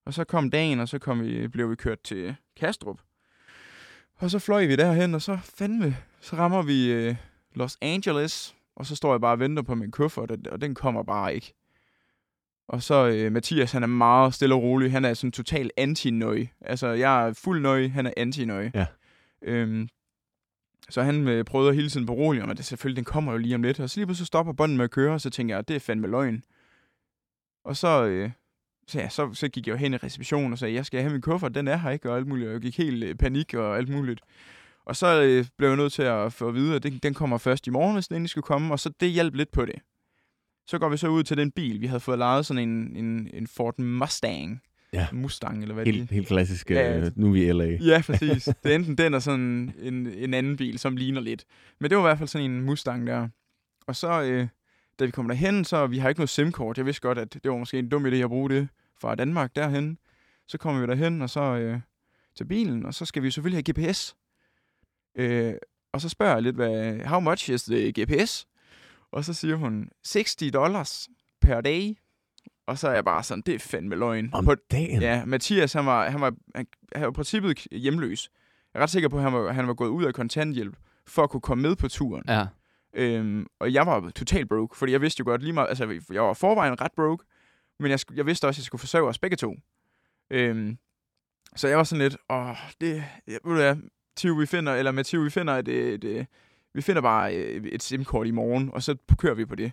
Og 0.05 0.13
så 0.13 0.23
kom 0.23 0.49
dagen, 0.49 0.79
og 0.79 0.87
så 0.89 0.99
kom 0.99 1.21
vi, 1.21 1.47
blev 1.47 1.69
vi 1.69 1.75
kørt 1.75 2.01
til 2.01 2.35
Kastrup. 2.55 3.01
Og 4.15 4.29
så 4.29 4.39
fløj 4.39 4.65
vi 4.65 4.75
derhen, 4.75 5.15
og 5.15 5.21
så 5.21 5.37
fandme, 5.57 5.97
så 6.19 6.35
rammer 6.35 6.61
vi 6.61 6.91
øh, 6.91 7.15
Los 7.55 7.77
Angeles, 7.81 8.55
og 8.75 8.85
så 8.85 8.95
står 8.95 9.13
jeg 9.13 9.21
bare 9.21 9.31
og 9.33 9.39
venter 9.39 9.63
på 9.63 9.75
min 9.75 9.91
kuffert, 9.91 10.47
og 10.47 10.61
den 10.61 10.75
kommer 10.75 11.03
bare 11.03 11.35
ikke. 11.35 11.53
Og 12.67 12.83
så 12.83 13.07
øh, 13.07 13.31
Mathias, 13.31 13.71
han 13.71 13.83
er 13.83 13.87
meget 13.87 14.33
stille 14.33 14.55
og 14.55 14.61
rolig. 14.61 14.91
Han 14.91 15.05
er 15.05 15.13
sådan 15.13 15.31
total 15.31 15.71
anti-nøj. 15.77 16.45
Altså, 16.61 16.87
jeg 16.87 17.27
er 17.27 17.33
fuld 17.33 17.61
nøj, 17.61 17.87
han 17.87 18.05
er 18.05 18.11
anti-nøj. 18.17 18.69
Ja. 18.73 18.85
Øhm, 19.41 19.89
så 20.89 21.03
han 21.03 21.27
øh, 21.27 21.45
prøvede 21.45 21.73
hele 21.73 21.89
tiden 21.89 22.05
berolige 22.05 22.43
om, 22.43 22.49
at 22.49 22.57
det 22.57 22.65
selvfølgelig, 22.65 22.97
den 22.97 23.05
kommer 23.05 23.31
jo 23.31 23.37
lige 23.37 23.55
om 23.55 23.63
lidt. 23.63 23.79
Og 23.79 23.89
så 23.89 23.99
lige 23.99 24.07
pludselig 24.07 24.27
stopper 24.27 24.53
bånden 24.53 24.77
med 24.77 24.85
at 24.85 24.91
køre, 24.91 25.13
og 25.13 25.21
så 25.21 25.29
tænker 25.29 25.55
jeg, 25.55 25.67
det 25.67 25.75
er 25.75 25.79
fandme 25.79 26.07
løgn. 26.07 26.43
Og 27.65 27.77
så, 27.77 28.05
øh, 28.05 28.31
så, 28.87 28.99
ja, 28.99 29.09
så, 29.09 29.33
så 29.33 29.47
gik 29.47 29.67
jeg 29.67 29.73
jo 29.73 29.77
hen 29.77 29.93
i 29.93 29.97
receptionen 29.97 30.53
og 30.53 30.59
sagde, 30.59 30.73
jeg 30.73 30.85
skal 30.85 31.01
have 31.01 31.11
min 31.11 31.21
kuffert, 31.21 31.55
den 31.55 31.67
er 31.67 31.77
her 31.77 31.89
ikke, 31.89 32.11
og 32.11 32.17
alt 32.17 32.27
muligt. 32.27 32.47
Og 32.47 32.53
jeg 32.53 32.61
gik 32.61 32.77
helt 32.77 33.03
øh, 33.03 33.15
panik 33.15 33.53
og 33.53 33.77
alt 33.77 33.89
muligt. 33.89 34.21
Og 34.85 34.95
så 34.95 35.21
øh, 35.21 35.45
blev 35.57 35.69
jeg 35.69 35.77
nødt 35.77 35.93
til 35.93 36.03
at 36.03 36.33
få 36.33 36.47
at 36.47 36.53
vide, 36.53 36.75
at 36.75 36.83
den, 36.83 36.97
den 36.97 37.13
kommer 37.13 37.37
først 37.37 37.67
i 37.67 37.69
morgen, 37.69 37.93
hvis 37.93 38.07
den 38.07 38.15
endelig 38.15 38.29
skulle 38.29 38.43
komme, 38.43 38.73
og 38.73 38.79
så 38.79 38.89
det 38.99 39.09
hjalp 39.09 39.35
lidt 39.35 39.51
på 39.51 39.65
det. 39.65 39.75
Så 40.67 40.79
går 40.79 40.89
vi 40.89 40.97
så 40.97 41.07
ud 41.07 41.23
til 41.23 41.37
den 41.37 41.51
bil, 41.51 41.81
vi 41.81 41.87
havde 41.87 41.99
fået 41.99 42.17
lejet 42.17 42.45
sådan 42.45 42.69
en, 42.69 42.95
en, 42.95 43.29
en 43.33 43.47
Ford 43.47 43.79
Mustang. 43.79 44.61
Ja. 44.93 45.07
Mustang, 45.13 45.61
eller 45.61 45.73
hvad 45.73 45.85
Helt, 45.85 46.01
det 46.01 46.09
helt 46.09 46.27
klassisk, 46.27 46.71
Ja, 46.71 46.97
øh, 46.97 47.11
nu 47.15 47.27
er 47.27 47.31
vi 47.31 47.47
i 47.47 47.51
LA. 47.51 47.65
Ja, 47.91 48.01
præcis. 48.05 48.43
Det 48.63 48.71
er 48.71 48.75
enten 48.75 48.97
den 48.97 49.13
og 49.13 49.21
sådan 49.21 49.73
en, 49.79 50.07
en 50.07 50.33
anden 50.33 50.57
bil, 50.57 50.79
som 50.79 50.95
ligner 50.95 51.21
lidt. 51.21 51.45
Men 51.79 51.89
det 51.89 51.97
var 51.97 52.03
i 52.03 52.07
hvert 52.07 52.17
fald 52.17 52.29
sådan 52.29 52.51
en 52.51 52.61
Mustang 52.61 53.07
der. 53.07 53.27
Og 53.87 53.95
så, 53.95 54.21
øh, 54.21 54.47
da 54.99 55.05
vi 55.05 55.11
kom 55.11 55.27
derhen, 55.27 55.65
så 55.65 55.87
vi 55.87 55.97
har 55.97 56.09
ikke 56.09 56.19
noget 56.19 56.29
SIM-kort. 56.29 56.77
Jeg 56.77 56.85
vidste 56.85 57.01
godt, 57.01 57.17
at 57.17 57.33
det 57.33 57.51
var 57.51 57.57
måske 57.57 57.79
en 57.79 57.89
dum 57.89 58.05
idé 58.05 58.15
at 58.15 58.29
bruge 58.29 58.49
det 58.49 58.67
fra 59.01 59.15
Danmark 59.15 59.55
derhen. 59.55 59.97
Så 60.47 60.57
kommer 60.57 60.81
vi 60.81 60.87
derhen, 60.87 61.21
og 61.21 61.29
så 61.29 61.41
øh, 61.41 61.79
til 62.37 62.45
bilen, 62.45 62.85
og 62.85 62.93
så 62.93 63.05
skal 63.05 63.23
vi 63.23 63.31
selvfølgelig 63.31 63.63
have 63.67 63.91
GPS. 63.91 64.15
Øh, 65.15 65.53
og 65.93 66.01
så 66.01 66.09
spørger 66.09 66.33
jeg 66.33 66.43
lidt, 66.43 66.55
hvad, 66.55 66.99
how 67.05 67.19
much 67.19 67.49
is 67.49 67.63
the 67.63 67.93
GPS? 68.01 68.47
Og 69.11 69.25
så 69.25 69.33
siger 69.33 69.55
hun, 69.55 69.89
60 70.03 70.35
dollars 70.53 71.09
per 71.41 71.61
day. 71.61 71.97
Og 72.67 72.77
så 72.77 72.87
er 72.87 72.93
jeg 72.93 73.05
bare 73.05 73.23
sådan, 73.23 73.43
det 73.45 73.55
er 73.55 73.59
fandme 73.59 73.95
løgn. 73.95 74.29
Om 74.33 74.45
På, 74.45 74.55
dagen? 74.55 75.01
Ja, 75.01 75.25
Mathias, 75.25 75.73
han 75.73 75.85
var, 75.85 76.09
han 76.09 76.21
var, 76.21 76.33
han, 76.55 76.67
han 76.95 77.01
var 77.01 77.09
i 77.09 77.13
princippet 77.13 77.67
hjemløs. 77.71 78.29
Jeg 78.73 78.79
er 78.79 78.83
ret 78.83 78.89
sikker 78.89 79.09
på, 79.09 79.17
at 79.17 79.23
han 79.23 79.33
var, 79.33 79.51
han 79.51 79.67
var 79.67 79.73
gået 79.73 79.89
ud 79.89 80.03
af 80.03 80.13
kontanthjælp 80.13 80.75
for 81.07 81.23
at 81.23 81.29
kunne 81.29 81.41
komme 81.41 81.61
med 81.61 81.75
på 81.75 81.87
turen. 81.87 82.23
Ja. 82.27 82.47
Øhm, 82.93 83.47
og 83.59 83.73
jeg 83.73 83.85
var 83.85 84.09
totalt 84.09 84.49
broke, 84.49 84.77
fordi 84.77 84.91
jeg 84.91 85.01
vidste 85.01 85.19
jo 85.19 85.25
godt 85.25 85.41
lige 85.41 85.53
meget, 85.53 85.69
altså 85.69 86.01
jeg 86.11 86.23
var 86.23 86.33
forvejen 86.33 86.81
ret 86.81 86.91
broke, 86.95 87.25
men 87.79 87.91
jeg, 87.91 87.99
jeg 88.13 88.25
vidste 88.25 88.45
også, 88.45 88.59
at 88.59 88.61
jeg 88.61 88.65
skulle 88.65 88.79
forsørge 88.79 89.09
os 89.09 89.19
begge 89.19 89.37
to. 89.37 89.55
Øhm, 90.29 90.77
så 91.55 91.67
jeg 91.67 91.77
var 91.77 91.83
sådan 91.83 92.01
lidt, 92.01 92.17
åh, 92.29 92.55
det, 92.81 93.03
ved 93.25 93.39
du 93.43 93.53
hvad, 93.53 93.75
Tiv, 94.15 94.39
vi 94.39 94.45
finder, 94.45 94.73
eller 94.73 94.91
Mathio, 94.91 95.21
vi 95.21 95.29
finder 95.29 95.53
et, 95.53 95.67
et, 95.67 96.03
et, 96.03 96.27
vi 96.75 96.81
finder 96.81 97.01
bare 97.01 97.33
et, 97.33 97.73
et 97.73 97.83
SIM-kort 97.83 98.27
i 98.27 98.31
morgen, 98.31 98.69
og 98.73 98.83
så 98.83 98.95
kører 99.17 99.33
vi 99.33 99.45
på 99.45 99.55
det. 99.55 99.71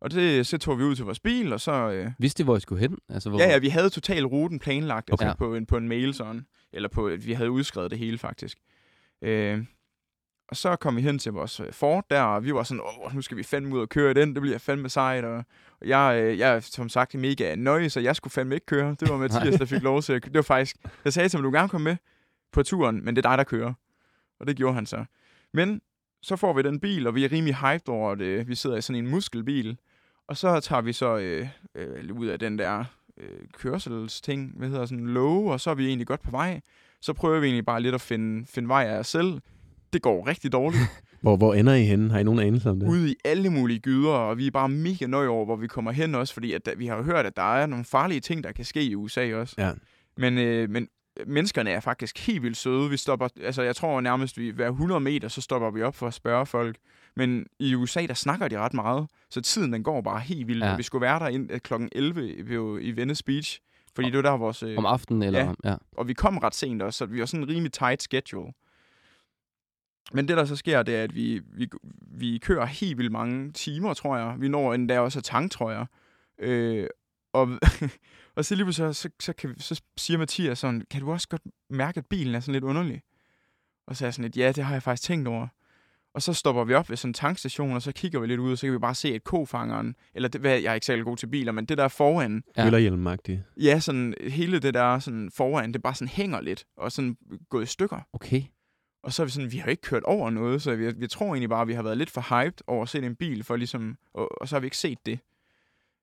Og 0.00 0.10
det, 0.10 0.46
så 0.46 0.58
tog 0.58 0.78
vi 0.78 0.84
ud 0.84 0.96
til 0.96 1.04
vores 1.04 1.20
bil, 1.20 1.52
og 1.52 1.60
så, 1.60 1.72
øh, 1.72 2.10
Vidste 2.18 2.42
I, 2.42 2.44
hvor 2.44 2.56
I 2.56 2.60
skulle 2.60 2.80
hen? 2.80 2.98
Altså, 3.08 3.30
hvor... 3.30 3.38
Ja, 3.38 3.50
ja, 3.50 3.58
vi 3.58 3.68
havde 3.68 3.90
total 3.90 4.26
ruten 4.26 4.58
planlagt 4.58 5.10
okay. 5.10 5.14
Okay. 5.14 5.24
altså 5.24 5.38
på, 5.38 5.54
en, 5.54 5.66
på 5.66 5.76
en 5.76 5.88
mail 5.88 6.14
sådan. 6.14 6.46
Eller 6.72 6.88
på, 6.88 7.10
vi 7.18 7.32
havde 7.32 7.50
udskrevet 7.50 7.90
det 7.90 7.98
hele 7.98 8.18
faktisk. 8.18 8.58
Øh, 9.22 9.64
og 10.48 10.56
så 10.56 10.76
kom 10.76 10.96
vi 10.96 11.02
hen 11.02 11.18
til 11.18 11.32
vores 11.32 11.60
øh, 11.60 11.72
Ford 11.72 12.04
der, 12.10 12.22
og 12.22 12.44
vi 12.44 12.54
var 12.54 12.62
sådan, 12.62 12.80
åh, 12.80 13.14
nu 13.14 13.22
skal 13.22 13.36
vi 13.36 13.42
fandme 13.42 13.74
ud 13.74 13.80
og 13.80 13.88
køre 13.88 14.14
den, 14.14 14.34
det 14.34 14.42
bliver 14.42 14.58
fandme 14.58 14.88
sejt. 14.88 15.24
Og, 15.24 15.44
og 15.80 15.88
jeg, 15.88 16.20
øh, 16.22 16.38
jeg 16.38 16.56
er 16.56 16.60
som 16.60 16.88
sagt 16.88 17.14
mega 17.14 17.54
nøje, 17.54 17.90
så 17.90 18.00
jeg 18.00 18.16
skulle 18.16 18.32
fandme 18.32 18.54
ikke 18.54 18.66
køre. 18.66 18.96
Det 19.00 19.08
var 19.08 19.16
Mathias, 19.16 19.54
der 19.60 19.66
fik 19.66 19.82
lov 19.82 20.02
til 20.02 20.12
at. 20.12 20.24
Det 20.24 20.34
var 20.34 20.42
faktisk, 20.42 20.76
jeg 21.04 21.12
sagde 21.12 21.28
til 21.28 21.36
ham, 21.36 21.44
du 21.44 21.50
gerne 21.50 21.68
komme 21.68 21.84
med 21.84 21.96
på 22.52 22.62
turen, 22.62 23.04
men 23.04 23.16
det 23.16 23.26
er 23.26 23.30
dig, 23.30 23.38
der 23.38 23.44
kører. 23.44 23.72
Og 24.40 24.46
det 24.46 24.56
gjorde 24.56 24.74
han 24.74 24.86
så. 24.86 25.04
Men 25.52 25.80
så 26.24 26.36
får 26.36 26.52
vi 26.52 26.62
den 26.62 26.80
bil, 26.80 27.06
og 27.06 27.14
vi 27.14 27.24
er 27.24 27.32
rimelig 27.32 27.54
hyped 27.56 27.88
over 27.88 28.14
det. 28.14 28.48
Vi 28.48 28.54
sidder 28.54 28.76
i 28.76 28.82
sådan 28.82 29.04
en 29.04 29.10
muskelbil, 29.10 29.76
og 30.28 30.36
så 30.36 30.60
tager 30.60 30.82
vi 30.82 30.92
så 30.92 31.16
øh, 31.18 31.48
øh, 31.74 32.16
ud 32.16 32.26
af 32.26 32.38
den 32.38 32.58
der 32.58 32.84
øh, 33.20 33.28
kørselsting, 33.58 34.52
hvad 34.56 34.68
hedder 34.68 34.86
sådan, 34.86 35.06
love, 35.06 35.52
og 35.52 35.60
så 35.60 35.70
er 35.70 35.74
vi 35.74 35.86
egentlig 35.86 36.06
godt 36.06 36.22
på 36.22 36.30
vej. 36.30 36.60
Så 37.00 37.12
prøver 37.12 37.40
vi 37.40 37.46
egentlig 37.46 37.64
bare 37.66 37.80
lidt 37.82 37.94
at 37.94 38.00
finde, 38.00 38.46
finde 38.46 38.68
vej 38.68 38.84
af 38.84 38.98
os 38.98 39.06
selv. 39.06 39.40
Det 39.92 40.02
går 40.02 40.26
rigtig 40.26 40.52
dårligt. 40.52 40.82
Hvor, 41.20 41.36
hvor 41.36 41.54
ender 41.54 41.74
I 41.74 41.84
henne? 41.84 42.10
Har 42.10 42.18
I 42.18 42.22
nogen 42.22 42.40
anelse 42.40 42.70
om 42.70 42.80
det? 42.80 42.88
Ude 42.88 43.10
i 43.10 43.14
alle 43.24 43.50
mulige 43.50 43.78
gyder, 43.78 44.10
og 44.10 44.38
vi 44.38 44.46
er 44.46 44.50
bare 44.50 44.68
mega 44.68 45.06
nøje 45.06 45.28
over, 45.28 45.44
hvor 45.44 45.56
vi 45.56 45.66
kommer 45.66 45.92
hen 45.92 46.14
også, 46.14 46.34
fordi 46.34 46.52
at, 46.52 46.66
der- 46.66 46.76
vi 46.76 46.86
har 46.86 47.02
hørt, 47.02 47.26
at 47.26 47.36
der 47.36 47.54
er 47.56 47.66
nogle 47.66 47.84
farlige 47.84 48.20
ting, 48.20 48.44
der 48.44 48.52
kan 48.52 48.64
ske 48.64 48.82
i 48.84 48.94
USA 48.94 49.34
også. 49.34 49.54
Ja. 49.58 49.72
Men, 50.16 50.38
øh, 50.38 50.70
men 50.70 50.88
menneskerne 51.26 51.70
er 51.70 51.80
faktisk 51.80 52.26
helt 52.26 52.42
vildt 52.42 52.56
søde. 52.56 52.90
Vi 52.90 52.96
stopper, 52.96 53.28
altså 53.40 53.62
jeg 53.62 53.76
tror 53.76 54.00
nærmest, 54.00 54.38
vi 54.38 54.50
hver 54.50 54.68
100 54.68 55.00
meter, 55.00 55.28
så 55.28 55.40
stopper 55.40 55.70
vi 55.70 55.82
op 55.82 55.94
for 55.94 56.06
at 56.06 56.14
spørge 56.14 56.46
folk. 56.46 56.76
Men 57.16 57.46
i 57.58 57.74
USA, 57.74 58.06
der 58.06 58.14
snakker 58.14 58.48
de 58.48 58.58
ret 58.58 58.74
meget, 58.74 59.06
så 59.30 59.40
tiden 59.40 59.72
den 59.72 59.82
går 59.82 60.00
bare 60.00 60.20
helt 60.20 60.48
vildt. 60.48 60.64
Ja. 60.64 60.76
Vi 60.76 60.82
skulle 60.82 61.02
være 61.02 61.18
der 61.18 61.28
ind 61.28 61.60
kl. 61.60 61.74
11 61.92 62.48
ved- 62.48 62.78
i 62.82 62.90
Venice 62.90 63.24
Beach, 63.24 63.60
fordi 63.94 64.10
det 64.10 64.16
var 64.16 64.22
der 64.22 64.36
vores... 64.36 64.62
Øh, 64.62 64.78
Om 64.78 64.86
aftenen, 64.86 65.22
eller? 65.22 65.40
Ja. 65.64 65.70
ja. 65.70 65.76
og 65.96 66.08
vi 66.08 66.12
kom 66.12 66.38
ret 66.38 66.54
sent 66.54 66.82
også, 66.82 66.98
så 66.98 67.06
vi 67.06 67.20
var 67.20 67.26
sådan 67.26 67.42
en 67.44 67.48
rimelig 67.48 67.72
tight 67.72 68.02
schedule. 68.02 68.52
Men 70.12 70.28
det, 70.28 70.36
der 70.36 70.44
så 70.44 70.56
sker, 70.56 70.82
det 70.82 70.96
er, 70.96 71.02
at 71.02 71.14
vi, 71.14 71.40
vi, 71.52 71.68
vi 72.00 72.38
kører 72.38 72.64
helt 72.66 72.98
vildt 72.98 73.12
mange 73.12 73.52
timer, 73.52 73.94
tror 73.94 74.16
jeg. 74.16 74.34
Vi 74.38 74.48
når 74.48 74.74
endda 74.74 75.00
også 75.00 75.18
at 75.18 75.24
tank, 75.24 75.50
tror 75.52 75.70
jeg. 75.70 75.86
Øh, 76.38 76.86
og, 77.34 77.48
og 78.36 78.44
så 78.44 78.54
lige 78.54 78.64
pludselig, 78.64 78.94
så, 78.94 79.08
så, 79.20 79.32
kan 79.32 79.50
vi, 79.50 79.54
så 79.58 79.82
siger 79.96 80.18
Mathias 80.18 80.58
sådan, 80.58 80.82
kan 80.90 81.00
du 81.00 81.12
også 81.12 81.28
godt 81.28 81.42
mærke, 81.70 81.98
at 81.98 82.06
bilen 82.06 82.34
er 82.34 82.40
sådan 82.40 82.52
lidt 82.52 82.64
underlig? 82.64 83.02
Og 83.86 83.96
så 83.96 84.04
er 84.04 84.06
jeg 84.06 84.14
sådan 84.14 84.22
lidt, 84.24 84.36
ja, 84.36 84.52
det 84.52 84.64
har 84.64 84.72
jeg 84.74 84.82
faktisk 84.82 85.08
tænkt 85.08 85.28
over. 85.28 85.48
Og 86.14 86.22
så 86.22 86.32
stopper 86.32 86.64
vi 86.64 86.74
op 86.74 86.90
ved 86.90 86.96
sådan 86.96 87.10
en 87.10 87.14
tankstation, 87.14 87.72
og 87.72 87.82
så 87.82 87.92
kigger 87.92 88.20
vi 88.20 88.26
lidt 88.26 88.40
ud, 88.40 88.52
og 88.52 88.58
så 88.58 88.66
kan 88.66 88.72
vi 88.72 88.78
bare 88.78 88.94
se, 88.94 89.14
at 89.14 89.24
kofangeren, 89.24 89.96
eller 90.14 90.28
det, 90.28 90.40
hvad, 90.40 90.58
jeg 90.58 90.70
er 90.70 90.74
ikke 90.74 90.86
særlig 90.86 91.04
god 91.04 91.16
til 91.16 91.26
biler, 91.26 91.52
men 91.52 91.64
det 91.64 91.78
der 91.78 91.88
foran, 91.88 92.42
Ja. 92.56 92.64
Møllerhjelm-agtigt. 92.64 93.38
Ja, 93.56 93.80
sådan 93.80 94.14
hele 94.20 94.58
det 94.58 94.74
der 94.74 94.98
sådan 94.98 95.30
foran, 95.30 95.72
det 95.72 95.82
bare 95.82 95.94
sådan 95.94 96.08
hænger 96.08 96.40
lidt, 96.40 96.64
og 96.76 96.92
sådan 96.92 97.16
gået 97.50 97.62
i 97.62 97.66
stykker. 97.66 98.00
Okay. 98.12 98.42
Og 99.02 99.12
så 99.12 99.22
er 99.22 99.24
vi 99.24 99.30
sådan, 99.30 99.52
vi 99.52 99.56
har 99.56 99.70
ikke 99.70 99.82
kørt 99.82 100.02
over 100.02 100.30
noget, 100.30 100.62
så 100.62 100.74
vi, 100.74 100.92
vi 100.96 101.06
tror 101.06 101.26
egentlig 101.26 101.48
bare, 101.48 101.62
at 101.62 101.68
vi 101.68 101.72
har 101.72 101.82
været 101.82 101.98
lidt 101.98 102.10
for 102.10 102.42
hyped 102.42 102.58
over 102.66 102.82
at 102.82 102.88
se 102.88 102.98
en 102.98 103.16
bil, 103.16 103.44
for 103.44 103.56
ligesom, 103.56 103.96
og, 104.14 104.40
og 104.40 104.48
så 104.48 104.54
har 104.54 104.60
vi 104.60 104.66
ikke 104.66 104.76
set 104.76 104.98
det. 105.06 105.18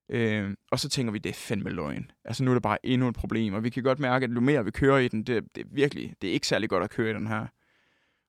Øh, 0.08 0.54
og 0.70 0.78
så 0.80 0.88
tænker 0.88 1.12
vi, 1.12 1.18
det 1.18 1.30
er 1.30 1.34
fandme 1.34 1.70
løgn. 1.70 2.10
Altså 2.24 2.44
nu 2.44 2.50
er 2.50 2.54
det 2.54 2.62
bare 2.62 2.86
endnu 2.86 3.08
et 3.08 3.14
problem, 3.14 3.54
og 3.54 3.64
vi 3.64 3.70
kan 3.70 3.82
godt 3.82 3.98
mærke, 3.98 4.24
at 4.24 4.30
jo 4.30 4.40
mere 4.40 4.64
vi 4.64 4.70
kører 4.70 4.98
i 4.98 5.08
den, 5.08 5.22
det, 5.22 5.44
det 5.54 5.60
er 5.60 5.68
virkelig, 5.70 6.14
det 6.22 6.28
er 6.30 6.34
ikke 6.34 6.46
særlig 6.46 6.68
godt 6.68 6.84
at 6.84 6.90
køre 6.90 7.10
i 7.10 7.14
den 7.14 7.26
her. 7.26 7.46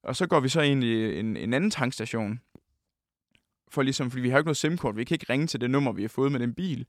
Og 0.04 0.16
så 0.16 0.28
går 0.28 0.40
vi 0.40 0.50
så 0.50 0.62
ind 0.62 0.84
i 0.84 1.20
en, 1.20 1.38
en 1.38 1.54
anden 1.54 1.72
tankstation, 1.72 2.40
for 3.72 3.82
ligesom, 3.82 4.12
fordi 4.12 4.22
vi 4.22 4.30
har 4.30 4.38
ikke 4.38 4.48
noget 4.48 4.58
SIM-kort, 4.58 4.98
vi 4.98 5.04
kan 5.04 5.16
ikke 5.16 5.26
ringe 5.30 5.48
til 5.48 5.62
det 5.62 5.70
nummer, 5.72 5.92
vi 5.92 6.02
har 6.02 6.10
fået 6.10 6.32
med 6.32 6.40
den 6.40 6.54
bil. 6.54 6.86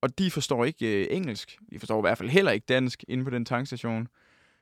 Og 0.00 0.18
de 0.18 0.30
forstår 0.30 0.64
ikke 0.64 1.00
øh, 1.04 1.06
engelsk. 1.16 1.58
De 1.72 1.78
forstår 1.78 1.98
i 1.98 2.00
hvert 2.00 2.18
fald 2.18 2.28
heller 2.28 2.50
ikke 2.52 2.64
dansk 2.68 3.04
inde 3.08 3.24
på 3.24 3.30
den 3.30 3.44
tankstation. 3.44 4.08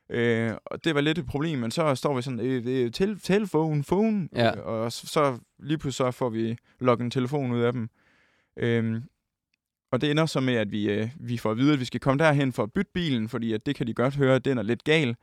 Øh, 0.09 0.51
og 0.65 0.83
det 0.83 0.95
var 0.95 1.01
lidt 1.01 1.17
et 1.17 1.25
problem, 1.25 1.59
men 1.59 1.71
så 1.71 1.95
står 1.95 2.15
vi 2.15 2.21
sådan, 2.21 2.39
øh, 2.39 2.63
øh, 2.65 2.91
tel- 2.91 3.19
telefon, 3.19 3.83
phone, 3.83 4.29
Ja. 4.35 4.57
øh, 4.57 4.65
og 4.65 4.91
så, 4.91 5.07
så 5.07 5.39
lige 5.59 5.77
pludselig 5.77 5.93
så 5.93 6.17
får 6.17 6.29
vi 6.29 6.57
logget 6.79 7.03
en 7.05 7.11
telefon 7.11 7.51
ud 7.51 7.61
af 7.61 7.73
dem. 7.73 7.89
Øh, 8.57 9.01
og 9.91 10.01
det 10.01 10.11
ender 10.11 10.25
så 10.25 10.39
med, 10.39 10.53
at 10.53 10.71
vi, 10.71 10.89
øh, 10.89 11.09
vi 11.19 11.37
får 11.37 11.51
at 11.51 11.57
vide, 11.57 11.73
at 11.73 11.79
vi 11.79 11.85
skal 11.85 11.99
komme 11.99 12.23
derhen 12.23 12.53
for 12.53 12.63
at 12.63 12.73
bytte 12.73 12.91
bilen, 12.93 13.29
fordi 13.29 13.53
at 13.53 13.65
det 13.65 13.75
kan 13.75 13.87
de 13.87 13.93
godt 13.93 14.15
høre, 14.15 14.35
at 14.35 14.45
den 14.45 14.57
er 14.57 14.63
lidt 14.63 14.83
gal. 14.83 15.15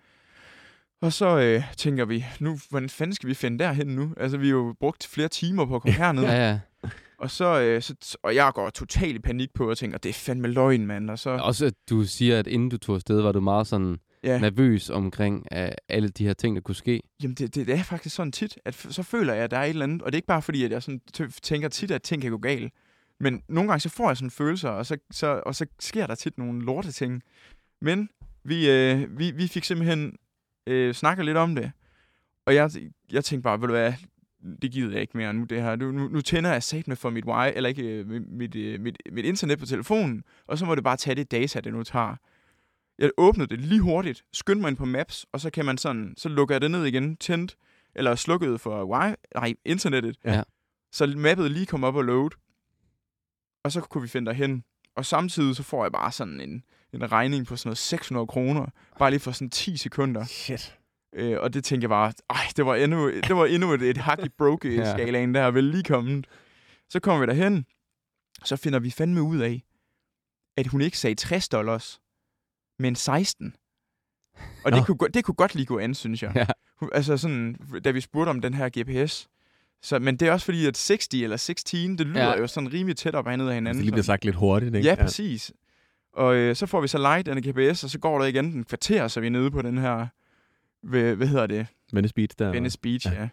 Og 1.03 1.12
så 1.12 1.38
øh, 1.38 1.62
tænker 1.77 2.05
vi, 2.05 2.24
nu, 2.40 2.59
hvordan 2.70 2.88
fanden 2.88 3.14
skal 3.14 3.29
vi 3.29 3.35
finde 3.35 3.59
derhen 3.59 3.87
nu? 3.87 4.14
Altså, 4.16 4.38
vi 4.38 4.46
har 4.46 4.55
jo 4.55 4.74
brugt 4.81 5.07
flere 5.07 5.29
timer 5.29 5.66
på 5.66 5.74
at 5.77 5.83
komme 5.83 5.96
herned. 6.05 6.22
Ja, 6.22 6.50
ja. 6.50 6.61
Og, 7.18 7.31
så, 7.31 7.61
øh, 7.61 7.83
så, 7.83 8.16
og 8.22 8.35
jeg 8.35 8.53
går 8.55 8.70
totalt 8.70 9.16
i 9.16 9.18
panik 9.18 9.48
på 9.55 9.70
og 9.70 9.79
tænker, 9.79 9.98
det 9.98 10.09
er 10.09 10.12
fandme 10.12 10.48
løgn, 10.48 10.87
mand. 10.87 11.11
Og 11.11 11.18
så, 11.18 11.31
Også 11.31 11.66
at 11.66 11.74
du 11.90 12.05
siger, 12.05 12.38
at 12.38 12.46
inden 12.46 12.68
du 12.68 12.79
tog 12.79 12.94
afsted, 12.94 13.20
var 13.20 13.33
du 13.33 13.40
meget 13.40 13.66
sådan 13.66 13.98
ja, 14.24 14.38
nervøs 14.38 14.90
omkring 14.90 15.46
uh, 15.57 15.68
alle 15.88 16.09
de 16.09 16.27
her 16.27 16.33
ting, 16.33 16.57
der 16.57 16.62
kunne 16.62 16.74
ske. 16.74 17.03
jamen 17.22 17.35
det, 17.35 17.55
det, 17.55 17.66
det, 17.66 17.74
er 17.74 17.83
faktisk 17.83 18.16
sådan 18.16 18.33
tit, 18.33 18.59
at 18.64 18.74
så 18.74 19.03
føler 19.03 19.35
jeg, 19.35 19.44
at 19.44 19.50
der 19.50 19.59
er 19.59 19.64
et 19.64 19.68
eller 19.68 19.85
andet. 19.85 20.03
Og 20.03 20.12
det 20.12 20.16
er 20.16 20.18
ikke 20.18 20.27
bare 20.27 20.42
fordi, 20.42 20.64
at 20.64 20.70
jeg 20.70 20.83
sådan 20.83 21.00
tænker 21.42 21.68
tit, 21.68 21.90
at 21.90 22.03
ting 22.03 22.22
kan 22.22 22.31
gå 22.31 22.38
galt. 22.38 22.72
Men 23.20 23.42
nogle 23.48 23.68
gange 23.68 23.81
så 23.81 23.88
får 23.88 24.11
jeg 24.11 24.16
sådan 24.16 24.31
følelser, 24.31 24.68
og 24.68 24.87
så, 24.87 24.96
så, 25.11 25.42
og 25.46 25.55
så 25.55 25.66
sker 25.81 26.07
der 26.07 26.14
tit 26.14 26.38
nogle 26.38 26.64
lorte 26.64 26.92
ting. 26.92 27.22
Men 27.81 28.09
vi, 28.44 28.70
øh, 28.70 29.18
vi, 29.18 29.31
vi 29.31 29.48
fik 29.48 29.64
simpelthen 29.64 30.16
øh, 30.66 30.94
snakket 30.94 31.24
lidt 31.24 31.37
om 31.37 31.55
det. 31.55 31.72
Og 32.46 32.55
jeg, 32.55 32.70
jeg 33.12 33.24
tænkte 33.24 33.42
bare, 33.42 33.61
ved 33.61 33.68
du 33.68 33.74
hvad, 33.74 33.92
det 34.62 34.72
gider 34.72 34.92
jeg 34.92 35.00
ikke 35.00 35.16
mere 35.16 35.35
nu, 35.35 35.44
det 35.44 35.62
her. 35.62 35.77
Nu, 35.77 35.92
nu, 35.92 36.09
nu 36.09 36.20
tænder 36.20 36.53
jeg 36.53 36.62
sat 36.62 36.88
med 36.88 36.96
for 36.96 37.11
mit 37.11 37.24
wi 37.24 37.53
eller 37.55 37.68
ikke 37.68 37.83
øh, 37.83 38.07
mit, 38.07 38.29
mit, 38.33 38.55
øh, 38.55 38.81
mit, 38.81 38.96
mit 39.12 39.24
internet 39.24 39.59
på 39.59 39.66
telefonen, 39.66 40.24
og 40.46 40.59
så 40.59 40.64
må 40.64 40.74
det 40.74 40.85
bare 40.85 40.96
tage 40.96 41.14
det 41.14 41.31
data, 41.31 41.61
det 41.61 41.72
nu 41.72 41.83
tager. 41.83 42.16
Jeg 42.98 43.11
åbnede 43.16 43.48
det 43.48 43.61
lige 43.61 43.81
hurtigt, 43.81 44.24
skyndte 44.33 44.61
mig 44.61 44.68
ind 44.68 44.77
på 44.77 44.85
Maps, 44.85 45.27
og 45.33 45.40
så 45.40 45.50
kan 45.50 45.64
man 45.64 45.79
sådan, 45.79 46.14
så 46.16 46.29
lukker 46.29 46.55
jeg 46.55 46.61
det 46.61 46.70
ned 46.70 46.85
igen, 46.85 47.16
tændt, 47.16 47.57
eller 47.94 48.14
slukket 48.14 48.61
for 48.61 48.85
wi 48.85 49.14
nej, 49.35 49.55
internettet. 49.64 50.16
Ja. 50.24 50.42
Så 50.92 51.07
mappet 51.07 51.50
lige 51.50 51.66
kom 51.66 51.85
op 51.85 51.96
og 51.96 52.05
load, 52.05 52.31
og 53.64 53.72
så 53.72 53.81
kunne 53.81 54.03
vi 54.03 54.09
finde 54.09 54.27
derhen. 54.31 54.64
Og 54.96 55.07
samtidig 55.07 55.57
så 55.57 55.62
får 55.62 55.85
jeg 55.85 55.92
bare 55.92 56.12
sådan 56.12 56.40
en, 56.40 56.64
en 56.92 57.12
regning 57.12 57.46
på 57.46 57.57
sådan 57.57 57.68
noget 57.68 57.79
600 57.79 58.27
kroner, 58.27 58.66
bare 58.98 59.11
lige 59.11 59.20
for 59.20 59.33
sådan 59.33 59.50
10 59.50 59.77
sekunder. 59.77 60.24
Shit. 60.24 60.79
Øh, 61.14 61.40
og 61.40 61.55
det 61.55 61.64
tænker 61.64 61.83
jeg 61.85 61.90
bare, 61.90 62.12
ej, 62.31 62.40
det 62.57 62.66
var 62.66 62.74
endnu, 62.74 63.11
det 63.11 63.37
var 63.37 63.46
endnu 63.46 63.72
et, 63.72 63.83
et 63.83 63.96
hak 63.96 64.18
i 64.24 64.29
broke-skalaen, 64.38 65.35
der 65.35 65.40
er 65.40 65.50
vel 65.50 65.64
lige 65.64 65.83
kommet. 65.85 66.27
Så 66.90 67.00
kommer 67.00 67.20
vi 67.20 67.27
derhen, 67.27 67.66
så 68.44 68.57
finder 68.57 68.79
vi 68.79 68.90
fandme 68.90 69.22
ud 69.22 69.38
af, 69.38 69.62
at 70.57 70.66
hun 70.66 70.81
ikke 70.81 70.98
sagde 70.98 71.14
60 71.14 71.48
dollars, 71.48 72.00
men 72.79 72.94
16. 72.96 73.57
Og 74.64 74.72
det 74.72 74.87
kunne, 74.87 74.98
det 75.14 75.24
kunne 75.24 75.35
godt 75.35 75.55
lige 75.55 75.66
gå 75.66 75.79
an, 75.79 75.94
synes 75.94 76.22
jeg. 76.22 76.33
Ja. 76.37 76.46
Hun- 76.81 76.90
Altså 76.92 77.16
sådan, 77.16 77.55
da 77.85 77.90
vi 77.90 78.00
spurgte 78.00 78.31
om 78.31 78.40
den 78.40 78.55
her 78.55 78.68
GPS. 78.79 79.29
Så, 79.84 79.98
men 79.98 80.16
det 80.16 80.28
er 80.28 80.32
også 80.32 80.44
fordi, 80.44 80.66
at 80.66 80.74
60 80.74 81.08
eller 81.14 81.36
16, 81.36 81.98
det 81.98 82.06
lyder 82.06 82.24
Ja. 82.24 82.38
jo 82.38 82.46
sådan 82.46 82.72
rimelig 82.72 82.96
tæt 82.96 83.14
op 83.14 83.26
ad 83.28 83.36
ned 83.36 83.44
af 83.46 83.48
Det 83.50 83.54
hinanden. 83.54 83.82
lige 83.82 83.92
bliver 83.92 84.02
sagt 84.02 84.24
lidt 84.24 84.36
hurtigt, 84.36 84.74
ikke? 84.74 84.88
Ja, 84.88 84.94
præcis. 84.94 85.52
Og 86.12 86.34
øh, 86.36 86.56
så 86.56 86.66
får 86.66 86.80
vi 86.80 86.88
så 86.88 86.98
light 86.98 87.26
den 87.26 87.42
GPS, 87.48 87.84
og 87.84 87.90
så 87.90 87.98
går 87.98 88.18
der 88.18 88.26
igen 88.26 88.44
en 88.44 88.64
kvarter, 88.64 89.08
så 89.08 89.20
vi 89.20 89.26
er 89.26 89.30
nede 89.30 89.50
på 89.50 89.62
den 89.62 89.78
her, 89.78 90.06
hvad, 90.82 91.14
hvad 91.14 91.26
hedder 91.26 91.46
det? 91.46 91.66
Venice 91.92 92.14
Beach 92.14 92.34
der. 92.38 92.50
Venice 92.50 92.78
Beach, 92.78 93.06
Ja. 93.06 93.20
ja. 93.22 93.28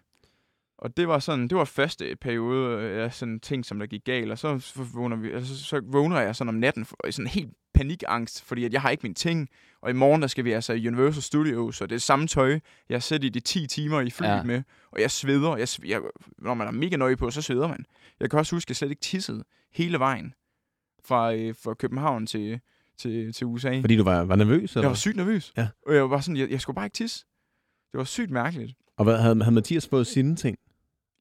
Og 0.78 0.98
det 0.98 1.08
var 1.08 1.20
sådan, 1.20 1.48
det 1.48 1.58
var 1.58 1.66
første 1.66 2.16
periode 2.22 2.82
af 2.82 3.14
sådan 3.14 3.40
ting, 3.40 3.66
som 3.66 3.80
der 3.80 3.86
gik 3.86 4.02
galt, 4.06 4.32
og 4.32 4.38
så, 4.38 4.74
vågner, 4.94 5.16
vi, 5.16 5.32
altså, 5.32 5.64
så 5.64 5.82
vågner 5.86 6.20
jeg 6.22 6.36
sådan 6.36 6.50
om 6.50 6.56
natten 6.56 6.86
for, 6.86 7.08
i 7.08 7.12
sådan 7.12 7.28
helt 7.28 7.50
panikangst, 7.82 8.44
fordi 8.44 8.66
at 8.66 8.74
jeg 8.74 8.82
har 8.82 8.90
ikke 8.90 9.02
mine 9.04 9.14
ting, 9.16 9.50
og 9.82 9.90
i 9.90 9.94
morgen 9.94 10.22
der 10.22 10.28
skal 10.28 10.46
vi 10.46 10.52
altså 10.52 10.74
i 10.74 10.88
Universal 10.88 11.22
Studios, 11.24 11.82
og 11.82 11.90
det 11.90 11.96
er 11.96 12.00
samme 12.00 12.28
tøj, 12.28 12.60
jeg 12.90 12.96
har 12.96 13.00
siddet 13.00 13.24
i 13.26 13.30
de 13.30 13.40
10 13.40 13.68
timer 13.68 14.02
i 14.02 14.10
flyet 14.10 14.30
Ja. 14.30 14.44
med, 14.44 14.64
og 14.92 15.02
jeg 15.02 15.12
sveder, 15.12 15.58
jeg, 15.58 15.68
jeg, 15.86 16.02
når 16.38 16.54
man 16.54 16.68
er 16.68 16.72
mega 16.72 16.96
nøje 16.96 17.16
på, 17.18 17.32
så 17.32 17.42
sveder 17.42 17.68
man. 17.68 17.86
Jeg 18.20 18.30
kan 18.30 18.40
også 18.40 18.56
huske, 18.56 18.66
at 18.66 18.70
jeg 18.70 18.76
slet 18.76 18.90
ikke 18.90 19.02
tissede 19.02 19.44
hele 19.74 20.00
vejen 20.00 20.34
fra, 21.06 21.34
øh, 21.34 21.56
fra 21.64 21.74
København 21.74 22.28
til, 22.28 22.60
til, 22.98 23.34
til 23.34 23.48
USA. 23.48 23.80
Fordi 23.82 23.96
du 23.98 24.04
var, 24.04 24.24
var 24.24 24.36
nervøs? 24.36 24.72
Eller? 24.74 24.82
Jeg 24.82 24.90
var 24.90 24.96
sygt 24.96 25.16
nervøs, 25.18 25.54
Ja. 25.58 25.68
og 25.88 25.94
jeg 25.96 26.02
var 26.04 26.10
bare 26.10 26.22
sådan, 26.22 26.38
jeg, 26.38 26.52
jeg 26.52 26.62
skulle 26.62 26.76
bare 26.76 26.86
ikke 26.86 26.96
tisse. 26.96 27.26
Det 27.92 27.98
var 27.98 28.04
sygt 28.04 28.30
mærkeligt. 28.32 28.74
Og 28.98 29.04
hvad, 29.04 29.18
havde, 29.18 29.44
havde 29.44 29.56
Mathias 29.56 29.88
fået 29.88 30.08
sine 30.08 30.36
ting? 30.36 30.58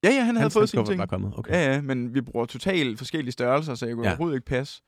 Ja, 0.05 0.09
ja, 0.09 0.25
han 0.25 0.35
havde 0.35 0.41
Hans 0.41 0.55
fået 0.55 0.69
sine 0.69 0.87
ting. 0.87 0.99
var 0.99 1.07
kommet. 1.07 1.33
Okay. 1.39 1.53
Ja, 1.53 1.73
ja, 1.75 1.81
men 1.81 2.15
vi 2.15 2.21
bruger 2.21 2.47
totalt 2.47 2.99
forskellige 2.99 3.33
størrelser, 3.33 3.75
så 3.75 3.87
jeg 3.87 3.95
kunne 3.95 4.07
ja. 4.07 4.11
overhovedet 4.13 4.37
ikke 4.37 4.47
passe 4.47 4.83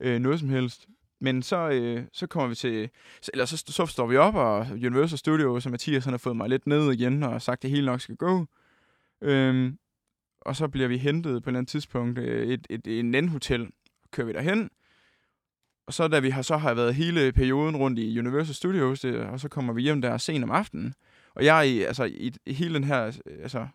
øh, 0.00 0.18
noget 0.20 0.40
som 0.40 0.48
helst. 0.48 0.86
Men 1.20 1.42
så, 1.42 1.68
øh, 1.68 2.04
så 2.12 2.26
kommer 2.26 2.48
vi 2.48 2.54
til... 2.54 2.90
Eller 3.32 3.44
så, 3.44 3.64
så 3.66 3.86
står 3.86 4.06
vi 4.06 4.16
op, 4.16 4.34
og 4.34 4.66
Universal 4.70 5.18
Studios, 5.18 5.66
og 5.66 5.70
Mathias 5.70 6.04
han 6.04 6.12
har 6.12 6.18
fået 6.18 6.36
mig 6.36 6.48
lidt 6.48 6.66
ned 6.66 6.92
igen, 6.92 7.22
og 7.22 7.42
sagt, 7.42 7.58
at 7.58 7.62
det 7.62 7.70
hele 7.70 7.86
nok 7.86 8.00
skal 8.00 8.16
gå. 8.16 8.46
Øhm, 9.20 9.78
og 10.40 10.56
så 10.56 10.68
bliver 10.68 10.88
vi 10.88 10.96
hentet 10.96 11.42
på 11.42 11.48
et 11.48 11.52
eller 11.52 11.58
andet 11.58 11.70
tidspunkt 11.70 12.18
øh, 12.18 12.48
et, 12.48 12.66
et, 12.70 12.86
et, 12.86 13.14
andet 13.14 13.30
hotel. 13.30 13.70
Kører 14.10 14.26
vi 14.26 14.32
derhen. 14.32 14.70
Og 15.86 15.94
så 15.94 16.08
da 16.08 16.20
vi 16.20 16.30
har, 16.30 16.42
så 16.42 16.56
har 16.56 16.74
været 16.74 16.94
hele 16.94 17.32
perioden 17.32 17.76
rundt 17.76 17.98
i 17.98 18.18
Universal 18.18 18.54
Studios, 18.54 19.00
det, 19.00 19.16
og 19.16 19.40
så 19.40 19.48
kommer 19.48 19.72
vi 19.72 19.82
hjem 19.82 20.00
der 20.00 20.18
sent 20.18 20.44
om 20.44 20.50
aftenen. 20.50 20.94
Og 21.34 21.44
jeg 21.44 21.68
i, 21.68 21.82
altså, 21.82 22.04
i, 22.04 22.32
i 22.46 22.52
hele 22.52 22.74
den 22.74 22.84
her 22.84 23.18
altså, 23.42 23.66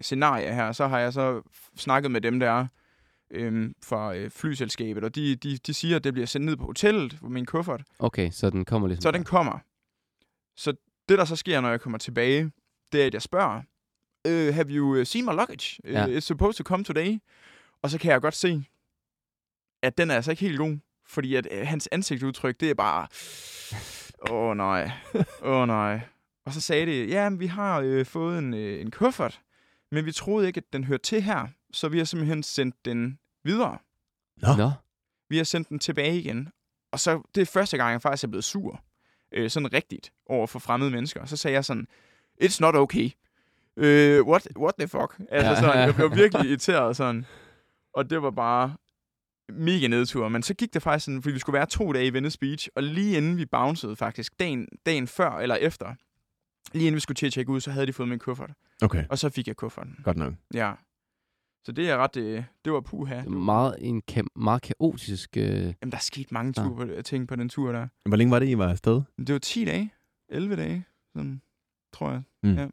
scenarie 0.00 0.54
her, 0.54 0.72
så 0.72 0.86
har 0.86 0.98
jeg 0.98 1.12
så 1.12 1.42
snakket 1.76 2.10
med 2.10 2.20
dem, 2.20 2.40
der 2.40 2.50
er 2.50 2.66
øhm, 3.30 3.74
fra 3.82 4.14
øh, 4.14 4.30
flyselskabet, 4.30 5.04
og 5.04 5.14
de, 5.14 5.36
de, 5.36 5.58
de 5.58 5.74
siger, 5.74 5.96
at 5.96 6.04
det 6.04 6.12
bliver 6.12 6.26
sendt 6.26 6.46
ned 6.46 6.56
på 6.56 6.64
hotellet 6.64 7.16
på 7.20 7.28
min 7.28 7.46
kuffert. 7.46 7.82
Okay, 7.98 8.30
så 8.30 8.50
den 8.50 8.64
kommer 8.64 8.88
ligesom... 8.88 9.02
Så 9.02 9.10
den 9.10 9.24
kommer. 9.24 9.58
Så 10.56 10.72
det, 11.08 11.18
der 11.18 11.24
så 11.24 11.36
sker, 11.36 11.60
når 11.60 11.68
jeg 11.70 11.80
kommer 11.80 11.98
tilbage, 11.98 12.50
det 12.92 13.02
er, 13.02 13.06
at 13.06 13.14
jeg 13.14 13.22
spørger, 13.22 13.56
uh, 14.28 14.54
have 14.54 14.66
you 14.70 14.96
øh, 14.96 15.06
seen 15.06 15.24
my 15.24 15.30
luggage? 15.32 15.80
Uh, 15.84 15.90
Ja. 15.90 16.06
It's 16.06 16.20
supposed 16.20 16.54
to 16.54 16.64
come 16.64 16.84
today. 16.84 17.18
Og 17.82 17.90
så 17.90 17.98
kan 17.98 18.12
jeg 18.12 18.20
godt 18.20 18.34
se, 18.34 18.64
at 19.82 19.98
den 19.98 20.10
er 20.10 20.14
altså 20.14 20.30
ikke 20.30 20.40
helt 20.40 20.58
god. 20.58 20.78
Fordi 21.06 21.34
at 21.34 21.48
øh, 21.50 21.66
hans 21.66 21.88
ansigtsudtryk, 21.92 22.60
det 22.60 22.70
er 22.70 22.74
bare... 22.74 23.06
Åh 24.30 24.36
oh, 24.50 24.56
nej. 24.56 24.90
Åh 25.42 25.60
oh, 25.60 25.66
nej. 25.66 26.00
Og 26.44 26.52
så 26.52 26.60
sagde 26.60 26.86
det, 26.86 27.08
ja, 27.10 27.30
vi 27.30 27.46
har 27.46 27.80
øh, 27.80 28.06
fået 28.06 28.38
en, 28.38 28.54
øh, 28.54 28.80
en 28.80 28.90
kuffert, 28.90 29.40
men 29.90 30.04
vi 30.06 30.12
troede 30.12 30.46
ikke, 30.46 30.58
at 30.58 30.72
den 30.72 30.84
hørte 30.84 31.02
til 31.02 31.22
her. 31.22 31.48
Så 31.72 31.88
vi 31.88 31.98
har 31.98 32.04
simpelthen 32.04 32.42
sendt 32.42 32.84
den 32.84 33.18
videre. 33.44 33.78
Nå. 34.36 34.56
Nå, 34.56 34.70
Vi 35.28 35.36
har 35.36 35.44
sendt 35.44 35.68
den 35.68 35.78
tilbage 35.78 36.18
igen. 36.18 36.48
og 36.92 37.00
så, 37.00 37.22
det 37.34 37.40
er 37.40 37.46
første 37.46 37.76
gang, 37.76 37.92
jeg 37.92 38.02
faktisk 38.02 38.24
er 38.24 38.28
blevet 38.28 38.44
sur. 38.44 38.82
Øh, 39.32 39.50
sådan 39.50 39.72
rigtigt 39.72 40.12
over 40.26 40.46
for 40.46 40.58
fremmede 40.58 40.90
mennesker. 40.90 41.20
Og 41.20 41.28
så 41.28 41.36
sagde 41.36 41.54
jeg 41.54 41.64
sådan, 41.64 41.86
it's 42.42 42.56
not 42.60 42.74
okay. 42.74 43.10
Øh, 43.76 44.22
what, 44.26 44.48
what 44.58 44.74
the 44.78 44.88
fuck? 44.88 45.20
Altså 45.30 45.50
Ja. 45.50 45.60
sådan, 45.60 45.78
jeg 45.78 45.94
blev 45.94 46.14
virkelig 46.22 46.48
irriteret 46.48 46.96
sådan. 46.96 47.26
Og 47.94 48.10
det 48.10 48.22
var 48.22 48.30
bare 48.30 48.76
mega 49.52 49.86
nedtur. 49.86 50.28
Men 50.28 50.42
så 50.42 50.54
gik 50.54 50.74
det 50.74 50.82
faktisk 50.82 51.04
sådan, 51.04 51.22
fordi 51.22 51.32
vi 51.32 51.38
skulle 51.38 51.54
være 51.54 51.66
to 51.66 51.92
dage 51.92 52.06
i 52.06 52.12
Venice 52.12 52.38
Beach, 52.38 52.68
og 52.74 52.82
lige 52.82 53.16
inden 53.16 53.36
vi 53.36 53.46
bouncede 53.46 53.96
faktisk, 53.96 54.40
dagen, 54.40 54.68
dagen 54.86 55.06
før 55.08 55.30
eller 55.30 55.54
efter, 55.54 55.94
lige 56.72 56.86
inden 56.86 56.94
vi 56.94 57.00
skulle 57.00 57.16
til 57.16 57.26
at 57.26 57.32
tjekke 57.32 57.52
ud, 57.52 57.60
så 57.60 57.70
havde 57.70 57.86
de 57.86 57.92
fået 57.92 58.08
min 58.08 58.18
kuffert. 58.18 58.50
Okay, 58.82 59.04
Og 59.10 59.18
så 59.18 59.30
fik 59.30 59.46
jeg 59.48 59.56
kufferten. 59.56 59.96
godt 60.04 60.16
nok. 60.16 60.34
Ja. 60.54 60.72
Så 61.64 61.72
det 61.72 61.90
er 61.90 61.96
ret, 61.96 62.16
øh, 62.16 62.44
det 62.64 62.72
var 62.72 62.80
puha. 62.80 63.16
Det 63.16 63.26
er 63.26 63.30
meget, 63.30 63.74
en 63.78 64.02
ka- 64.10 64.26
meget 64.36 64.62
kaotisk... 64.62 65.36
Øh, 65.36 65.44
Jamen, 65.44 65.74
der 65.90 65.96
er 65.96 66.00
sket 66.00 66.32
mange 66.32 66.54
Ja. 66.56 66.62
tur 66.62 66.74
på, 66.74 67.02
ting 67.04 67.28
på 67.28 67.36
den 67.36 67.48
tur 67.48 67.72
der. 67.72 67.88
Hvor 68.08 68.16
længe 68.16 68.30
var 68.30 68.38
det, 68.38 68.48
I 68.48 68.58
var 68.58 68.68
afsted? 68.68 69.02
Det 69.18 69.32
var 69.32 69.38
10 69.38 69.64
dage. 69.64 69.92
11 70.28 70.56
dage. 70.56 70.84
Sådan, 71.16 71.40
tror 71.92 72.10
jeg. 72.10 72.22
Mm. 72.42 72.54
Ja. 72.54 72.68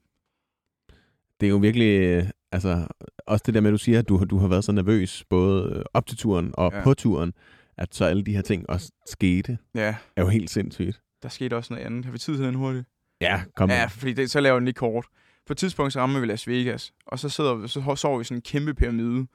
Det 1.39 1.45
er 1.47 1.49
jo 1.49 1.57
virkelig, 1.57 1.99
øh, 2.01 2.29
altså, 2.51 2.88
også 3.27 3.43
det 3.45 3.53
der 3.53 3.61
med, 3.61 3.69
at 3.69 3.73
du 3.73 3.77
siger, 3.77 3.99
at 3.99 4.09
du, 4.09 4.23
du 4.29 4.38
har 4.38 4.47
været 4.47 4.63
så 4.63 4.71
nervøs, 4.71 5.23
både 5.29 5.73
øh, 5.75 5.83
op 5.93 6.05
til 6.07 6.17
turen 6.17 6.51
og 6.53 6.71
Ja. 6.73 6.83
på 6.83 6.93
turen, 6.93 7.33
at 7.77 7.95
så 7.95 8.05
alle 8.05 8.23
de 8.23 8.35
her 8.35 8.41
ting 8.41 8.69
også 8.69 8.91
skete, 9.05 9.57
Ja, 9.75 9.95
er 10.15 10.21
jo 10.21 10.27
helt 10.29 10.49
sindssygt. 10.49 11.01
der 11.23 11.29
skete 11.29 11.55
også 11.57 11.73
noget 11.73 11.85
andet. 11.85 12.05
Har 12.05 12.11
vi 12.11 12.17
tid 12.17 12.35
til 12.38 12.45
den 12.45 12.55
hurtigt? 12.55 12.85
Ja, 13.21 13.41
kom 13.55 13.69
Ja, 13.69 13.75
ja. 13.79 13.85
fordi 13.85 14.13
det, 14.13 14.31
så 14.31 14.39
laver 14.39 14.55
den 14.59 14.65
lige 14.65 14.73
kort. 14.73 15.05
På 15.47 15.53
et 15.53 15.57
tidspunkt 15.57 15.93
så 15.93 15.99
rammer 15.99 16.19
vi 16.19 16.25
Las 16.25 16.47
Vegas, 16.47 16.93
og 17.05 17.19
så, 17.19 17.29
sidder, 17.29 17.55
vi- 17.55 17.67
så 17.67 17.95
sover 17.95 18.17
vi 18.17 18.21
i 18.21 18.23
sådan 18.25 18.37
en 18.37 18.41
kæmpe 18.41 18.73
pyramide. 18.73 19.27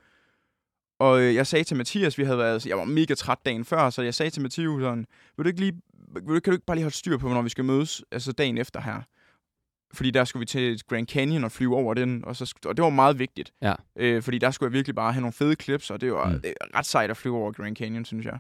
Og 0.99 1.21
øh, 1.23 1.35
jeg 1.35 1.47
sagde 1.47 1.65
til 1.65 1.77
Mathias, 1.77 2.19
vi 2.19 2.25
havde 2.25 2.39
været, 2.39 2.67
jeg 2.67 2.79
var 2.79 2.85
mega 2.85 3.15
træt 3.15 3.39
dagen 3.47 3.65
før, 3.65 3.91
så 3.91 4.03
jeg 4.03 4.15
sagde 4.15 4.31
til 4.31 4.43
Mathias 4.43 4.81
sådan, 4.81 5.07
vil 5.37 5.45
du 5.45 5.49
ikke 5.49 5.61
lige, 5.61 5.73
vil 6.15 6.35
du, 6.35 6.41
kan 6.41 6.51
du 6.51 6.53
ikke 6.53 6.67
bare 6.67 6.77
lige 6.77 6.85
holde 6.85 6.97
styr 6.97 7.17
på, 7.17 7.27
hvornår 7.27 7.43
vi 7.43 7.49
skal 7.49 7.65
mødes, 7.65 8.05
altså 8.13 8.33
dagen 8.33 8.59
efter 8.59 8.81
her? 8.81 9.01
Fordi 9.95 10.11
der 10.11 10.25
skulle 10.25 10.41
vi 10.41 10.47
til 10.47 10.81
Grand 10.89 11.07
Canyon 11.09 11.45
og 11.45 11.53
flyve 11.53 11.77
over 11.77 11.95
den, 11.95 12.25
og, 12.25 12.37
så, 12.37 12.55
og 12.67 12.77
det 12.77 12.83
var 12.83 12.91
meget 12.91 13.19
vigtigt. 13.19 13.53
Ja. 13.63 13.75
Øh, 13.97 14.23
fordi 14.23 14.39
der 14.39 14.51
skulle 14.51 14.69
jeg 14.71 14.73
virkelig 14.73 14.95
bare 14.95 15.13
have 15.13 15.21
nogle 15.21 15.33
fede 15.33 15.55
clips, 15.63 15.91
og 15.91 16.01
det 16.01 16.13
var 16.13 16.29
Mm. 16.33 16.41
det 16.41 16.55
ret 16.75 16.87
sejt 16.87 17.11
at 17.11 17.17
flyve 17.17 17.37
over 17.37 17.53
Grand 17.53 17.77
Canyon, 17.77 18.05
synes 18.05 18.27
jeg. 18.27 18.39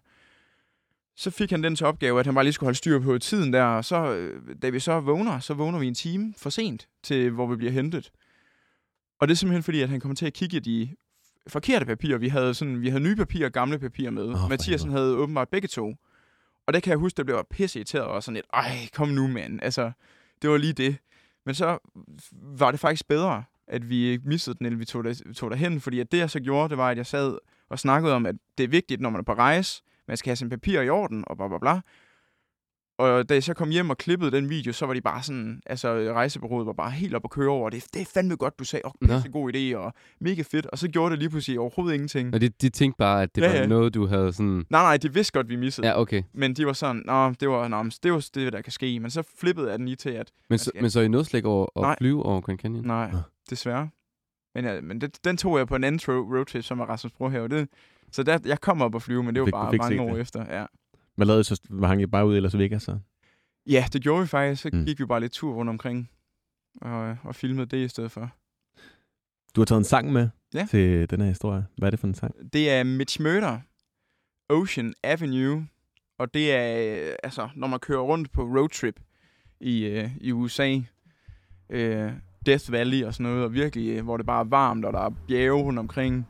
Så 1.16 1.30
fik 1.30 1.50
han 1.50 1.62
den 1.62 1.76
til 1.76 1.86
opgave, 1.86 2.20
at 2.20 2.26
han 2.26 2.34
bare 2.34 2.44
lige 2.44 2.52
skulle 2.52 2.66
holde 2.66 2.78
styr 2.78 3.00
på 3.00 3.18
tiden 3.18 3.52
der, 3.52 3.64
og 3.64 3.84
så, 3.84 4.14
øh, 4.14 4.56
da 4.62 4.68
vi 4.68 4.80
så 4.80 5.00
vågner, 5.00 5.40
så 5.40 5.54
vågner 5.54 5.78
vi 5.78 5.86
en 5.86 5.94
time 5.94 6.34
for 6.36 6.50
sent 6.50 6.88
til, 7.02 7.30
hvor 7.30 7.46
vi 7.46 7.56
bliver 7.56 7.72
hentet. 7.72 8.10
Og 9.20 9.28
det 9.28 9.34
er 9.34 9.36
simpelthen 9.36 9.62
fordi, 9.62 9.80
at 9.80 9.88
han 9.88 10.00
kommer 10.00 10.14
til 10.14 10.26
at 10.26 10.32
kigge 10.32 10.56
i 10.56 10.60
de 10.60 10.88
forkerte 11.46 11.86
papirer. 11.86 12.18
Vi 12.18 12.28
havde, 12.28 12.54
sådan, 12.54 12.80
vi 12.80 12.88
havde 12.88 13.02
nye 13.02 13.16
papirer 13.16 13.46
og 13.46 13.52
gamle 13.52 13.78
papirer 13.78 14.10
med. 14.10 14.28
Oh, 14.28 14.50
Mathiasen 14.50 14.90
havde 14.90 15.16
åbenbart 15.16 15.48
begge 15.48 15.68
to. 15.68 15.94
Og 16.66 16.74
det 16.74 16.82
kan 16.82 16.90
jeg 16.90 16.98
huske, 16.98 17.16
der 17.16 17.24
blev 17.24 17.36
jeg 17.36 17.44
pisse 17.50 17.78
irriteret 17.78 18.04
og 18.04 18.22
sådan 18.22 18.34
lidt, 18.34 18.46
ej, 18.52 18.76
kom 18.92 19.08
nu, 19.08 19.26
mand. 19.26 19.60
Altså, 19.62 19.92
det 20.42 20.50
var 20.50 20.56
lige 20.56 20.72
det. 20.72 20.96
Men 21.46 21.54
så 21.54 21.78
var 22.32 22.70
det 22.70 22.80
faktisk 22.80 23.08
bedre, 23.08 23.44
at 23.66 23.88
vi 23.88 24.04
ikke 24.04 24.28
missede 24.28 24.58
den, 24.58 24.66
eller 24.66 24.78
vi 24.78 24.84
tog, 24.84 25.04
der, 25.04 25.32
tog 25.36 25.50
derhen. 25.50 25.80
Fordi 25.80 26.00
at 26.00 26.12
det, 26.12 26.18
jeg 26.18 26.30
så 26.30 26.40
gjorde, 26.40 26.68
det 26.68 26.78
var, 26.78 26.90
at 26.90 26.96
jeg 26.96 27.06
sad 27.06 27.38
og 27.68 27.78
snakkede 27.78 28.14
om, 28.14 28.26
at 28.26 28.34
det 28.58 28.64
er 28.64 28.68
vigtigt, 28.68 29.00
når 29.00 29.10
man 29.10 29.18
er 29.18 29.24
på 29.24 29.34
rejse, 29.34 29.82
man 30.08 30.16
skal 30.16 30.30
have 30.30 30.36
sine 30.36 30.50
papirer 30.50 30.82
i 30.82 30.88
orden, 30.88 31.24
og 31.26 31.36
bla 31.36 31.48
bla 31.48 31.58
bla. 31.58 31.80
Og 32.98 33.28
da 33.28 33.34
jeg 33.34 33.42
så 33.42 33.54
kom 33.54 33.70
hjem 33.70 33.90
og 33.90 33.98
klippede 33.98 34.30
den 34.30 34.50
video, 34.50 34.72
så 34.72 34.86
var 34.86 34.94
de 34.94 35.00
bare 35.00 35.22
sådan, 35.22 35.60
altså 35.66 35.88
rejsebureauet 36.12 36.66
var 36.66 36.72
bare 36.72 36.90
helt 36.90 37.14
op 37.14 37.24
at 37.24 37.30
køre 37.30 37.48
over. 37.48 37.70
Det, 37.70 37.84
det 37.94 38.02
er 38.02 38.06
fandme 38.14 38.36
godt, 38.36 38.58
du 38.58 38.64
sagde, 38.64 38.86
åh, 38.86 38.92
Nå. 39.00 39.14
pisse 39.14 39.28
god 39.30 39.54
idé, 39.54 39.76
og 39.76 39.92
mega 40.20 40.42
fedt. 40.42 40.66
Og 40.66 40.78
så 40.78 40.88
gjorde 40.88 41.10
det 41.10 41.18
lige 41.18 41.30
pludselig 41.30 41.60
overhovedet 41.60 41.94
ingenting. 41.94 42.34
og 42.34 42.40
de, 42.40 42.48
de 42.48 42.68
tænkte 42.68 42.98
bare, 42.98 43.22
at 43.22 43.34
det 43.34 43.42
Ja, 43.42 43.48
var 43.48 43.54
ja. 43.54 43.66
noget, 43.66 43.94
du 43.94 44.06
havde 44.06 44.32
sådan... 44.32 44.64
Nej, 44.70 44.82
nej, 44.82 44.96
de 44.96 45.14
vidste 45.14 45.32
godt, 45.32 45.48
vi 45.48 45.56
missede. 45.56 45.86
Ja, 45.86 46.00
okay. 46.00 46.22
Men 46.32 46.54
de 46.54 46.66
var 46.66 46.72
sådan, 46.72 47.02
nå, 47.06 47.30
det 47.30 47.48
var, 47.48 47.68
nå, 47.68 47.84
det 48.02 48.12
var 48.12 48.28
det, 48.34 48.52
der 48.52 48.60
kan 48.60 48.72
ske. 48.72 49.00
Men 49.00 49.10
så 49.10 49.22
flippede 49.38 49.70
jeg 49.70 49.78
den 49.78 49.86
lige 49.86 49.96
til, 49.96 50.10
at 50.10 50.32
Men, 50.50 50.58
så, 50.58 50.64
skal- 50.64 50.82
men 50.82 50.90
så 50.90 51.00
I 51.00 51.08
nåede 51.08 51.24
slet 51.24 51.38
ikke 51.38 51.48
over 51.48 51.66
at 51.76 51.82
Nej. 51.82 51.94
flyve 51.98 52.22
over 52.22 52.40
Grand 52.40 52.58
Canyon? 52.58 52.84
nej, 52.86 53.10
desværre. 53.50 53.88
Men, 54.54 54.64
ja, 54.64 54.80
men 54.80 55.00
det, 55.00 55.24
den 55.24 55.36
tog 55.36 55.58
jeg 55.58 55.66
på 55.66 55.76
en 55.76 55.84
anden 55.84 56.00
roadtrip, 56.14 56.64
som 56.64 56.78
var 56.78 56.84
Rasmus 56.86 57.12
Brohave. 57.12 57.48
Det, 57.48 57.68
så 58.12 58.22
der, 58.22 58.38
jeg 58.44 58.60
kom 58.60 58.82
op 58.82 58.94
og 58.94 59.02
flyve, 59.02 59.22
men 59.22 59.34
det 59.34 59.40
var 59.40 59.46
fik- 59.46 59.52
bare 59.80 59.90
mange 59.90 60.02
år 60.02 60.10
det. 60.12 60.20
efter. 60.20 60.58
Ja. 60.60 60.66
Hvad 61.16 61.26
lavede 61.26 61.40
I 61.40 61.44
så? 61.44 61.60
Hang 61.84 62.02
I 62.02 62.06
bare 62.06 62.26
ud 62.26 62.36
i 62.36 62.40
Las 62.40 62.58
Vegas 62.58 62.82
så? 62.82 62.98
ja, 63.66 63.84
det 63.92 64.02
gjorde 64.02 64.20
vi 64.22 64.26
faktisk. 64.26 64.62
Så 64.62 64.70
Mm. 64.72 64.84
gik 64.84 65.00
vi 65.00 65.04
bare 65.06 65.20
lidt 65.20 65.32
tur 65.32 65.54
rundt 65.54 65.68
omkring 65.70 66.10
og, 66.80 67.16
og 67.24 67.34
filmede 67.34 67.66
det 67.66 67.84
i 67.84 67.88
stedet 67.88 68.10
for. 68.12 68.30
Du 69.56 69.60
har 69.60 69.64
taget 69.64 69.78
en 69.78 69.84
sang 69.84 70.12
med 70.12 70.28
Ja. 70.54 70.66
til 70.70 71.10
den 71.10 71.20
her 71.20 71.28
historie. 71.28 71.66
Hvad 71.78 71.88
er 71.88 71.90
det 71.90 72.00
for 72.00 72.06
en 72.06 72.14
sang? 72.14 72.34
Det 72.52 72.70
er 72.70 72.84
Mitch 72.84 73.20
Murder, 73.22 73.58
Ocean 74.48 74.94
Avenue, 75.04 75.66
og 76.18 76.34
det 76.34 76.52
er, 76.52 76.96
øh, 77.08 77.14
altså, 77.22 77.48
når 77.54 77.66
man 77.66 77.80
kører 77.80 78.00
rundt 78.00 78.32
på 78.32 78.42
roadtrip 78.42 79.00
i, 79.60 79.84
øh, 79.84 80.10
i 80.20 80.32
USA, 80.32 80.80
øh, 81.70 82.12
Death 82.46 82.72
Valley 82.72 83.04
og 83.04 83.14
sådan 83.14 83.24
noget, 83.32 83.44
og 83.44 83.52
virkelig, 83.52 83.96
øh, 83.98 84.04
hvor 84.04 84.16
det 84.16 84.26
bare 84.26 84.40
er 84.40 84.44
varmt, 84.48 84.84
og 84.84 84.92
der 84.92 85.00
er 85.00 85.10
bjerge 85.28 85.62
rundt 85.62 85.78
omkring, 85.78 86.26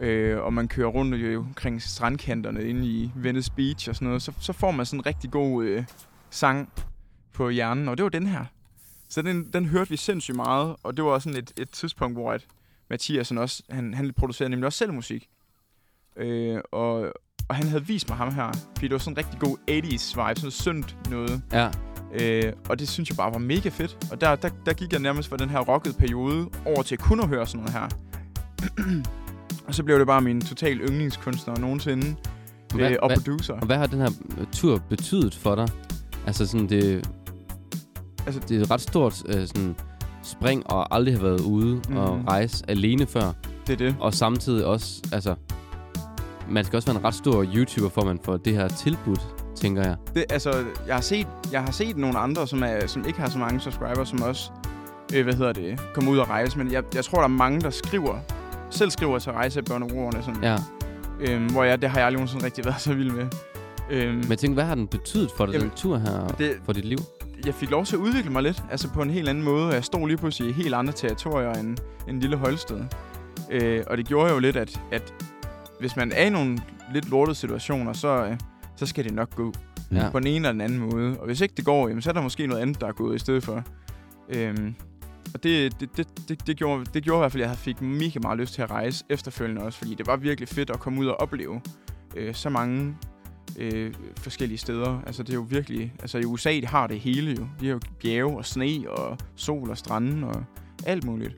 øh, 0.00 0.38
og 0.38 0.52
man 0.52 0.68
kører 0.68 0.88
rundt 0.88 1.14
øh, 1.14 1.38
omkring 1.38 1.82
strandkanterne 1.82 2.64
inde 2.64 2.86
i 2.86 3.12
Venice 3.14 3.52
Beach 3.52 3.88
og 3.88 3.94
sådan 3.94 4.06
noget, 4.06 4.22
så, 4.22 4.32
så 4.40 4.52
får 4.52 4.70
man 4.70 4.86
sådan 4.86 5.00
en 5.00 5.06
rigtig 5.06 5.30
god 5.30 5.64
øh, 5.64 5.84
sang 6.30 6.72
på 7.32 7.48
hjernen, 7.48 7.88
og 7.88 7.96
det 7.96 8.04
var 8.04 8.10
den 8.10 8.26
her. 8.26 8.44
Så 9.08 9.22
den, 9.22 9.52
den 9.52 9.66
hørte 9.66 9.90
vi 9.90 9.96
sindssygt 9.96 10.36
meget, 10.36 10.76
og 10.82 10.96
det 10.96 11.04
var 11.04 11.18
sådan 11.18 11.38
et, 11.38 11.52
et 11.56 11.70
tidspunkt, 11.70 12.16
hvor 12.16 12.32
at 12.32 12.46
Mathiasen 12.90 13.38
også, 13.38 13.62
han, 13.70 13.94
han 13.94 14.12
producerede 14.12 14.50
nemlig 14.50 14.66
også 14.66 14.78
selv 14.78 14.92
musik. 14.92 15.28
Øh, 16.16 16.60
og, 16.72 17.12
og 17.48 17.56
han 17.56 17.66
havde 17.68 17.86
vist 17.86 18.08
mig 18.08 18.18
ham 18.18 18.34
her, 18.34 18.52
fordi 18.74 18.88
det 18.88 18.92
var 18.92 18.98
sådan 18.98 19.12
en 19.12 19.18
rigtig 19.18 19.40
god 19.40 19.56
80's 19.70 20.28
vibe, 20.28 20.40
sådan 20.40 20.50
syndt 20.50 21.10
noget. 21.10 21.42
Ja. 21.52 21.70
Øh, 22.12 22.52
og 22.68 22.78
det 22.78 22.88
synes 22.88 23.08
jeg 23.08 23.16
bare 23.16 23.32
var 23.32 23.38
mega 23.38 23.68
fedt. 23.68 24.08
Og 24.12 24.20
der, 24.20 24.36
der, 24.36 24.48
der 24.66 24.72
gik 24.72 24.92
jeg 24.92 25.00
nærmest 25.00 25.28
fra 25.28 25.36
den 25.36 25.50
her 25.50 25.60
rockede 25.60 25.94
periode 25.94 26.48
over 26.64 26.82
til 26.82 26.98
kun 26.98 27.20
at 27.20 27.28
høre 27.28 27.46
sådan 27.46 27.60
noget 27.60 27.72
her. 27.72 27.88
Og 29.68 29.74
så 29.74 29.82
blev 29.84 29.98
det 29.98 30.06
bare 30.06 30.20
min 30.20 30.40
total 30.40 30.78
yndlingskunstner 30.80 31.56
nogensinde. 31.58 32.16
Hvad- 32.74 32.90
øh, 32.90 32.96
og 33.02 33.08
hvad- 33.08 33.16
producer. 33.16 33.54
Og 33.54 33.66
hvad 33.66 33.76
har 33.76 33.86
den 33.86 33.98
her 33.98 34.10
øh, 34.40 34.46
tur 34.52 34.82
betydet 34.88 35.34
for 35.34 35.54
dig? 35.54 35.68
Altså 36.26 36.46
sådan, 36.46 36.68
det, 36.68 37.08
Altså- 38.26 38.40
det 38.48 38.56
er 38.56 38.60
et 38.62 38.70
ret 38.70 38.80
stort 38.80 39.22
øh, 39.28 39.46
sådan, 39.46 39.76
spring 40.22 40.70
og 40.70 40.94
aldrig 40.94 41.14
have 41.14 41.22
været 41.24 41.40
ude 41.40 41.80
mm. 41.88 41.96
og 41.96 42.20
rejse 42.28 42.64
alene 42.68 43.06
før. 43.06 43.32
Det 43.66 43.72
er 43.72 43.76
det. 43.76 43.96
Og 44.00 44.14
samtidig 44.14 44.66
også, 44.66 45.02
altså, 45.12 45.34
man 46.50 46.64
skal 46.64 46.76
også 46.76 46.88
være 46.92 46.98
en 47.00 47.04
ret 47.04 47.14
stor 47.14 47.44
YouTuber, 47.54 47.88
for 47.88 48.04
man 48.04 48.18
får 48.24 48.36
det 48.36 48.52
her 48.54 48.68
tilbud, 48.68 49.16
tænker 49.56 49.82
jeg. 49.82 49.96
det 50.14 50.24
altså, 50.30 50.64
jeg 50.86 50.94
har 50.94 51.02
set, 51.02 51.26
jeg 51.52 51.62
har 51.62 51.70
set 51.70 51.96
nogle 51.96 52.18
andre, 52.18 52.46
som, 52.46 52.62
er, 52.62 52.86
som 52.86 53.04
ikke 53.06 53.20
har 53.20 53.28
så 53.28 53.38
mange 53.38 53.60
subscribers, 53.60 54.08
som 54.08 54.22
også, 54.22 54.50
øh, 55.14 55.24
hvad 55.24 55.34
hedder 55.34 55.52
det, 55.52 55.80
kommer 55.94 56.10
ud 56.12 56.18
og 56.18 56.28
rejse. 56.28 56.58
Men 56.58 56.72
jeg, 56.72 56.82
jeg 56.94 57.04
tror, 57.04 57.18
der 57.18 57.24
er 57.24 57.28
mange, 57.28 57.60
der 57.60 57.70
skriver, 57.70 58.18
selv 58.76 58.90
skriver 58.90 59.18
til 59.18 59.32
rejsebørneordene, 59.32 60.22
sådan, 60.22 60.42
Ja. 60.42 60.56
øhm, 61.20 61.46
hvor 61.52 61.64
jeg, 61.64 61.82
det 61.82 61.90
har 61.90 61.98
jeg 61.98 62.06
aldrig 62.06 62.18
nogensinde 62.18 62.44
rigtig 62.44 62.64
været 62.64 62.80
så 62.80 62.94
vild 62.94 63.10
med. 63.12 63.26
Øhm, 63.90 64.14
Men 64.28 64.38
tænker, 64.38 64.54
hvad 64.54 64.64
har 64.64 64.74
den 64.74 64.86
betydet 64.88 65.30
for 65.36 65.46
dig, 65.46 65.52
Jamen, 65.52 65.68
den 65.68 65.76
tur 65.76 65.98
her, 65.98 66.26
det- 66.38 66.56
for 66.64 66.72
dit 66.72 66.84
liv? 66.84 66.98
jeg 67.46 67.54
fik 67.54 67.70
lov 67.70 67.84
til 67.84 67.96
at 67.96 68.00
udvikle 68.00 68.30
mig 68.30 68.42
lidt, 68.42 68.62
altså 68.70 68.88
på 68.92 69.02
en 69.02 69.10
helt 69.10 69.28
anden 69.28 69.44
måde. 69.44 69.74
Jeg 69.74 69.84
stod 69.84 70.06
lige 70.08 70.16
pludselig 70.16 70.50
i 70.50 70.52
helt 70.52 70.74
andre 70.74 70.92
territorier 70.92 71.52
end 71.52 71.78
en 72.08 72.20
lille 72.20 72.36
Holsted. 72.36 72.84
Øh, 73.50 73.84
og 73.86 73.96
det 73.96 74.06
gjorde 74.06 74.32
jo 74.32 74.38
lidt, 74.38 74.56
at, 74.56 74.80
at 74.92 75.14
hvis 75.80 75.96
man 75.96 76.12
er 76.12 76.24
i 76.26 76.30
nogle 76.30 76.58
lidt 76.92 77.10
lortede 77.10 77.34
situationer, 77.34 77.92
så, 77.92 78.08
øh, 78.24 78.38
så 78.76 78.86
skal 78.86 79.04
det 79.04 79.14
nok 79.14 79.34
gå 79.34 79.52
Ja. 79.92 80.08
på 80.10 80.18
den 80.20 80.26
ene 80.26 80.36
eller 80.36 80.52
den 80.52 80.60
anden 80.60 80.78
måde. 80.78 81.16
Og 81.20 81.26
hvis 81.26 81.40
ikke 81.40 81.54
det 81.56 81.64
går, 81.64 81.88
jamen, 81.88 82.02
så 82.02 82.10
er 82.10 82.14
der 82.14 82.22
måske 82.22 82.46
noget 82.46 82.62
andet, 82.62 82.80
der 82.80 82.86
er 82.86 82.92
gået 82.92 83.16
i 83.16 83.18
stedet 83.18 83.44
for. 83.44 83.62
Øhm, 84.28 84.74
og 85.34 85.42
det, 85.42 85.80
det, 85.80 85.96
det, 85.96 86.28
det, 86.28 86.46
det, 86.46 86.56
gjorde, 86.56 86.84
det 86.94 87.02
gjorde 87.02 87.18
i 87.18 87.22
hvert 87.22 87.32
fald, 87.32 87.42
at 87.42 87.48
jeg 87.48 87.58
fik 87.58 87.80
mega 87.80 88.18
meget 88.22 88.38
lyst 88.38 88.54
til 88.54 88.62
at 88.62 88.70
rejse 88.70 89.04
efterfølgende 89.10 89.62
også, 89.62 89.78
fordi 89.78 89.94
det 89.94 90.06
var 90.06 90.16
virkelig 90.16 90.48
fedt 90.48 90.70
at 90.70 90.80
komme 90.80 91.00
ud 91.00 91.06
og 91.06 91.20
opleve 91.20 91.60
øh, 92.16 92.34
så 92.34 92.48
mange 92.48 92.96
øh, 93.58 93.94
forskellige 94.16 94.58
steder. 94.58 95.00
Altså 95.06 95.22
det 95.22 95.30
er 95.30 95.34
jo 95.34 95.46
virkelig, 95.48 95.92
altså 96.00 96.18
i 96.18 96.24
USA, 96.24 96.50
de 96.50 96.66
har 96.66 96.86
det 96.86 97.00
hele 97.00 97.30
jo. 97.30 97.46
De 97.60 97.66
har 97.66 97.72
jo 97.72 97.80
bjerge 98.00 98.36
og 98.36 98.46
sne 98.46 98.90
og 98.90 99.18
sol 99.36 99.70
og 99.70 99.78
strande 99.78 100.28
og 100.28 100.44
alt 100.86 101.04
muligt. 101.04 101.36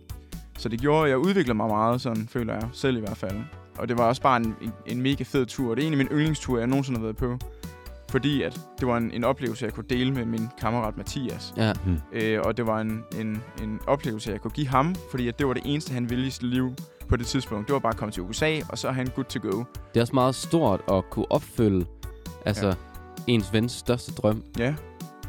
Så 0.58 0.68
det 0.68 0.80
gjorde, 0.80 1.04
at 1.04 1.10
jeg 1.10 1.18
udviklede 1.18 1.56
mig 1.56 1.68
meget, 1.68 2.00
sådan 2.00 2.28
føler 2.28 2.54
jeg 2.54 2.68
selv 2.72 2.96
i 2.96 3.00
hvert 3.00 3.16
fald. 3.16 3.40
Og 3.78 3.88
det 3.88 3.98
var 3.98 4.04
også 4.04 4.22
bare 4.22 4.36
en, 4.36 4.54
en, 4.62 4.72
en 4.86 5.02
mega 5.02 5.24
fed 5.24 5.46
tur. 5.46 5.74
Det 5.74 5.82
er 5.82 5.86
en 5.86 5.92
af 5.92 5.96
mine 5.96 6.10
yndlingsture, 6.10 6.58
jeg 6.58 6.66
nogensinde 6.66 6.98
har 6.98 7.04
været 7.04 7.16
på. 7.16 7.38
Fordi 8.10 8.42
at 8.42 8.60
det 8.80 8.88
var 8.88 8.96
en, 8.96 9.10
en 9.10 9.24
oplevelse, 9.24 9.64
jeg 9.64 9.74
kunne 9.74 9.86
dele 9.90 10.12
med 10.12 10.24
min 10.24 10.48
kammerat 10.60 10.96
Mathias. 10.96 11.54
Ja. 11.56 11.72
Øh, 12.12 12.40
og 12.44 12.56
det 12.56 12.66
var 12.66 12.80
en, 12.80 13.04
en, 13.20 13.42
en 13.62 13.80
oplevelse, 13.86 14.30
jeg 14.32 14.40
kunne 14.40 14.50
give 14.50 14.66
ham, 14.68 14.94
fordi 15.10 15.28
at 15.28 15.38
det 15.38 15.46
var 15.46 15.52
det 15.52 15.62
eneste, 15.66 15.92
han 15.94 16.10
ville 16.10 16.26
i 16.26 16.30
sit 16.30 16.42
liv 16.42 16.72
på 17.08 17.16
det 17.16 17.26
tidspunkt. 17.26 17.66
Det 17.68 17.72
var 17.72 17.78
bare 17.78 17.92
at 17.92 17.98
komme 17.98 18.12
til 18.12 18.22
USA, 18.22 18.60
og 18.68 18.78
så 18.78 18.88
er 18.88 18.92
han 18.92 19.06
good 19.06 19.24
to 19.24 19.38
go. 19.50 19.64
Det 19.94 19.96
er 19.96 20.00
også 20.00 20.14
meget 20.14 20.34
stort 20.34 20.80
at 20.92 21.04
kunne 21.10 21.32
opfylde 21.32 21.86
altså, 22.46 22.66
Ja. 22.66 22.68
ja. 22.68 22.74
ens 23.26 23.52
vens 23.52 23.72
største 23.72 24.12
drøm. 24.12 24.44
Ja. 24.58 24.74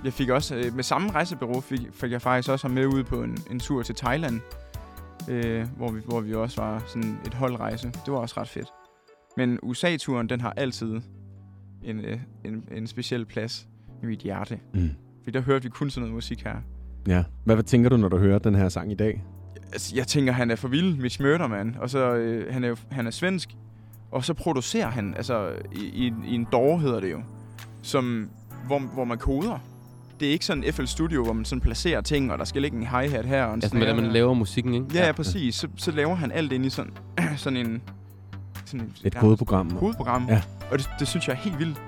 Jeg 0.04 0.14
fik 0.14 0.30
også, 0.30 0.56
øh, 0.56 0.76
med 0.76 0.84
samme 0.84 1.12
rejsebureau, 1.12 1.62
fik, 1.62 1.80
fik 1.94 2.12
jeg 2.12 2.22
faktisk 2.22 2.50
også 2.50 2.68
ham 2.68 2.76
med 2.76 2.86
ud 2.86 3.04
på 3.04 3.24
en, 3.24 3.38
en 3.52 3.60
tur 3.60 3.84
til 3.84 3.96
Thailand, 3.96 4.40
øh, 5.30 5.68
hvor, 5.78 5.92
vi, 5.92 6.00
hvor 6.06 6.20
vi 6.22 6.34
også 6.36 6.62
var 6.62 6.84
sådan 6.88 7.20
et 7.26 7.34
holdrejse. 7.34 7.88
Det 8.06 8.14
var 8.14 8.20
også 8.20 8.36
ret 8.42 8.48
fedt. 8.50 8.68
Men 9.38 9.60
USA-turen, 9.64 10.30
den 10.30 10.42
har 10.42 10.54
altid 10.58 11.02
en, 11.84 12.00
øh, 12.00 12.20
en, 12.46 12.64
en 12.72 12.88
speciel 12.88 13.26
plads 13.26 13.68
i 14.04 14.06
mit 14.06 14.20
hjerte. 14.20 14.60
Mm. 14.74 14.90
Fordi 15.24 15.38
der 15.38 15.42
hørte 15.44 15.64
vi 15.64 15.70
kun 15.70 15.90
sådan 15.90 16.02
noget 16.02 16.14
musik 16.16 16.44
her. 16.44 16.56
Ja. 17.08 17.24
Hvad, 17.46 17.56
hvad 17.56 17.64
tænker 17.64 17.90
du, 17.90 17.98
når 17.98 18.10
du 18.10 18.18
hører 18.18 18.40
den 18.40 18.56
her 18.56 18.70
sang 18.70 18.92
i 18.92 18.96
dag? 18.96 19.24
Altså, 19.72 19.96
jeg 19.96 20.08
tænker, 20.08 20.34
han 20.34 20.52
er 20.52 20.56
for 20.56 20.68
vild, 20.68 20.96
Mitch 20.98 21.22
Murderman. 21.22 21.76
Og 21.80 21.90
så, 21.90 22.16
øh, 22.16 22.54
han, 22.54 22.64
er, 22.64 22.68
jo- 22.68 22.76
han 22.92 23.08
er 23.08 23.12
svensk. 23.12 23.50
Og 24.12 24.26
så 24.26 24.34
producerer 24.34 24.88
han, 24.90 25.14
altså, 25.18 25.52
i, 25.76 25.80
i, 25.86 26.14
i 26.28 26.34
en 26.36 26.48
DAW 26.52 26.78
hedder 26.78 27.00
det 27.00 27.12
jo, 27.12 27.22
som, 27.82 28.30
hvor, 28.68 28.80
hvor 28.80 29.04
man 29.06 29.18
koder. 29.18 29.60
Det 30.20 30.28
er 30.28 30.32
ikke 30.32 30.46
sådan 30.46 30.64
FL 30.74 30.86
Studio, 30.86 31.24
hvor 31.24 31.34
man 31.34 31.46
sådan 31.46 31.62
placerer 31.62 32.02
ting, 32.02 32.32
og 32.32 32.38
der 32.38 32.44
skal 32.46 32.62
ligge 32.62 32.78
en 32.78 32.84
hi-hat 32.84 33.26
her 33.26 33.44
og 33.44 33.50
en 33.50 33.56
Altså, 33.56 33.70
snare 33.70 33.84
hvordan 33.86 34.04
man 34.04 34.12
laver 34.14 34.34
musikken, 34.34 34.74
ikke? 34.74 34.86
Ja, 34.94 35.06
ja, 35.06 35.12
præcis. 35.12 35.56
Så, 35.56 35.68
så 35.76 35.92
laver 35.92 36.16
han 36.16 36.32
alt 36.32 36.52
ind 36.52 36.66
i 36.66 36.70
sådan, 36.70 36.92
sådan 37.38 37.58
en... 37.58 37.82
Sådan 38.70 38.94
Et 39.04 39.16
kodeprogram. 39.16 39.78
kodeprogram. 39.78 40.26
Ja. 40.30 40.42
Og 40.72 40.78
det, 40.78 40.90
det 41.00 41.08
synes 41.08 41.28
jeg 41.28 41.34
er 41.34 41.38
helt 41.38 41.60
vildt. 41.60 41.82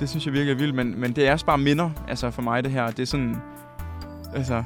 Det 0.00 0.08
synes 0.08 0.26
jeg 0.26 0.32
virkelig 0.34 0.52
er 0.52 0.56
vildt, 0.58 0.74
men, 0.74 1.00
men 1.00 1.12
det 1.12 1.28
er 1.28 1.32
også 1.32 1.46
bare 1.46 1.58
minder, 1.58 1.90
altså 2.08 2.30
for 2.30 2.42
mig 2.42 2.64
det 2.64 2.72
her. 2.72 2.86
Det 2.90 2.98
er 2.98 3.06
sådan, 3.06 3.36
altså, 4.34 4.64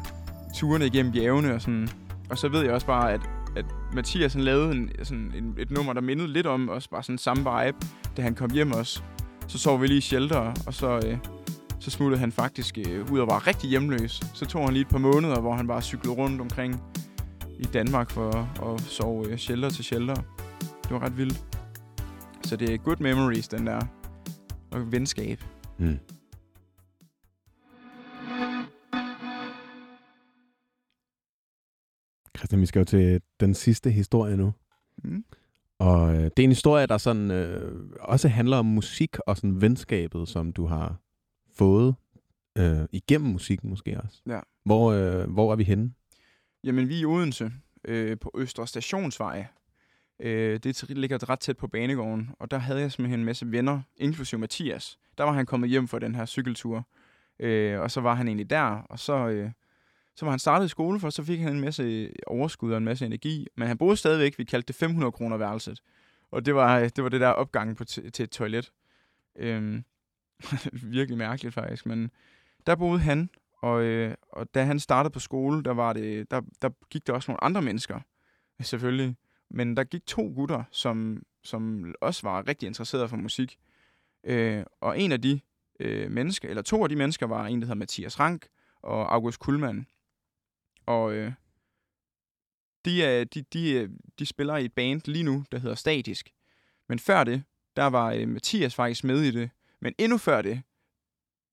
turene 0.55 0.87
igennem 0.87 1.13
bjergene 1.13 1.55
og 1.55 1.61
sådan. 1.61 1.89
Og 2.31 2.39
så 2.39 2.49
ved 2.49 2.63
jeg 2.63 2.73
også 2.73 2.87
bare, 2.87 3.13
at, 3.13 3.21
at 3.57 3.65
Mathias 3.93 4.33
han 4.33 4.43
lavede 4.43 4.73
en, 4.73 4.91
sådan 5.03 5.33
en, 5.37 5.55
et 5.59 5.71
nummer, 5.71 5.93
der 5.93 6.01
mindede 6.01 6.29
lidt 6.33 6.47
om 6.47 6.69
også 6.69 6.91
bare 6.91 7.03
sådan 7.03 7.19
samme 7.19 7.43
vibe, 7.43 7.77
da 8.17 8.23
han 8.23 8.35
kom 8.35 8.51
hjem 8.51 8.73
også. 8.73 9.03
Så 9.47 9.59
sov 9.59 9.83
vi 9.83 9.87
lige 9.87 9.99
i 9.99 10.01
shelter, 10.01 10.53
og 10.67 10.75
så, 10.75 11.01
øh, 11.07 11.19
så 11.81 11.91
smuttede 11.91 12.21
han 12.21 12.33
faktisk 12.33 12.79
øh, 12.89 13.13
ud 13.13 13.19
og 13.19 13.27
var 13.27 13.47
rigtig 13.47 13.71
hjemløs. 13.71 14.21
Så 14.35 14.47
tog 14.47 14.65
han 14.65 14.73
lige 14.73 14.81
et 14.81 14.89
par 14.89 14.99
måneder, 14.99 15.41
hvor 15.41 15.55
han 15.55 15.67
bare 15.67 15.83
cyklede 15.83 16.17
rundt 16.17 16.41
omkring 16.41 16.83
i 17.59 17.65
Danmark 17.65 18.11
for 18.11 18.49
at 18.73 18.81
sove 18.81 19.29
øh, 19.31 19.39
shelter 19.39 19.71
til 19.71 19.85
shelter. 19.85 20.15
Det 20.85 20.93
var 20.93 21.03
ret 21.03 21.16
vildt. 21.16 21.45
Så 22.45 22.57
det 22.57 22.74
er 22.74 22.78
good 22.78 22.97
memories, 23.01 23.49
den 23.49 23.66
der. 23.66 23.80
Og 24.70 24.93
venskab. 24.93 25.39
Mm. 25.78 25.99
Christian, 32.37 32.61
vi 32.61 32.66
skal 32.66 32.78
jo 32.78 32.85
til 32.85 33.20
den 33.41 33.55
sidste 33.55 33.91
historie 33.91 34.37
nu. 34.37 34.53
Mm. 35.05 35.24
Og 35.78 36.14
øh, 36.14 36.22
det 36.22 36.39
er 36.39 36.45
en 36.45 36.51
historie, 36.51 36.87
der 36.87 36.99
sådan 36.99 37.30
øh, 37.30 37.91
også 38.01 38.28
handler 38.28 38.57
om 38.57 38.66
musik 38.66 39.16
og 39.18 39.37
sådan 39.37 39.61
venskabet, 39.61 40.28
som 40.28 40.53
du 40.53 40.66
har 40.66 40.97
fået 41.55 41.95
øh, 42.59 42.80
igennem 42.93 43.30
musikken 43.30 43.70
måske 43.70 44.01
også. 44.01 44.22
Ja. 44.26 44.41
Hvor, 44.64 44.93
øh, 44.93 45.30
hvor 45.30 45.53
er 45.53 45.57
vi 45.57 45.64
henne? 45.64 45.93
Jamen, 46.64 46.89
vi 46.89 46.97
er 46.97 47.01
i 47.01 47.05
Odense 47.05 47.53
øh, 47.85 48.18
på 48.18 48.30
Østre 48.37 48.66
Stationsvej. 48.66 49.47
Øh, 50.21 50.59
det 50.59 50.91
ligger 50.91 51.31
ret 51.31 51.41
tæt 51.41 51.57
på 51.57 51.67
banegården, 51.67 52.31
og 52.39 52.51
der 52.51 52.59
havde 52.59 52.81
jeg 52.81 52.93
simpelthen 52.93 53.21
en 53.21 53.25
masse 53.25 53.53
venner, 53.53 53.81
inklusive 53.97 54.39
Mathias. 54.39 54.99
Der 55.19 55.25
var 55.25 55.33
han 55.33 55.47
kommet 55.47 55.71
hjem 55.71 55.89
for 55.89 55.99
den 55.99 56.15
her 56.15 56.27
cykeltur, 56.27 56.87
øh, 57.39 57.81
og 57.81 57.91
så 57.91 58.01
var 58.01 58.15
han 58.15 58.29
egentlig 58.29 58.51
der, 58.51 58.62
og 58.62 58.99
så, 58.99 59.29
øh, 59.29 59.51
så 60.17 60.25
var 60.27 60.31
han 60.31 60.39
startet 60.39 60.67
i 60.67 60.69
skole, 60.69 61.01
for 61.01 61.11
så 61.11 61.23
fik 61.25 61.41
han 61.41 61.53
en 61.53 61.61
masse 61.61 62.12
overskud 62.27 62.73
og 62.73 62.79
en 62.79 62.85
masse 62.85 63.07
energi, 63.07 63.47
men 63.57 63.69
han 63.69 63.79
boede 63.79 63.97
stadigvæk, 63.97 64.39
vi 64.39 64.45
kaldte 64.45 64.67
det 64.67 64.77
500 64.77 65.12
kroner 65.12 65.37
værelset, 65.37 65.81
og 66.31 66.47
det 66.47 66.55
var 66.55 66.89
det, 66.89 67.05
var 67.05 67.11
det 67.11 67.21
der 67.21 67.29
opgang 67.29 67.77
på 67.77 67.85
t- 67.91 68.11
til 68.11 68.23
et 68.23 68.31
toilet. 68.31 68.73
Øh, 69.37 69.83
virkelig 70.73 71.19
mærkeligt 71.19 71.55
faktisk, 71.55 71.87
men 71.87 72.11
der 72.67 72.75
boede 72.75 73.01
han, 73.01 73.31
og, 73.62 73.83
øh, 73.83 74.15
og 74.33 74.55
da 74.55 74.65
han 74.65 74.81
startede 74.81 75.12
på 75.12 75.21
skole, 75.21 75.62
der, 75.62 75.75
var 75.75 75.93
det, 75.93 76.31
der, 76.31 76.41
der 76.62 76.71
gik 76.91 77.07
der 77.07 77.12
også 77.12 77.31
nogle 77.31 77.45
andre 77.45 77.62
mennesker, 77.62 78.01
selvfølgelig. 78.61 79.17
Men 79.55 79.77
der 79.77 79.85
gik 79.85 80.07
to 80.07 80.33
gutter, 80.37 80.65
som, 80.71 81.23
som 81.43 81.95
også 82.01 82.23
var 82.23 82.49
rigtig 82.49 82.67
interesserede 82.67 83.09
for 83.09 83.17
musik. 83.17 83.59
Øh, 84.25 84.65
og 84.81 85.01
en 85.01 85.13
af 85.13 85.23
de 85.23 85.41
øh, 85.81 86.11
mennesker, 86.11 86.49
eller 86.49 86.63
to 86.63 86.83
af 86.83 86.89
de 86.89 86.97
mennesker, 86.97 87.27
var 87.27 87.47
en, 87.47 87.61
der 87.61 87.67
hedder 87.67 87.75
Mathias 87.79 88.21
Rank 88.21 88.47
og 88.83 89.15
August 89.15 89.39
Kuhlmann. 89.41 89.87
Og 90.87 91.13
øh, 91.15 91.33
de, 92.85 93.05
er, 93.05 93.25
de, 93.25 93.43
de, 93.43 93.79
er- 93.79 93.89
de 94.19 94.27
spiller 94.27 94.57
i 94.57 94.65
et 94.65 94.73
band 94.73 95.01
lige 95.05 95.23
nu, 95.25 95.45
der 95.53 95.59
hedder 95.59 95.75
Statisk. 95.75 96.31
Men 96.89 96.99
før 96.99 97.25
det, 97.25 97.43
der 97.77 97.85
var 97.87 98.13
øh, 98.13 98.29
Mathias 98.29 98.75
faktisk 98.75 99.05
med 99.05 99.21
i 99.21 99.31
det. 99.31 99.51
Men 99.81 99.95
endnu 99.99 100.19
før 100.19 100.43
det, 100.43 100.63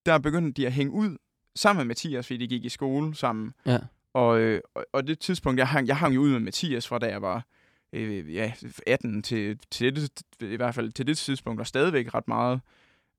der 0.06 0.18
begyndte 0.20 0.62
de 0.62 0.68
at 0.68 0.74
hænge 0.74 0.92
ud 0.94 1.18
sammen 1.56 1.80
med 1.80 1.86
Mathias, 1.86 2.28
fordi 2.28 2.38
de 2.38 2.48
gik 2.48 2.66
i 2.66 2.70
skole 2.70 3.16
sammen. 3.16 3.54
Ja. 3.66 3.80
Og, 4.14 4.40
øh, 4.40 4.62
og, 4.76 4.86
og 4.94 5.08
det 5.08 5.20
tidspunkt, 5.20 5.60
jeg 5.60 5.68
hang, 5.68 5.88
jeg 5.88 5.98
hang 5.98 6.16
jo 6.16 6.22
ud 6.22 6.32
med 6.32 6.40
Mathias 6.40 6.88
fra 6.88 7.00
da 7.00 7.08
jeg 7.08 7.22
var 7.22 7.46
øh, 7.94 8.34
ja, 8.36 8.54
18 8.88 9.24
til, 9.24 9.60
til 9.72 9.96
det, 9.96 10.24
i 10.42 10.56
hvert 10.56 10.76
fald 10.76 10.92
til 10.92 11.08
det 11.08 11.18
tidspunkt, 11.18 11.60
og 11.62 11.68
stadigvæk 11.68 12.14
ret 12.14 12.28
meget. 12.28 12.62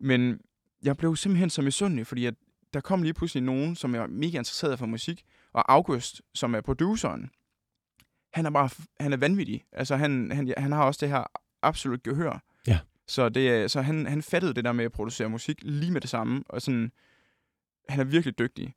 Men 0.01 0.41
jeg 0.85 0.97
blev 0.97 1.17
simpelthen 1.17 1.51
så 1.51 1.63
misundelig, 1.63 2.07
fordi 2.07 2.27
at 2.27 2.35
der 2.75 2.81
kom 2.81 3.03
lige 3.03 3.15
pludselig 3.15 3.43
nogen, 3.43 3.77
som 3.77 3.95
er 3.95 4.07
mega 4.07 4.39
interesseret 4.39 4.79
for 4.79 4.87
musik, 4.87 5.23
og 5.53 5.73
August, 5.73 6.23
som 6.35 6.55
er 6.55 6.61
produceren, 6.61 7.31
han 8.33 8.47
er 8.47 8.51
bare, 8.51 8.71
han 9.01 9.13
er 9.13 9.17
vanvittig. 9.17 9.65
Altså, 9.73 9.97
han, 9.97 10.31
han, 10.33 10.55
han 10.59 10.73
har 10.73 10.85
også 10.85 10.99
det 11.01 11.09
her 11.09 11.25
absolut 11.63 12.03
gehør. 12.03 12.43
Ja. 12.67 12.79
Så, 13.07 13.29
det, 13.29 13.49
er- 13.51 13.69
så 13.69 13.83
han, 13.83 14.07
han 14.07 14.23
fattede 14.23 14.55
det 14.55 14.65
der 14.65 14.73
med 14.73 14.85
at 14.85 14.93
producere 14.93 15.29
musik 15.29 15.59
lige 15.63 15.93
med 15.93 16.01
det 16.01 16.11
samme, 16.11 16.43
og 16.49 16.63
sådan, 16.63 16.93
han 17.89 18.01
er 18.01 18.05
virkelig 18.05 18.39
dygtig. 18.39 18.75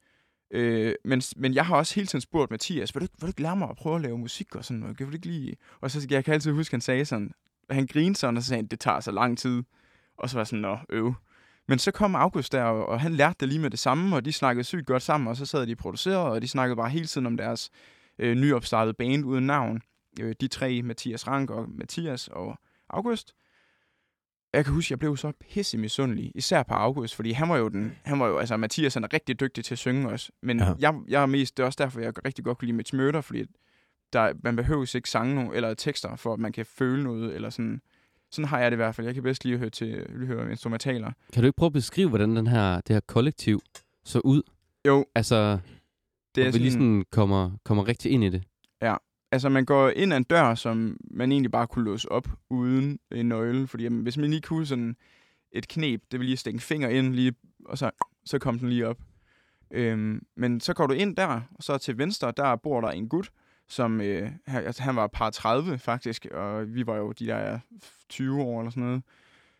Øh, 0.51 0.93
men, 1.05 1.21
men 1.35 1.53
jeg 1.53 1.65
har 1.65 1.75
også 1.75 1.95
hele 1.95 2.07
tiden 2.07 2.21
spurgt 2.21 2.51
Mathias, 2.51 2.95
vil 2.95 3.01
du, 3.01 3.07
vil 3.13 3.21
du 3.21 3.27
ikke 3.27 3.41
lære 3.41 3.55
mig 3.55 3.69
at 3.69 3.75
prøve 3.75 3.95
at 3.95 4.01
lave 4.01 4.17
musik 4.17 4.55
og 4.55 4.65
sådan 4.65 4.79
noget? 4.79 4.99
Vil 4.99 5.07
du 5.07 5.11
ikke 5.11 5.25
lige... 5.25 5.57
Og 5.81 5.91
så 5.91 6.07
jeg 6.09 6.25
kan 6.25 6.33
altid 6.33 6.51
huske, 6.51 6.73
han 6.73 6.81
sagde 6.81 7.05
sådan, 7.05 7.31
han 7.69 7.87
grinede 7.87 8.15
sådan, 8.15 8.37
og 8.37 8.43
så 8.43 8.49
sagde 8.49 8.61
han, 8.61 8.67
det 8.67 8.79
tager 8.79 8.99
så 8.99 9.11
lang 9.11 9.37
tid. 9.37 9.63
Og 10.17 10.29
så 10.29 10.35
var 10.35 10.41
jeg 10.41 10.47
sådan, 10.47 10.61
nå, 10.61 10.77
øv. 10.89 11.13
Men 11.67 11.79
så 11.79 11.91
kom 11.91 12.15
August 12.15 12.51
der, 12.51 12.63
og, 12.63 12.85
og 12.85 13.01
han 13.01 13.13
lærte 13.13 13.35
det 13.39 13.49
lige 13.49 13.59
med 13.59 13.69
det 13.69 13.79
samme, 13.79 14.15
og 14.15 14.25
de 14.25 14.33
snakkede 14.33 14.63
sygt 14.63 14.85
godt 14.85 15.03
sammen, 15.03 15.27
og 15.27 15.37
så 15.37 15.45
sad 15.45 15.67
de 15.67 15.71
og 15.71 15.77
producerede, 15.77 16.31
og 16.31 16.41
de 16.41 16.47
snakkede 16.47 16.75
bare 16.75 16.89
hele 16.89 17.05
tiden 17.05 17.27
om 17.27 17.37
deres 17.37 17.69
øh, 18.19 18.35
nyopstartede 18.35 18.93
band 18.93 19.25
uden 19.25 19.45
navn. 19.45 19.81
Øh, 20.19 20.35
de 20.41 20.47
tre, 20.47 20.81
Mathias 20.81 21.27
Rank 21.27 21.49
og 21.49 21.69
Mathias 21.69 22.27
og 22.27 22.59
August. 22.89 23.33
Jeg 24.55 24.65
kan 24.65 24.73
huske, 24.73 24.91
jeg 24.91 24.99
blev 24.99 25.17
så 25.17 25.31
pisse 25.49 25.77
misundelig, 25.77 26.31
især 26.35 26.63
på 26.63 26.73
August, 26.73 27.15
fordi 27.15 27.31
han 27.31 27.49
var 27.49 27.57
jo 27.57 27.67
den, 27.67 27.95
han 28.03 28.19
var 28.19 28.27
jo, 28.27 28.37
altså 28.37 28.57
Mathias 28.57 28.93
han 28.93 29.03
er 29.03 29.13
rigtig 29.13 29.39
dygtig 29.39 29.65
til 29.65 29.73
at 29.75 29.79
synge 29.79 30.09
også, 30.09 30.31
men 30.41 30.59
Ja. 30.59 30.65
ja. 30.65 30.73
jeg, 30.79 30.95
jeg 31.07 31.21
er 31.21 31.25
mest, 31.25 31.57
det 31.57 31.63
er 31.63 31.67
også 31.67 31.77
derfor, 31.83 31.99
jeg 31.99 32.25
rigtig 32.25 32.45
godt 32.45 32.57
kunne 32.57 32.65
lide 32.65 32.77
Mitch 32.77 32.95
Murder, 32.95 33.21
fordi 33.21 33.45
der, 34.13 34.33
man 34.43 34.55
behøver 34.55 34.95
ikke 34.95 35.09
sange 35.09 35.35
no, 35.35 35.51
eller 35.51 35.73
tekster, 35.73 36.15
for 36.15 36.33
at 36.33 36.39
man 36.39 36.51
kan 36.51 36.65
føle 36.65 37.03
noget, 37.03 37.35
eller 37.35 37.49
sådan. 37.49 37.81
Sådan 38.31 38.47
har 38.47 38.59
jeg 38.59 38.71
det 38.71 38.75
i 38.75 38.81
hvert 38.83 38.95
fald. 38.95 39.07
Jeg 39.07 39.13
kan 39.13 39.23
bedst 39.23 39.45
lige 39.45 39.57
høre, 39.57 39.69
til, 39.69 40.05
lige 40.09 40.27
høre 40.27 40.49
instrumentaler. 40.51 41.11
Kan 41.33 41.43
du 41.43 41.47
ikke 41.47 41.57
prøve 41.57 41.67
at 41.67 41.73
beskrive, 41.73 42.09
hvordan 42.09 42.35
den 42.35 42.47
her, 42.47 42.81
det 42.81 42.95
her 42.95 42.99
kollektiv 42.99 43.61
så 44.03 44.19
ud? 44.19 44.41
Jo, 44.87 45.05
Altså, 45.15 45.59
det 46.35 46.43
er 46.43 46.47
er 46.47 46.51
vi 46.51 46.57
lige 46.57 46.71
sådan 46.71 47.05
kommer, 47.11 47.51
kommer 47.63 47.87
rigtig 47.87 48.11
ind 48.11 48.23
i 48.23 48.29
det. 48.29 48.43
Altså, 49.35 49.49
man 49.49 49.65
går 49.65 49.89
ind 49.89 50.13
ad 50.13 50.17
en 50.17 50.23
dør, 50.23 50.55
som 50.55 50.97
man 51.11 51.31
egentlig 51.31 51.51
bare 51.51 51.67
kunne 51.67 51.85
låse 51.85 52.11
op 52.11 52.27
uden 52.49 52.99
en 53.11 53.29
nøgle. 53.29 53.67
Fordi 53.67 53.83
jamen, 53.83 54.03
hvis 54.03 54.17
man 54.17 54.29
lige 54.29 54.41
kunne 54.41 54.65
sådan 54.65 54.95
et 55.51 55.67
knep, 55.67 56.01
det 56.11 56.19
vil 56.19 56.25
lige 56.25 56.37
stikke 56.37 56.57
en 56.57 56.61
finger 56.61 56.89
ind, 56.89 57.13
lige, 57.13 57.33
og 57.65 57.77
så, 57.77 57.91
så 58.25 58.39
kom 58.39 58.59
den 58.59 58.69
lige 58.69 58.87
op. 58.87 58.97
Øhm, 59.71 60.25
men 60.35 60.59
så 60.59 60.73
går 60.73 60.87
du 60.87 60.93
ind 60.93 61.15
der, 61.15 61.41
og 61.55 61.63
så 61.63 61.77
til 61.77 61.97
venstre, 61.97 62.33
der 62.37 62.55
bor 62.55 62.81
der 62.81 62.87
en 62.87 63.09
gut, 63.09 63.31
som 63.67 64.01
øh, 64.01 64.31
han, 64.47 64.65
altså, 64.65 64.83
han 64.83 64.95
var 64.95 65.07
par 65.07 65.29
30 65.29 65.77
faktisk, 65.77 66.25
og 66.25 66.75
vi 66.75 66.87
var 66.87 66.95
jo 66.95 67.11
de 67.11 67.25
der 67.25 67.59
20 68.09 68.41
år 68.41 68.59
eller 68.59 68.71
sådan 68.71 68.83
noget. 68.83 69.03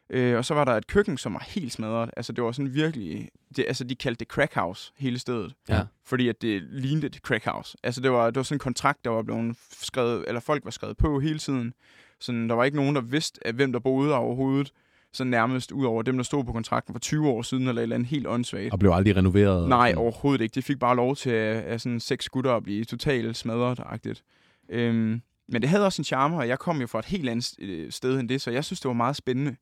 Øh, 0.09 0.37
og 0.37 0.45
så 0.45 0.53
var 0.53 0.65
der 0.65 0.71
et 0.71 0.87
køkken, 0.87 1.17
som 1.17 1.33
var 1.33 1.43
helt 1.47 1.71
smadret. 1.73 2.09
Altså, 2.17 2.33
det 2.33 2.43
var 2.43 2.51
sådan 2.51 2.73
virkelig... 2.73 3.29
Det, 3.55 3.65
altså, 3.67 3.83
de 3.83 3.95
kaldte 3.95 4.19
det 4.19 4.27
crack 4.27 4.55
house, 4.55 4.91
hele 4.97 5.19
stedet 5.19 5.53
Ja. 5.69 5.81
fordi 6.05 6.29
at 6.29 6.41
det 6.41 6.61
lignede 6.71 7.07
et 7.07 7.15
crack 7.15 7.45
house. 7.45 7.77
Altså 7.83 8.01
det 8.01 8.11
var, 8.11 8.25
det 8.25 8.35
var 8.35 8.43
sådan 8.43 8.55
en 8.55 8.59
kontrakt, 8.59 9.05
der 9.05 9.11
var 9.11 9.21
blevet 9.23 9.55
skrevet, 9.81 10.25
eller 10.27 10.41
folk 10.41 10.65
var 10.65 10.71
skrevet 10.71 10.97
på 10.97 11.19
hele 11.19 11.39
tiden. 11.39 11.73
Sådan, 12.19 12.49
der 12.49 12.55
var 12.55 12.63
ikke 12.63 12.77
nogen, 12.77 12.95
der 12.95 13.01
vidste, 13.01 13.47
at 13.47 13.55
hvem 13.55 13.71
der 13.71 13.79
boede 13.79 14.09
der 14.09 14.15
overhovedet. 14.15 14.71
Så 15.13 15.23
nærmest 15.23 15.71
ud 15.71 15.85
over 15.85 16.01
dem, 16.01 16.17
der 16.17 16.23
stod 16.23 16.43
på 16.43 16.51
kontrakten 16.51 16.93
for 16.93 16.99
20 16.99 17.27
år 17.29 17.41
siden, 17.41 17.67
eller 17.67 17.81
et 17.81 17.83
eller 17.83 17.95
andet 17.95 18.09
helt 18.09 18.27
åndssvagt. 18.27 18.73
Og 18.73 18.79
blev 18.79 18.91
aldrig 18.91 19.15
renoveret? 19.15 19.69
Nej, 19.69 19.93
overhovedet 19.97 20.41
ikke. 20.43 20.55
De 20.55 20.61
fik 20.61 20.79
bare 20.79 20.95
lov 20.95 21.15
til 21.15 21.29
at, 21.29 21.63
at 21.63 21.81
sådan 21.81 21.99
seks 21.99 22.29
gutter 22.29 22.51
at 22.55 22.63
blive 22.63 22.85
totalt 22.85 23.37
smadret-agtigt. 23.37 24.23
Øhm, 24.69 25.21
men 25.49 25.61
det 25.61 25.69
havde 25.69 25.85
også 25.85 25.99
en 26.01 26.03
charme, 26.03 26.37
og 26.37 26.47
jeg 26.47 26.59
kom 26.59 26.81
jo 26.81 26.87
fra 26.87 26.99
et 26.99 27.05
helt 27.05 27.29
andet 27.29 27.53
øh, 27.59 27.91
sted 27.91 28.19
end 28.19 28.29
det, 28.29 28.41
så 28.41 28.51
jeg 28.51 28.65
synes, 28.65 28.79
det 28.79 28.87
var 28.87 28.93
meget 28.93 29.15
spændende. 29.15 29.55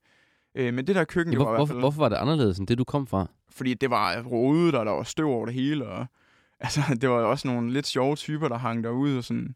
Øh, 0.55 0.73
men 0.73 0.87
det 0.87 0.95
der 0.95 1.03
køkken, 1.03 1.33
Ja, 1.33 1.37
var 1.37 1.43
hvor, 1.45 1.51
hvert 1.51 1.59
hvorfor, 1.59 1.79
hvorfor 1.79 1.99
var 1.99 2.09
det 2.09 2.15
anderledes 2.15 2.57
end 2.57 2.67
det, 2.67 2.77
du 2.77 2.83
kom 2.83 3.07
fra? 3.07 3.27
fordi 3.49 3.73
det 3.73 3.89
var 3.89 4.21
rodet, 4.21 4.75
og 4.75 4.85
der 4.85 4.91
var 4.91 5.03
støv 5.03 5.27
over 5.29 5.45
det 5.45 5.55
hele, 5.55 5.87
og 5.87 6.05
altså, 6.59 6.81
det 7.01 7.09
var 7.09 7.15
også 7.15 7.47
nogle 7.47 7.73
lidt 7.73 7.87
sjove 7.87 8.15
typer, 8.15 8.47
der 8.47 8.57
hang 8.57 8.83
derude, 8.83 9.17
og 9.17 9.23
sådan. 9.23 9.55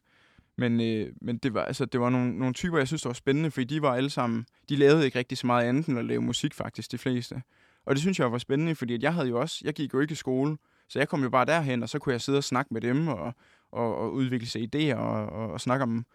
Men, 0.58 0.82
øh, 0.82 1.14
men 1.22 1.38
det 1.38 1.54
var, 1.54 1.64
altså, 1.64 1.86
det 1.86 2.00
var 2.00 2.10
nogle, 2.10 2.40
nogle 2.40 2.54
typer, 2.54 2.78
jeg 2.78 2.88
synes, 2.88 3.02
der 3.02 3.10
var 3.10 3.14
spændende, 3.14 3.52
fordi 3.52 3.76
de 3.76 3.82
var 3.82 3.94
alle 3.96 4.10
sammen, 4.10 4.46
de 4.70 4.76
lavede 4.76 5.06
ikke 5.06 5.20
rigtig 5.20 5.38
så 5.38 5.48
meget 5.48 5.66
andet 5.66 5.86
end 5.88 6.00
at 6.00 6.06
lave 6.06 6.22
musik 6.22 6.54
faktisk, 6.54 6.92
de 6.92 6.98
fleste. 6.98 7.42
Og 7.86 7.96
det 7.96 8.02
synes 8.02 8.20
jeg 8.20 8.32
var 8.32 8.38
spændende, 8.38 8.76
fordi 8.76 8.94
at 8.94 9.04
jeg 9.04 9.14
havde 9.14 9.28
jo 9.28 9.40
også, 9.40 9.62
jeg 9.64 9.74
gik 9.74 9.94
jo 9.94 10.00
ikke 10.00 10.12
i 10.12 10.16
skole, 10.16 10.58
så 10.90 11.00
jeg 11.00 11.10
kom 11.10 11.24
jo 11.24 11.30
bare 11.30 11.46
derhen, 11.46 11.84
og 11.84 11.90
så 11.90 12.00
kunne 12.00 12.14
jeg 12.14 12.22
sidde 12.22 12.38
og 12.38 12.44
snakke 12.44 12.74
med 12.74 12.82
dem, 12.82 13.08
og, 13.08 13.34
og, 13.72 13.98
og 13.98 14.14
udvikle 14.14 14.48
sig 14.48 14.76
idéer, 14.76 14.96
og, 14.96 15.26
og, 15.26 15.52
og 15.52 15.62
snakke 15.62 15.84
om 15.84 16.06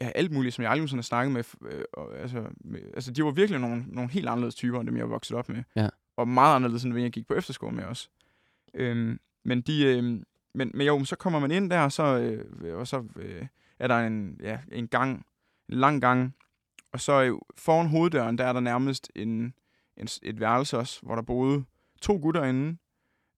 ja, 0.00 0.10
alt 0.14 0.32
muligt, 0.32 0.54
som 0.54 0.62
jeg 0.62 0.70
aldrig 0.70 0.90
har 0.90 1.02
snakket 1.02 1.32
med. 1.32 1.44
Øh, 1.72 1.84
og, 1.92 2.18
altså, 2.18 2.44
med, 2.60 2.80
altså, 2.94 3.12
de 3.12 3.24
var 3.24 3.30
virkelig 3.30 3.60
nogle, 3.60 3.84
nogle 3.88 4.10
helt 4.10 4.28
anderledes 4.28 4.54
typer, 4.54 4.80
end 4.80 4.88
dem, 4.88 4.96
jeg 4.96 5.04
var 5.04 5.14
vokset 5.14 5.36
op 5.36 5.48
med. 5.48 5.62
Ja. 5.76 5.88
Og 6.16 6.28
meget 6.28 6.56
anderledes, 6.56 6.84
end 6.84 6.92
dem, 6.92 7.02
jeg 7.02 7.10
gik 7.10 7.26
på 7.26 7.34
efterskole 7.34 7.76
med 7.76 7.84
også. 7.84 8.08
Øhm, 8.74 9.20
men 9.44 9.60
de... 9.60 9.84
Øh, 9.84 10.22
men, 10.54 10.70
men 10.74 10.86
jo, 10.86 11.04
så 11.04 11.16
kommer 11.16 11.38
man 11.38 11.50
ind 11.50 11.70
der, 11.70 11.80
og 11.80 11.92
så, 11.92 12.18
øh, 12.18 12.78
og 12.78 12.86
så 12.86 13.04
øh, 13.16 13.46
er 13.78 13.86
der 13.86 13.98
en, 13.98 14.40
ja, 14.42 14.58
en 14.72 14.88
gang, 14.88 15.26
en 15.68 15.74
lang 15.74 16.00
gang, 16.00 16.34
og 16.92 17.00
så 17.00 17.22
øh, 17.22 17.38
foran 17.56 17.88
hoveddøren, 17.88 18.38
der 18.38 18.44
er 18.44 18.52
der 18.52 18.60
nærmest 18.60 19.10
en, 19.14 19.54
en, 19.96 20.08
et 20.22 20.40
værelse 20.40 20.78
også, 20.78 21.00
hvor 21.02 21.14
der 21.14 21.22
boede 21.22 21.64
to 22.00 22.18
gutter 22.22 22.44
inde. 22.44 22.76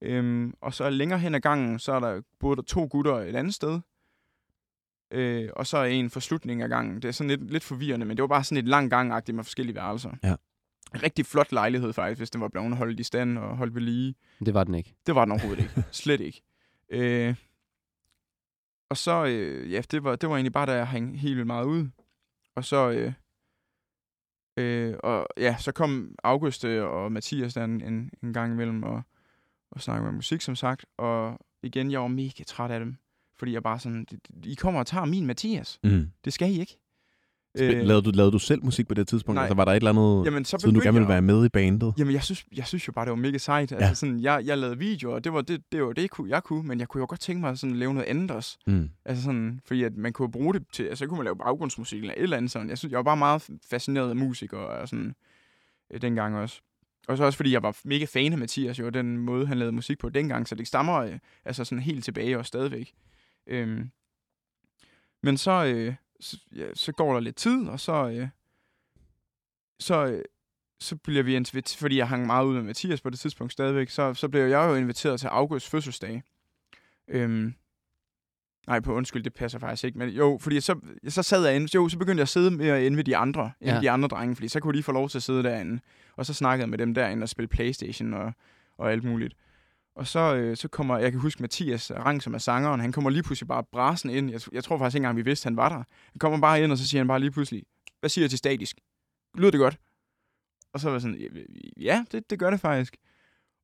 Øhm, 0.02 0.54
og 0.60 0.74
så 0.74 0.90
længere 0.90 1.18
hen 1.18 1.34
ad 1.34 1.40
gangen, 1.40 1.78
så 1.78 1.92
er 1.92 2.00
der 2.00 2.22
boede 2.40 2.56
der 2.56 2.62
to 2.62 2.88
gutter 2.90 3.14
et 3.14 3.36
andet 3.36 3.54
sted. 3.54 3.80
Øh, 5.10 5.48
og 5.56 5.66
så 5.66 5.78
er 5.78 5.84
en 5.84 6.10
for 6.10 6.20
slutningen 6.20 6.62
af 6.62 6.68
gangen. 6.68 6.96
Det 6.96 7.04
er 7.04 7.12
sådan 7.12 7.30
lidt, 7.30 7.50
lidt 7.50 7.64
forvirrende, 7.64 8.06
men 8.06 8.16
det 8.16 8.22
var 8.22 8.28
bare 8.28 8.44
sådan 8.44 8.64
et 8.64 8.68
lang 8.68 8.90
gang 8.90 9.08
med 9.08 9.44
forskellige 9.44 9.76
værelser. 9.76 10.10
Ja. 10.22 10.34
Rigtig 11.02 11.26
flot 11.26 11.52
lejlighed 11.52 11.92
faktisk, 11.92 12.20
hvis 12.20 12.30
den 12.30 12.40
var 12.40 12.48
blevet 12.48 12.76
holdt 12.76 13.00
i 13.00 13.02
stand 13.02 13.38
og 13.38 13.56
holdt 13.56 13.74
ved 13.74 13.82
lige. 13.82 14.14
Det 14.44 14.54
var 14.54 14.64
den 14.64 14.74
ikke. 14.74 14.94
Det 15.06 15.14
var 15.14 15.24
den 15.24 15.32
overhovedet 15.32 15.62
ikke. 15.62 15.84
Slet 16.02 16.20
ikke. 16.20 16.42
Øh, 16.90 17.34
og 18.90 18.96
så, 18.96 19.24
øh, 19.24 19.72
ja, 19.72 19.82
det 19.90 20.04
var, 20.04 20.16
det 20.16 20.28
var 20.28 20.34
egentlig 20.34 20.52
bare, 20.52 20.66
da 20.66 20.72
jeg 20.72 20.88
hang 20.88 21.20
helt 21.20 21.36
vildt 21.36 21.46
meget 21.46 21.64
ud. 21.64 21.88
Og 22.54 22.64
så, 22.64 22.90
øh, 22.90 23.12
øh, 24.56 24.94
og 25.02 25.26
ja, 25.36 25.56
så 25.58 25.72
kom 25.72 26.14
August 26.24 26.64
og 26.64 27.12
Mathias 27.12 27.54
der 27.54 27.64
en, 27.64 27.80
en, 27.80 28.10
en 28.22 28.32
gang 28.32 28.52
imellem 28.52 28.82
og, 28.82 29.02
og 29.70 29.80
snakkede 29.80 30.04
med 30.04 30.12
musik, 30.12 30.40
som 30.40 30.56
sagt. 30.56 30.86
Og 30.96 31.38
igen, 31.62 31.90
jeg 31.90 32.00
var 32.00 32.08
mega 32.08 32.44
træt 32.44 32.70
af 32.70 32.80
dem. 32.80 32.96
Fordi 33.40 33.52
jeg 33.52 33.62
bare 33.62 33.78
sådan, 33.78 34.06
I 34.44 34.54
kommer 34.54 34.80
og 34.80 34.86
tager 34.86 35.04
min 35.04 35.26
Mathias. 35.26 35.78
Mm. 35.84 36.10
Det 36.24 36.32
skal 36.32 36.50
I 36.54 36.60
ikke. 36.60 36.76
Øh, 37.58 37.82
lavede, 37.86 38.02
du, 38.02 38.10
lavede 38.10 38.32
du 38.32 38.38
selv 38.38 38.64
musik 38.64 38.88
på 38.88 38.94
det 38.94 39.08
tidspunkt? 39.08 39.34
Nej. 39.36 39.44
Altså 39.44 39.54
var 39.54 39.64
der 39.64 39.72
et 39.72 39.76
eller 39.76 39.90
andet, 39.90 40.26
Jamen, 40.26 40.44
så 40.44 40.58
siden 40.60 40.74
du 40.74 40.80
gerne 40.80 40.92
ville 40.92 41.02
jeg- 41.02 41.08
være 41.08 41.22
med 41.22 41.44
i 41.46 41.48
bandet? 41.48 41.94
Jamen, 41.98 42.14
jeg 42.14 42.22
synes, 42.22 42.44
jeg 42.56 42.66
synes 42.66 42.88
jo 42.88 42.92
bare, 42.92 43.04
det 43.04 43.10
var 43.10 43.16
mega 43.16 43.38
sejt. 43.38 43.72
Altså, 43.72 43.86
Ja. 43.88 43.94
sådan, 43.94 44.20
jeg, 44.20 44.42
jeg 44.44 44.58
lavede 44.58 44.78
videoer, 44.78 45.14
og 45.14 45.24
det 45.24 45.32
var 45.32 45.40
det, 45.40 45.62
det, 45.72 45.82
var 45.84 45.92
det 45.92 46.10
kunne, 46.10 46.30
jeg 46.30 46.42
kunne, 46.42 46.62
men 46.68 46.80
jeg 46.80 46.88
kunne 46.88 47.00
jo 47.00 47.06
godt 47.08 47.20
tænke 47.20 47.40
mig 47.40 47.50
at 47.50 47.58
sådan, 47.58 47.76
lave 47.76 47.94
noget 47.94 48.06
andet 48.06 48.30
også. 48.30 48.58
Mm. 48.66 48.90
Altså 49.04 49.24
sådan, 49.24 49.60
fordi 49.64 49.82
at 49.82 49.96
man 49.96 50.12
kunne 50.12 50.30
bruge 50.32 50.54
det 50.54 50.62
til, 50.72 50.82
altså 50.82 51.04
så 51.04 51.06
kunne 51.08 51.16
man 51.16 51.24
lave 51.24 51.36
baggrundsmusik 51.36 52.00
eller 52.00 52.14
et 52.16 52.22
eller 52.22 52.36
andet 52.36 52.50
sådan. 52.50 52.68
Jeg 52.68 52.78
synes, 52.78 52.90
jeg 52.92 52.96
var 52.98 53.02
bare 53.02 53.16
meget 53.16 53.48
fascineret 53.70 54.08
af 54.10 54.16
musik 54.16 54.52
og, 54.52 54.88
sådan, 54.88 55.14
øh, 55.90 56.02
dengang 56.02 56.36
også. 56.36 56.60
Og 57.08 57.16
så 57.16 57.24
også 57.24 57.36
fordi 57.36 57.52
jeg 57.52 57.62
var 57.62 57.76
mega 57.84 58.04
fan 58.04 58.32
af 58.32 58.38
Mathias, 58.38 58.78
jo, 58.78 58.88
den 58.88 59.18
måde, 59.18 59.46
han 59.46 59.58
lavede 59.58 59.72
musik 59.74 59.98
på 59.98 60.08
dengang, 60.08 60.48
så 60.48 60.54
det 60.54 60.66
stammer 60.66 60.96
øh, 60.98 61.18
altså 61.44 61.64
sådan 61.64 61.82
helt 61.82 62.04
tilbage 62.04 62.38
og 62.38 62.46
stadigvæk. 62.46 62.92
Øhm, 63.50 63.90
men 65.22 65.36
så, 65.36 65.64
øh, 65.64 65.94
så, 66.20 66.36
ja, 66.56 66.74
så 66.74 66.92
går 66.92 67.12
der 67.12 67.20
lidt 67.20 67.36
tid, 67.36 67.68
og 67.68 67.80
så, 67.80 68.08
øh, 68.08 68.28
så, 69.80 70.06
øh, 70.06 70.24
så 70.80 70.96
bliver 70.96 71.22
vi 71.22 71.36
inviteret, 71.36 71.76
fordi 71.78 71.96
jeg 71.96 72.08
hang 72.08 72.26
meget 72.26 72.44
ud 72.46 72.54
med 72.54 72.62
Mathias 72.62 73.00
på 73.00 73.10
det 73.10 73.18
tidspunkt 73.18 73.52
stadigvæk, 73.52 73.90
så, 73.90 74.14
så 74.14 74.28
blev 74.28 74.46
jeg 74.46 74.68
jo 74.68 74.74
inviteret 74.74 75.20
til 75.20 75.26
Augusts 75.26 75.70
fødselsdag. 75.70 76.22
Øhm, 77.08 77.54
nej, 78.66 78.80
på 78.80 78.94
undskyld, 78.94 79.22
det 79.24 79.34
passer 79.34 79.58
faktisk 79.58 79.84
ikke. 79.84 79.98
Men 79.98 80.08
jo, 80.08 80.38
fordi 80.40 80.60
så, 80.60 80.80
så 81.08 81.22
sad 81.22 81.46
jeg 81.46 81.56
inde, 81.56 81.68
jo, 81.74 81.88
så 81.88 81.98
begyndte 81.98 82.18
jeg 82.20 82.22
at 82.24 82.28
sidde 82.28 82.50
med 82.50 82.82
inde 82.86 82.96
ved 82.96 83.04
de 83.04 83.16
andre, 83.16 83.52
Ja. 83.60 83.80
de 83.80 83.90
andre 83.90 84.08
drenge, 84.08 84.36
fordi 84.36 84.48
så 84.48 84.60
kunne 84.60 84.78
de 84.78 84.82
få 84.82 84.92
lov 84.92 85.08
til 85.08 85.18
at 85.18 85.22
sidde 85.22 85.42
derinde. 85.42 85.80
Og 86.16 86.26
så 86.26 86.34
snakkede 86.34 86.62
jeg 86.62 86.68
med 86.68 86.78
dem 86.78 86.94
derinde 86.94 87.22
og 87.24 87.28
spille 87.28 87.48
Playstation 87.48 88.14
og, 88.14 88.32
og 88.78 88.92
alt 88.92 89.04
muligt. 89.04 89.34
Og 90.00 90.06
så, 90.06 90.34
øh, 90.34 90.56
så 90.56 90.68
kommer, 90.68 90.98
jeg 90.98 91.12
kan 91.12 91.20
huske 91.20 91.42
Mathias 91.42 91.90
Rang, 91.90 92.22
som 92.22 92.34
er 92.34 92.38
sangeren, 92.38 92.80
han 92.80 92.92
kommer 92.92 93.10
lige 93.10 93.22
pludselig 93.22 93.48
bare 93.48 93.64
brasen 93.72 94.10
ind. 94.10 94.30
Jeg, 94.30 94.40
jeg 94.52 94.64
tror 94.64 94.78
faktisk 94.78 94.94
ikke 94.94 95.04
engang, 95.04 95.16
vi 95.16 95.22
vidste, 95.22 95.46
han 95.46 95.56
var 95.56 95.68
der. 95.68 95.76
Han 96.12 96.18
kommer 96.20 96.40
bare 96.40 96.62
ind, 96.62 96.72
og 96.72 96.78
så 96.78 96.88
siger 96.88 97.00
han 97.00 97.08
bare 97.08 97.20
lige 97.20 97.30
pludselig, 97.30 97.62
hvad 98.00 98.10
siger 98.10 98.22
jeg 98.22 98.30
til 98.30 98.38
statisk? 98.38 98.76
Lyder 99.34 99.50
det 99.50 99.60
godt? 99.60 99.78
Og 100.72 100.80
så 100.80 100.88
var 100.88 100.94
jeg 100.94 101.00
sådan, 101.00 101.46
ja, 101.76 102.04
det, 102.12 102.30
det 102.30 102.38
gør 102.38 102.50
det 102.50 102.60
faktisk. 102.60 102.96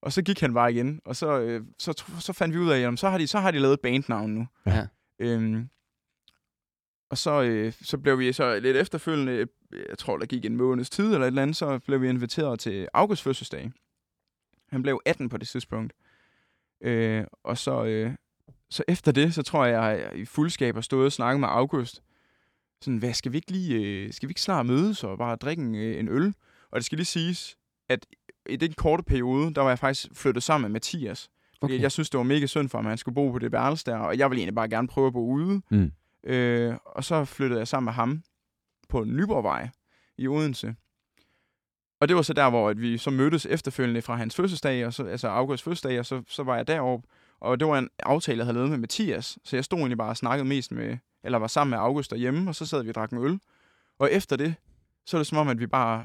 Og 0.03 0.13
så 0.13 0.23
gik 0.23 0.41
han 0.41 0.55
bare 0.55 0.73
igen, 0.73 1.01
og 1.05 1.17
så, 1.17 1.41
øh, 1.41 1.65
så, 1.79 2.05
så 2.21 2.33
fandt 2.33 2.55
vi 2.55 2.61
ud 2.61 2.71
af, 2.71 2.93
at 2.93 2.99
så 2.99 3.09
har 3.09 3.19
de, 3.19 3.27
så 3.27 3.39
har 3.39 3.51
de 3.51 3.59
lavet 3.59 3.75
et 3.75 3.81
bandnavn 3.81 4.31
nu. 4.31 4.47
Ja. 4.67 4.87
Øhm, 5.19 5.69
og 7.11 7.19
så, 7.19 7.43
øh, 7.43 7.73
så 7.73 7.99
blev 7.99 8.19
vi 8.19 8.33
så 8.33 8.61
lidt 8.61 8.77
efterfølgende, 8.77 9.47
jeg 9.89 9.99
tror, 9.99 10.19
der 10.19 10.27
gik 10.27 10.45
en 10.45 10.57
måneds 10.57 10.91
tid 10.91 11.05
eller 11.05 11.21
et 11.21 11.27
eller 11.27 11.43
andet, 11.43 11.57
så 11.57 11.79
blev 11.79 12.03
vi 12.03 12.09
inviteret 12.09 12.61
til 12.61 12.89
August 12.95 13.23
fødselsdag. 13.23 13.73
Han 14.69 14.83
blev 14.83 15.01
18 15.05 15.29
på 15.29 15.37
det 15.37 15.49
tidspunkt. 15.49 15.93
Øh, 16.81 17.25
og 17.45 17.59
så, 17.59 17.85
øh, 17.85 18.11
så 18.71 18.83
efter 18.89 19.13
det, 19.13 19.35
så 19.35 19.43
tror 19.43 19.65
jeg, 19.65 20.01
jeg 20.01 20.21
i 20.21 20.25
fuldskab 20.25 20.75
har 20.75 20.81
stået 20.83 21.07
og 21.07 21.13
snakket 21.13 21.41
med 21.41 21.49
August. 21.49 22.03
Sådan, 22.83 22.99
hvad, 22.99 23.13
skal 23.13 23.33
vi 23.33 23.37
ikke 23.37 23.51
lige, 23.53 23.75
øh, 23.75 24.13
skal 24.13 24.29
vi 24.29 24.31
ikke 24.31 24.41
snart 24.41 24.67
mødes 24.67 25.05
og 25.05 25.19
bare 25.19 25.37
drikke 25.37 25.63
en, 25.63 25.75
øh, 25.75 26.01
en 26.01 26.09
øl? 26.09 26.35
Og 26.71 26.77
det 26.77 26.85
skal 26.85 26.97
lige 26.97 27.07
siges, 27.07 27.57
at 27.89 28.07
i 28.49 28.57
den 28.57 28.73
korte 28.73 29.03
periode, 29.03 29.55
der 29.55 29.61
var 29.63 29.69
jeg 29.69 29.79
faktisk 29.79 30.09
flyttet 30.15 30.43
sammen 30.43 30.63
med 30.63 30.73
Mathias. 30.73 31.29
Fordi 31.61 31.75
Okay. 31.75 31.83
jeg 31.83 31.93
synes, 31.93 32.11
det 32.11 32.19
var 32.19 32.25
mega 32.25 32.47
synd 32.47 32.69
for 32.69 32.79
ham, 32.79 32.87
at 32.87 32.91
han 32.91 32.99
skulle 32.99 33.15
bo 33.15 33.31
på 33.31 33.39
det 33.39 33.53
værelse 33.53 33.85
der, 33.87 33.97
og 33.97 34.19
jeg 34.19 34.31
ville 34.31 34.41
egentlig 34.41 34.55
bare 34.55 34.69
gerne 34.69 34.89
prøve 34.89 35.07
at 35.07 35.13
bo 35.13 35.27
ude. 35.31 35.63
Mm. 35.71 35.93
Øh, 36.31 36.75
og 36.85 37.05
så 37.05 37.25
flyttede 37.25 37.59
jeg 37.59 37.69
sammen 37.69 37.85
med 37.85 37.93
ham 37.93 38.23
på 38.89 39.05
Nyborgvej 39.05 39.69
i 40.19 40.29
Odense. 40.29 40.75
Og 42.01 42.09
det 42.09 42.17
var 42.17 42.23
så 42.23 42.33
der, 42.33 42.51
hvor 42.51 42.69
at 42.71 42.81
vi 42.81 42.99
så 42.99 43.11
mødtes 43.11 43.47
efterfølgende 43.47 44.03
fra 44.03 44.17
hans 44.17 44.35
fødselsdag, 44.37 44.87
og 44.87 44.93
så, 44.95 45.05
altså 45.07 45.29
Augusts 45.29 45.63
fødselsdag, 45.65 45.99
og 45.99 46.07
så, 46.07 46.23
så 46.29 46.43
var 46.43 46.57
jeg 46.57 46.67
deroppe. 46.67 47.09
Og 47.41 47.61
det 47.61 47.69
var 47.69 47.79
en 47.79 47.89
aftale, 48.03 48.39
jeg 48.39 48.47
havde 48.47 48.55
lavet 48.55 48.71
med 48.71 48.79
Mathias, 48.79 49.39
så 49.45 49.57
jeg 49.57 49.65
stod 49.65 49.79
egentlig 49.79 49.99
bare 49.99 50.09
og 50.09 50.17
snakkede 50.17 50.49
mest 50.49 50.73
med, 50.73 50.97
eller 51.25 51.39
var 51.39 51.47
sammen 51.47 51.71
med 51.71 51.79
August 51.79 52.11
derhjemme, 52.11 52.51
og 52.51 52.55
så 52.55 52.67
sad 52.67 52.83
vi 52.83 52.89
og 52.89 52.95
drak 52.95 53.11
en 53.11 53.19
øl. 53.25 53.39
Og 53.99 54.13
efter 54.13 54.37
det, 54.37 54.55
så 55.07 55.17
er 55.17 55.19
det 55.19 55.27
som 55.27 55.39
om, 55.39 55.49
at 55.49 55.61
vi 55.61 55.67
bare 55.67 56.05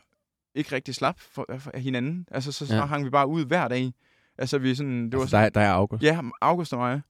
ikke 0.56 0.76
rigtig 0.76 0.96
slap 0.96 1.20
for, 1.20 1.46
for 1.60 1.72
af 1.74 1.82
hinanden. 1.82 2.28
Altså, 2.32 2.52
så, 2.52 2.68
så 2.68 2.76
Ja. 2.76 2.86
hang 2.86 3.06
vi 3.06 3.10
bare 3.10 3.28
ud 3.28 3.46
hver 3.46 3.68
dag. 3.68 3.94
Altså, 4.38 4.58
vi 4.58 4.76
sådan, 4.76 5.06
det 5.06 5.14
var 5.14 5.22
Altså, 5.22 5.38
der, 5.38 5.44
er- 5.44 5.50
der 5.50 5.62
er 5.62 5.72
August. 5.72 6.04
Ja, 6.04 6.20
August 6.42 6.74
og 6.74 6.80
mig. 6.80 7.02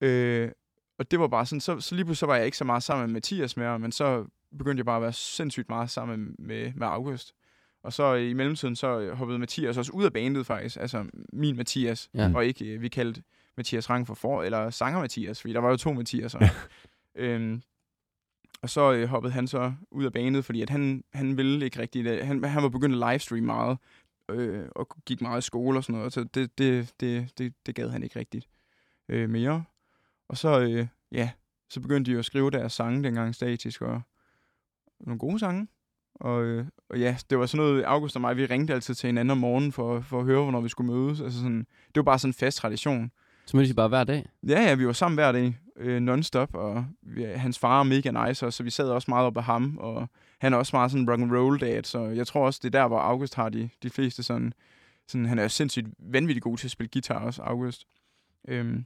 Øh, 0.00 0.50
og 0.98 1.10
det 1.10 1.20
var 1.20 1.28
bare 1.28 1.46
sådan, 1.46 1.60
så, 1.60 1.80
så 1.80 1.94
lige 1.94 2.04
pludselig 2.04 2.18
så 2.18 2.26
var 2.26 2.36
jeg 2.36 2.44
ikke 2.44 2.56
så 2.56 2.64
meget 2.64 2.82
sammen 2.82 3.06
med 3.06 3.12
Mathias 3.12 3.56
mere, 3.56 3.78
men 3.78 3.92
så 3.92 4.24
begyndte 4.58 4.78
jeg 4.80 4.86
bare 4.86 4.96
at 4.96 5.02
være 5.02 5.12
sindssygt 5.12 5.68
meget 5.68 5.90
sammen 5.90 6.34
med, 6.38 6.72
med 6.76 6.86
August. 6.86 7.34
Og 7.88 7.92
så 7.92 8.14
i 8.14 8.32
mellemtiden, 8.32 8.76
så 8.76 9.14
hoppede 9.14 9.38
Mathias 9.38 9.76
også 9.78 9.92
ud 9.92 10.04
af 10.04 10.12
bandet 10.12 10.46
faktisk, 10.46 10.76
altså 10.80 11.04
min 11.32 11.56
Mathias, 11.56 12.10
Ja. 12.14 12.32
og 12.34 12.46
ikke, 12.46 12.64
øh, 12.64 12.82
vi 12.82 12.88
kaldte 12.88 13.22
Mathias 13.56 13.90
Rang 13.90 14.06
for 14.06 14.14
for, 14.14 14.42
eller 14.42 14.70
sanger 14.70 15.00
Mathias, 15.00 15.40
fordi 15.40 15.54
der 15.54 15.60
var 15.60 15.70
jo 15.70 15.76
to 15.76 15.92
Mathiaser. 15.92 16.48
øhm, 17.14 17.62
og 18.62 18.70
så 18.70 18.92
øh, 18.92 19.08
hoppede 19.08 19.32
han 19.32 19.46
så 19.46 19.72
ud 19.90 20.04
af 20.04 20.12
banet, 20.12 20.44
fordi 20.44 20.62
at 20.62 20.70
han, 20.70 21.04
han 21.14 21.36
ville 21.36 21.64
ikke 21.64 21.78
rigtig 21.78 22.04
det. 22.04 22.26
Han, 22.26 22.44
han 22.44 22.62
var 22.62 22.68
begyndt 22.68 23.04
at 23.04 23.10
livestream 23.12 23.44
meget, 23.44 23.78
øh, 24.30 24.64
og 24.70 24.88
gik 25.06 25.20
meget 25.20 25.38
i 25.38 25.46
skole 25.46 25.78
og 25.78 25.84
sådan 25.84 25.96
noget, 25.98 26.12
så 26.12 26.24
det, 26.24 26.58
det, 26.58 26.92
det, 27.00 27.38
det, 27.38 27.54
det 27.66 27.74
gad 27.74 27.90
han 27.90 28.02
ikke 28.02 28.18
rigtigt 28.18 28.48
øh, 29.08 29.30
mere. 29.30 29.64
Og 30.28 30.36
så, 30.36 30.60
øh, 30.60 30.86
ja, 31.12 31.30
så 31.70 31.80
begyndte 31.80 32.10
de 32.10 32.12
jo 32.12 32.18
at 32.18 32.24
skrive 32.24 32.50
deres 32.50 32.72
sange 32.72 33.04
dengang 33.04 33.34
statisk, 33.34 33.82
og 33.82 34.02
nogle 35.00 35.18
gode 35.18 35.38
sange. 35.38 35.68
Og, 36.20 36.44
øh, 36.44 36.66
og 36.90 36.98
ja, 36.98 37.16
det 37.30 37.38
var 37.38 37.46
sådan 37.46 37.66
noget, 37.66 37.84
August 37.84 38.16
og 38.16 38.20
mig, 38.20 38.36
vi 38.36 38.46
ringte 38.46 38.74
altid 38.74 38.94
til 38.94 39.06
hinanden 39.06 39.30
om 39.30 39.38
morgenen 39.38 39.72
for, 39.72 40.00
for 40.00 40.18
at 40.20 40.24
høre, 40.24 40.42
hvornår 40.42 40.60
vi 40.60 40.68
skulle 40.68 40.92
mødes. 40.92 41.20
Altså 41.20 41.38
sådan, 41.38 41.58
det 41.58 41.96
var 41.96 42.02
bare 42.02 42.18
sådan 42.18 42.30
en 42.30 42.34
fast 42.34 42.58
tradition. 42.58 43.10
Så 43.46 43.56
mødtes 43.56 43.70
I 43.70 43.74
bare 43.74 43.88
hver 43.88 44.04
dag? 44.04 44.26
Ja, 44.48 44.60
ja, 44.62 44.74
vi 44.74 44.86
var 44.86 44.92
sammen 44.92 45.16
hver 45.16 45.32
dag, 45.32 45.58
øh, 45.76 46.00
non-stop, 46.02 46.54
og 46.54 46.84
vi, 47.02 47.22
hans 47.22 47.58
far 47.58 47.80
er 47.80 47.84
mega 47.84 48.26
nice, 48.26 48.46
og 48.46 48.52
så 48.52 48.62
vi 48.62 48.70
sad 48.70 48.88
også 48.88 49.10
meget 49.10 49.26
op 49.26 49.36
af 49.36 49.44
ham, 49.44 49.78
og 49.80 50.08
han 50.38 50.52
er 50.52 50.56
også 50.56 50.76
meget 50.76 50.90
sådan 50.90 51.10
rock 51.10 51.20
and 51.20 51.32
roll 51.32 51.60
dad, 51.60 51.82
så 51.84 52.04
jeg 52.04 52.26
tror 52.26 52.46
også, 52.46 52.60
det 52.62 52.74
er 52.74 52.80
der, 52.80 52.88
hvor 52.88 52.98
August 52.98 53.34
har 53.34 53.48
de, 53.48 53.68
de 53.82 53.90
fleste 53.90 54.22
sådan, 54.22 54.52
sådan, 55.08 55.26
han 55.26 55.38
er 55.38 55.48
sindssygt 55.48 55.86
vanvittigt 55.98 56.44
god 56.44 56.56
til 56.56 56.66
at 56.66 56.70
spille 56.70 56.90
guitar 56.92 57.18
også, 57.18 57.42
August. 57.42 57.86
Øhm, 58.48 58.84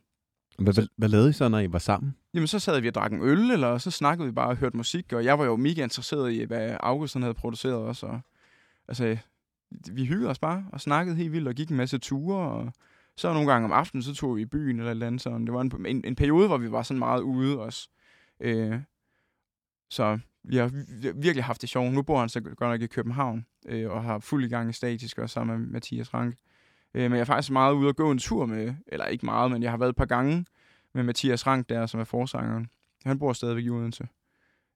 hvad, 0.59 0.75
hvad, 0.75 0.87
hvad 0.97 1.09
lavede 1.09 1.31
I 1.31 1.33
så, 1.33 1.49
når 1.49 1.59
I 1.59 1.73
var 1.73 1.79
sammen? 1.79 2.17
Jamen, 2.35 2.47
så 2.47 2.59
sad 2.59 2.81
vi 2.81 2.89
og 2.89 2.95
drak 2.95 3.13
en 3.13 3.23
øl, 3.23 3.51
eller 3.51 3.79
så 3.79 3.91
snakkede 3.91 4.27
vi 4.27 4.33
bare 4.33 4.49
og 4.49 4.57
hørte 4.57 4.77
musik, 4.77 5.13
og 5.13 5.25
jeg 5.25 5.39
var 5.39 5.45
jo 5.45 5.57
mega 5.57 5.83
interesseret 5.83 6.33
i, 6.33 6.43
hvad 6.43 6.77
August 6.81 7.15
han 7.15 7.23
havde 7.23 7.35
produceret 7.35 7.75
også. 7.75 8.07
Og, 8.07 8.21
altså, 8.89 9.17
vi 9.91 10.05
hyggede 10.05 10.31
os 10.31 10.39
bare 10.39 10.65
og 10.73 10.81
snakkede 10.81 11.17
helt 11.17 11.33
vildt 11.33 11.49
og 11.49 11.55
gik 11.55 11.71
en 11.71 11.77
masse 11.77 11.99
ture, 11.99 12.49
og 12.49 12.73
så 13.17 13.33
nogle 13.33 13.53
gange 13.53 13.65
om 13.65 13.73
aftenen, 13.73 14.03
så 14.03 14.15
tog 14.15 14.37
vi 14.37 14.43
i 14.43 14.47
byen 14.47 14.79
eller 14.79 14.91
et 14.91 14.95
eller 14.95 15.07
andet 15.07 15.21
sådan. 15.21 15.45
Det 15.47 15.55
var 15.55 15.61
en, 15.61 15.87
en, 15.87 16.05
en 16.05 16.15
periode, 16.15 16.47
hvor 16.47 16.59
vi 16.59 16.73
var 16.73 16.83
sådan 16.83 16.99
meget 16.99 17.21
ude 17.21 17.59
også. 17.59 17.89
Øh, 18.41 18.81
så 19.91 20.19
vi 20.45 20.57
har 20.57 20.71
virkelig 21.13 21.45
haft 21.45 21.61
det 21.61 21.69
sjovt. 21.69 21.93
Nu 21.93 22.03
bor 22.03 22.21
han 22.21 22.29
så 22.29 22.41
godt 22.41 22.61
nok 22.61 22.81
i 22.81 22.87
København, 22.87 23.47
øh, 23.67 23.91
og 23.91 24.03
har 24.03 24.19
fuld 24.19 24.45
i 24.45 24.49
gang 24.49 24.71
i 24.71 24.73
statisk 24.73 25.19
også 25.19 25.35
sammen 25.35 25.61
med 25.61 25.67
Mathias 25.67 26.15
Rank. 26.15 26.35
Øh, 26.95 27.03
men 27.03 27.13
jeg 27.13 27.21
er 27.21 27.25
faktisk 27.25 27.51
meget 27.51 27.75
ude 27.75 27.89
og 27.89 27.97
gå 27.97 28.11
en 28.11 28.19
tur 28.19 28.47
med, 28.47 28.75
eller 28.87 29.07
ikke 29.07 29.27
meget, 29.27 29.51
men 29.51 29.63
jeg 29.63 29.71
har 29.71 29.79
været 29.79 29.91
et 29.91 29.97
par 29.97 30.05
gange 30.05 30.47
med 30.95 31.03
Mathias 31.03 31.47
Rank 31.47 31.69
der, 31.69 31.87
som 31.87 32.01
er 32.01 32.05
forsangeren. 32.05 32.69
Han 33.05 33.19
bor 33.19 33.33
stadigvæk 33.33 33.65
i 33.65 33.71
Odense. 33.71 34.09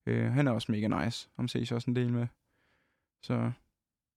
Øh, 0.06 0.32
han 0.32 0.46
er 0.48 0.52
også 0.52 0.72
mega 0.72 1.04
nice. 1.04 1.28
Ham 1.36 1.48
ses 1.48 1.72
også 1.72 1.90
en 1.90 1.96
del 1.96 2.12
med. 2.12 2.26
Så 3.22 3.50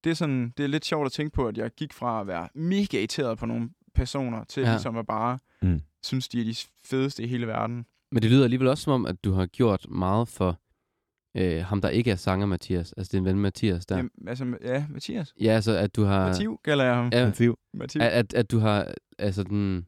det 0.03 0.09
er, 0.09 0.13
sådan, 0.13 0.53
det 0.57 0.63
er 0.63 0.67
lidt 0.67 0.85
sjovt 0.85 1.05
at 1.05 1.11
tænke 1.11 1.35
på, 1.35 1.47
at 1.47 1.57
jeg 1.57 1.71
gik 1.71 1.93
fra 1.93 2.21
at 2.21 2.27
være 2.27 2.47
mega 2.53 2.97
irriteret 2.97 3.37
på 3.37 3.45
nogle 3.45 3.69
personer, 3.95 4.43
til 4.43 4.63
ja. 4.63 4.69
ligesom 4.69 4.97
at 4.97 5.07
bare 5.07 5.39
Mm. 5.61 5.81
synes, 6.03 6.27
de 6.27 6.39
er 6.41 6.45
de 6.45 6.55
fedeste 6.85 7.23
i 7.23 7.27
hele 7.27 7.47
verden. 7.47 7.85
Men 8.11 8.23
det 8.23 8.31
lyder 8.31 8.43
alligevel 8.43 8.67
også 8.67 8.83
som 8.83 8.93
om, 8.93 9.05
at 9.05 9.23
du 9.23 9.31
har 9.31 9.45
gjort 9.45 9.85
meget 9.89 10.27
for 10.27 10.59
øh, 11.37 11.65
ham, 11.65 11.81
der 11.81 11.89
ikke 11.89 12.11
er 12.11 12.15
sanger 12.15 12.45
Mathias, 12.47 12.93
altså 12.97 13.17
din 13.17 13.25
ven 13.25 13.39
Mathias 13.39 13.85
der. 13.85 13.95
Jamen, 13.97 14.11
altså, 14.27 14.57
ja, 14.63 14.85
Mathias. 14.89 15.33
Ja, 15.41 15.51
altså 15.51 15.71
at 15.77 15.95
du 15.95 16.03
har... 16.03 16.27
Mativ 16.27 16.59
kalder 16.65 16.85
jeg 16.85 16.95
ham. 16.95 17.09
Ja, 17.13 17.25
Mativ. 17.25 17.57
Mativ. 17.73 18.01
at, 18.01 18.07
at, 18.11 18.33
at 18.33 18.51
du 18.51 18.59
har 18.59 18.93
altså 19.19 19.43
den, 19.43 19.85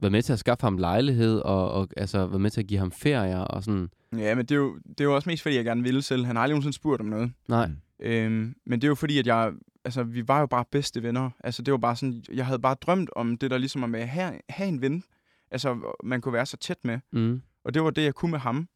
været 0.00 0.12
med 0.12 0.22
til 0.22 0.32
at 0.32 0.38
skaffe 0.38 0.62
ham 0.66 0.78
lejlighed, 0.78 1.38
og, 1.38 1.70
og 1.72 1.88
altså 1.96 2.26
været 2.26 2.40
med 2.40 2.50
til 2.50 2.60
at 2.60 2.66
give 2.66 2.78
ham 2.78 2.92
ferier 2.92 3.38
og 3.38 3.64
sådan. 3.64 3.88
Ja, 4.16 4.34
men 4.34 4.46
det 4.46 4.50
er, 4.54 4.56
jo, 4.56 4.78
det 4.88 5.00
er 5.00 5.04
jo 5.04 5.14
også 5.14 5.28
mest 5.28 5.42
fordi, 5.42 5.56
jeg 5.56 5.64
gerne 5.64 5.82
ville 5.82 6.02
selv. 6.02 6.24
Han 6.24 6.36
har 6.36 6.42
aldrig 6.42 6.54
nogensinde 6.54 6.76
spurgt 6.76 7.00
om 7.00 7.06
noget. 7.06 7.32
Nej, 7.48 7.70
Mm. 8.00 8.06
Øhm, 8.06 8.54
men 8.66 8.80
det 8.80 8.86
er 8.86 8.88
jo 8.88 8.94
fordi, 8.94 9.18
at 9.18 9.26
jeg, 9.26 9.52
altså, 9.84 10.02
vi 10.02 10.28
var 10.28 10.40
jo 10.40 10.46
bare 10.46 10.64
bedste 10.72 11.02
venner. 11.02 11.30
Altså, 11.44 11.62
det 11.62 11.72
var 11.72 11.78
bare 11.78 11.96
sådan, 11.96 12.22
jeg 12.32 12.46
havde 12.46 12.58
bare 12.58 12.74
drømt 12.74 13.10
om 13.16 13.36
det 13.36 13.50
der 13.50 13.58
ligesom 13.58 13.82
om 13.82 13.94
at 13.94 14.08
have, 14.08 14.32
have 14.48 14.68
en 14.68 14.80
ven. 14.80 15.04
Altså, 15.50 15.94
man 16.04 16.20
kunne 16.20 16.32
være 16.32 16.46
så 16.46 16.56
tæt 16.56 16.76
med. 16.84 16.98
mm. 17.12 17.42
Og 17.64 17.74
det 17.74 17.82
var 17.82 17.90
det, 17.90 18.02
jeg 18.02 18.14
kunne 18.14 18.30
med 18.30 18.38
ham. 18.38 18.68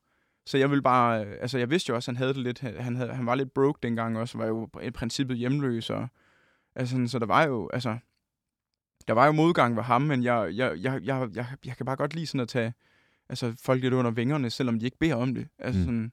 Så 0.47 0.59
jeg 0.59 0.70
ville 0.70 0.82
bare, 0.82 1.26
øh, 1.26 1.36
altså 1.41 1.59
jeg 1.59 1.70
vidste 1.70 1.91
jo 1.91 1.95
også, 1.95 2.11
at 2.11 2.16
han 2.16 2.22
havde 2.22 2.34
det 2.34 2.43
lidt, 2.43 2.61
han, 2.61 2.97
havde, 2.97 3.14
han 3.14 3.26
var 3.26 3.34
lidt 3.34 3.55
broke 3.55 3.78
dengang 3.82 4.18
også, 4.18 4.38
var 4.38 4.47
jo 4.47 4.68
i 4.82 4.91
princippet 4.91 5.36
hjemløs, 5.36 5.91
og, 5.91 6.09
altså, 6.74 7.05
så 7.07 7.18
der 7.18 7.26
var 7.26 7.43
jo, 7.45 7.70
altså, 7.72 7.99
der 9.09 9.14
var 9.14 9.26
jo 9.26 9.32
modgang 9.32 9.76
ved 9.76 9.82
ham, 9.82 10.03
men 10.03 10.22
jeg, 10.22 10.51
jeg, 10.55 10.78
jeg, 10.82 11.01
jeg, 11.05 11.28
jeg, 11.34 11.47
jeg 11.66 11.76
kan 11.76 11.86
bare 11.86 11.97
godt 11.97 12.14
lide 12.14 12.26
sådan 12.26 12.41
at 12.41 12.49
tage, 12.49 12.72
altså 13.28 13.55
folk 13.62 13.82
lidt 13.82 13.95
under 13.95 14.11
vingerne, 14.11 14.51
selvom 14.51 14.78
de 14.78 14.84
ikke 14.84 14.99
beder 14.99 15.14
om 15.14 15.34
det. 15.34 15.49
Altså 15.59 15.78
Mm. 15.80 15.84
sådan, 15.84 16.12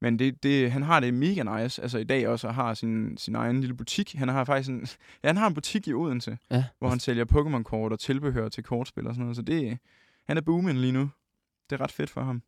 men 0.00 0.18
det, 0.18 0.42
det, 0.42 0.72
han 0.72 0.82
har 0.82 1.00
det 1.00 1.14
mega 1.14 1.62
nice, 1.62 1.82
altså 1.82 1.98
i 1.98 2.04
dag 2.04 2.28
også, 2.28 2.48
og 2.48 2.54
har 2.54 2.74
sin, 2.74 3.16
sin 3.16 3.34
egen 3.34 3.60
lille 3.60 3.76
butik. 3.76 4.14
Han 4.14 4.28
har 4.28 4.44
faktisk 4.44 4.70
en, 4.70 4.86
ja, 5.22 5.28
han 5.28 5.36
har 5.36 5.46
en 5.46 5.54
butik 5.54 5.88
i 5.88 5.92
Odense, 5.92 6.38
Ja. 6.50 6.64
hvor 6.78 6.88
han 6.88 7.00
sælger 7.00 7.24
Pokémon-kort 7.24 7.92
og 7.92 8.00
tilbehør 8.00 8.48
til 8.48 8.64
kortspil 8.64 9.06
og 9.06 9.14
sådan 9.14 9.22
noget, 9.22 9.36
så 9.36 9.42
det, 9.42 9.78
han 10.26 10.36
er 10.36 10.40
booming 10.40 10.78
lige 10.78 10.92
nu. 10.92 11.10
Det 11.70 11.80
er 11.80 11.84
ret 11.84 11.92
fedt 11.92 12.10
for 12.10 12.20
ham. 12.22 12.42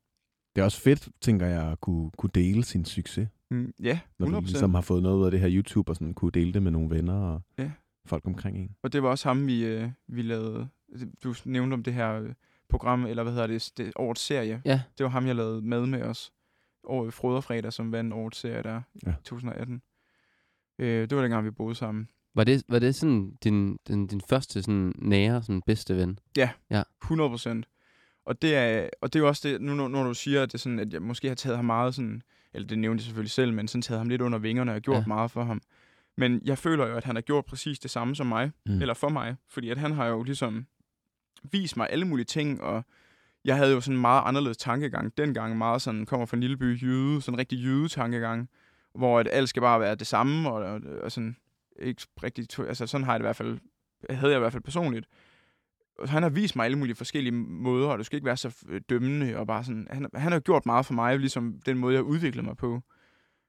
Det 0.57 0.61
er 0.63 0.65
også 0.65 0.81
fedt, 0.81 1.09
tænker 1.21 1.47
jeg, 1.47 1.73
at 1.73 1.81
kunne, 1.81 2.11
kunne 2.19 2.31
dele 2.35 2.65
sin 2.65 2.85
succes. 2.85 3.29
Mm, 3.51 3.73
ja, 3.83 4.01
Når 4.19 4.27
100%. 4.27 4.31
du 4.35 4.41
ligesom 4.41 4.75
har 4.75 4.81
fået 4.81 5.03
noget 5.03 5.17
ud 5.19 5.25
af 5.25 5.31
det 5.31 5.41
her 5.41 5.49
YouTube, 5.53 5.93
og 5.93 5.97
sådan 5.97 6.15
kunne 6.15 6.31
dele 6.31 6.53
det 6.53 6.63
med 6.63 6.71
nogle 6.71 6.91
venner 6.91 7.15
og 7.15 7.43
Ja. 7.59 7.71
folk 8.07 8.27
omkring 8.27 8.59
en. 8.59 8.71
Og 8.83 8.93
det 8.93 9.03
var 9.03 9.09
også 9.09 9.29
ham, 9.29 9.47
vi, 9.47 9.65
øh, 9.65 9.91
vi 10.09 10.23
lavede... 10.23 10.69
Du 11.25 11.35
nævnte 11.45 11.75
om 11.75 11.83
det 11.83 11.95
her 11.95 12.13
øh, 12.21 12.33
program, 12.69 13.07
eller 13.07 13.23
hvad 13.23 13.33
hedder 13.33 13.47
det, 13.47 13.73
det 13.77 13.93
årets 13.97 14.21
serie. 14.21 14.63
Ja. 14.65 14.83
Det 14.99 15.05
var 15.05 15.11
ham, 15.11 15.27
jeg 15.27 15.35
lavede 15.37 15.63
med 15.63 15.87
med 15.87 16.03
os. 16.03 16.33
Over 16.85 17.11
Froderfredag, 17.11 17.73
som 17.73 17.93
vandt 17.93 18.13
årets 18.15 18.39
serie 18.39 18.63
der 18.63 18.81
Ja. 19.07 19.11
i 19.11 19.15
2018. 19.25 19.83
Øh, 20.79 21.09
det 21.09 21.17
var 21.17 21.23
dengang, 21.23 21.45
vi 21.45 21.51
boede 21.51 21.75
sammen. 21.75 22.09
Var 22.35 22.45
det, 22.45 22.63
var 22.69 22.79
det 22.79 22.95
sådan 22.95 23.37
din, 23.45 23.77
din, 23.89 24.07
din 24.07 24.21
første 24.29 24.63
sådan 24.63 24.93
nære, 24.99 25.43
sådan 25.43 25.63
bedste 25.67 25.97
ven? 25.97 26.19
100 27.03 27.31
procent. 27.31 27.69
Og 28.27 28.43
det 28.43 28.57
er, 28.57 28.89
og 29.01 29.13
det 29.13 29.19
er 29.19 29.23
jo 29.23 29.29
også 29.29 29.49
det, 29.49 29.61
nu 29.61 29.75
når, 29.75 29.89
når 29.89 30.05
du 30.05 30.15
siger, 30.15 30.43
at, 30.43 30.53
det 30.53 30.61
sådan, 30.61 30.79
at 30.79 30.93
jeg 30.93 31.03
måske 31.03 31.29
har 31.29 31.35
taget 31.35 31.57
ham 31.57 31.65
meget 31.65 31.95
sådan, 31.95 32.23
eller 32.55 32.69
det 32.69 32.79
nævnte 32.79 33.01
jeg 33.01 33.05
selvfølgelig 33.05 33.31
selv, 33.31 33.53
men 33.53 33.69
sådan 33.69 33.83
taget 33.83 33.99
ham 33.99 34.09
lidt 34.09 34.23
under 34.23 34.39
vingerne 34.39 34.73
og 34.75 34.81
gjort 34.81 34.97
Ja. 34.97 35.05
meget 35.07 35.31
for 35.31 35.45
ham. 35.45 35.61
Men 36.17 36.41
jeg 36.45 36.59
føler 36.59 36.87
jo, 36.87 36.95
at 36.97 37.05
han 37.05 37.15
har 37.17 37.23
gjort 37.23 37.45
præcis 37.45 37.79
det 37.79 37.91
samme 37.91 38.17
som 38.17 38.27
mig, 38.27 38.51
Mm. 38.67 38.81
eller 38.81 38.95
for 38.95 39.09
mig, 39.09 39.37
fordi 39.49 39.71
at 39.71 39.79
han 39.79 39.93
har 39.93 40.07
jo 40.07 40.23
ligesom 40.23 40.67
vist 41.53 41.77
mig 41.77 41.87
alle 41.91 42.05
mulige 42.05 42.25
ting, 42.25 42.61
og 42.63 42.85
jeg 43.45 43.57
havde 43.57 43.73
jo 43.73 43.81
sådan 43.81 43.95
en 43.97 44.01
meget 44.01 44.23
anderledes 44.25 44.57
tankegang 44.57 45.17
dengang, 45.19 45.59
meget 45.59 45.83
sådan, 45.83 46.07
kommer 46.07 46.27
fra 46.27 46.37
en 46.37 46.41
lille 46.41 46.57
by 46.57 46.83
jyde, 46.83 47.21
sådan 47.23 47.35
en 47.35 47.39
rigtig 47.39 47.59
jyde-tankegang, 47.59 48.49
hvor 48.95 49.21
at 49.21 49.29
alt 49.33 49.49
skal 49.49 49.63
bare 49.63 49.81
være 49.81 49.95
det 49.95 50.07
samme, 50.07 50.51
og, 50.51 50.55
og, 50.65 50.81
og 51.03 51.13
sådan, 51.13 51.37
ikke 51.79 52.03
rigtig, 52.23 52.67
altså 52.67 52.87
sådan 52.87 53.05
har 53.05 53.13
jeg 53.13 53.21
det 53.21 53.25
i 53.25 53.27
hvert 53.29 53.37
fald, 53.37 53.59
havde 54.11 54.33
jeg 54.33 54.39
i 54.39 54.41
hvert 54.41 54.53
fald 54.53 54.63
personligt. 54.63 55.07
Han 56.05 56.23
har 56.23 56.31
vist 56.31 56.57
mig 56.57 56.65
alle 56.65 56.79
mulige 56.79 56.97
forskellige 56.97 57.33
måder, 57.33 57.89
og 57.89 57.99
du 57.99 58.05
skal 58.05 58.17
ikke 58.17 58.27
være 58.27 58.37
så 58.37 58.65
øh, 58.69 58.81
dømmende, 58.89 59.37
og 59.37 59.47
bare 59.47 59.65
sådan, 59.65 59.87
han, 59.91 60.07
han 60.15 60.33
har 60.33 60.41
gjort 60.41 60.67
meget 60.67 60.87
for 60.87 60.95
mig, 60.95 61.19
ligesom 61.19 61.61
den 61.67 61.79
måde, 61.79 61.95
jeg 61.95 62.03
udvikler 62.03 62.43
mig 62.43 62.57
på. 62.57 62.81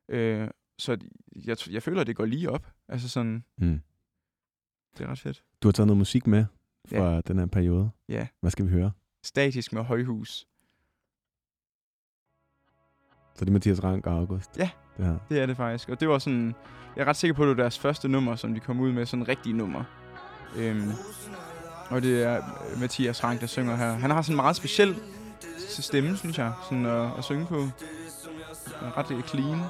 Øh, 0.10 0.48
så 0.78 0.98
jeg, 1.46 1.58
jeg 1.70 1.84
føler, 1.84 2.02
at 2.02 2.08
det 2.08 2.16
går 2.16 2.26
lige 2.26 2.50
op. 2.50 2.68
Altså 2.88 3.10
sådan, 3.10 3.44
Mm. 3.58 3.80
det 4.98 5.04
er 5.06 5.08
ret 5.12 5.20
fedt. 5.20 5.44
Du 5.64 5.68
har 5.68 5.72
taget 5.72 5.88
noget 5.88 5.98
musik 5.98 6.28
med 6.28 6.46
fra 6.90 7.14
ja. 7.14 7.22
den 7.22 7.40
her 7.40 7.46
periode. 7.46 7.90
Ja. 8.10 8.28
Hvad 8.42 8.52
skal 8.52 8.66
vi 8.66 8.72
høre? 8.72 8.92
Statisk 9.24 9.74
med 9.74 9.84
højhus. 9.84 10.48
Så 13.36 13.46
det 13.46 13.50
er 13.50 13.54
Mathias 13.54 13.84
Rank 13.84 14.08
og 14.08 14.14
August. 14.14 14.58
Ja. 14.58 14.70
Det 14.98 15.06
her. 15.06 15.18
Det 15.30 15.40
er 15.40 15.46
det 15.46 15.58
faktisk. 15.58 15.90
Og 15.90 16.00
det 16.00 16.10
var 16.10 16.20
sådan, 16.20 16.56
jeg 16.96 17.02
er 17.02 17.06
ret 17.06 17.16
sikker 17.16 17.36
på, 17.36 17.42
at 17.44 17.48
det 17.48 17.58
var 17.58 17.64
deres 17.64 17.80
første 17.80 18.08
nummer, 18.08 18.36
som 18.36 18.54
de 18.54 18.60
kom 18.60 18.80
ud 18.80 18.92
med, 18.92 19.06
sådan 19.06 19.24
en 19.24 19.28
rigtig 19.28 19.54
nummer. 19.54 19.84
Øhm, 20.58 20.82
og 21.90 22.02
det 22.02 22.24
er 22.24 22.38
øh, 22.38 22.80
Mathias 22.82 23.24
Rank, 23.24 23.42
der 23.42 23.48
synger 23.48 23.76
her. 23.76 23.92
Han 23.92 24.12
har 24.12 24.22
sådan 24.22 24.34
en 24.34 24.36
meget 24.36 24.56
speciel 24.56 24.96
stemme, 25.70 26.18
synes 26.18 26.38
jeg, 26.38 26.52
sådan 26.64 26.86
at, 26.86 27.08
at 27.18 27.24
synge 27.24 27.46
på. 27.46 27.68
Er 28.82 28.98
ret 28.98 29.12
øh, 29.12 29.24
clean. 29.24 29.62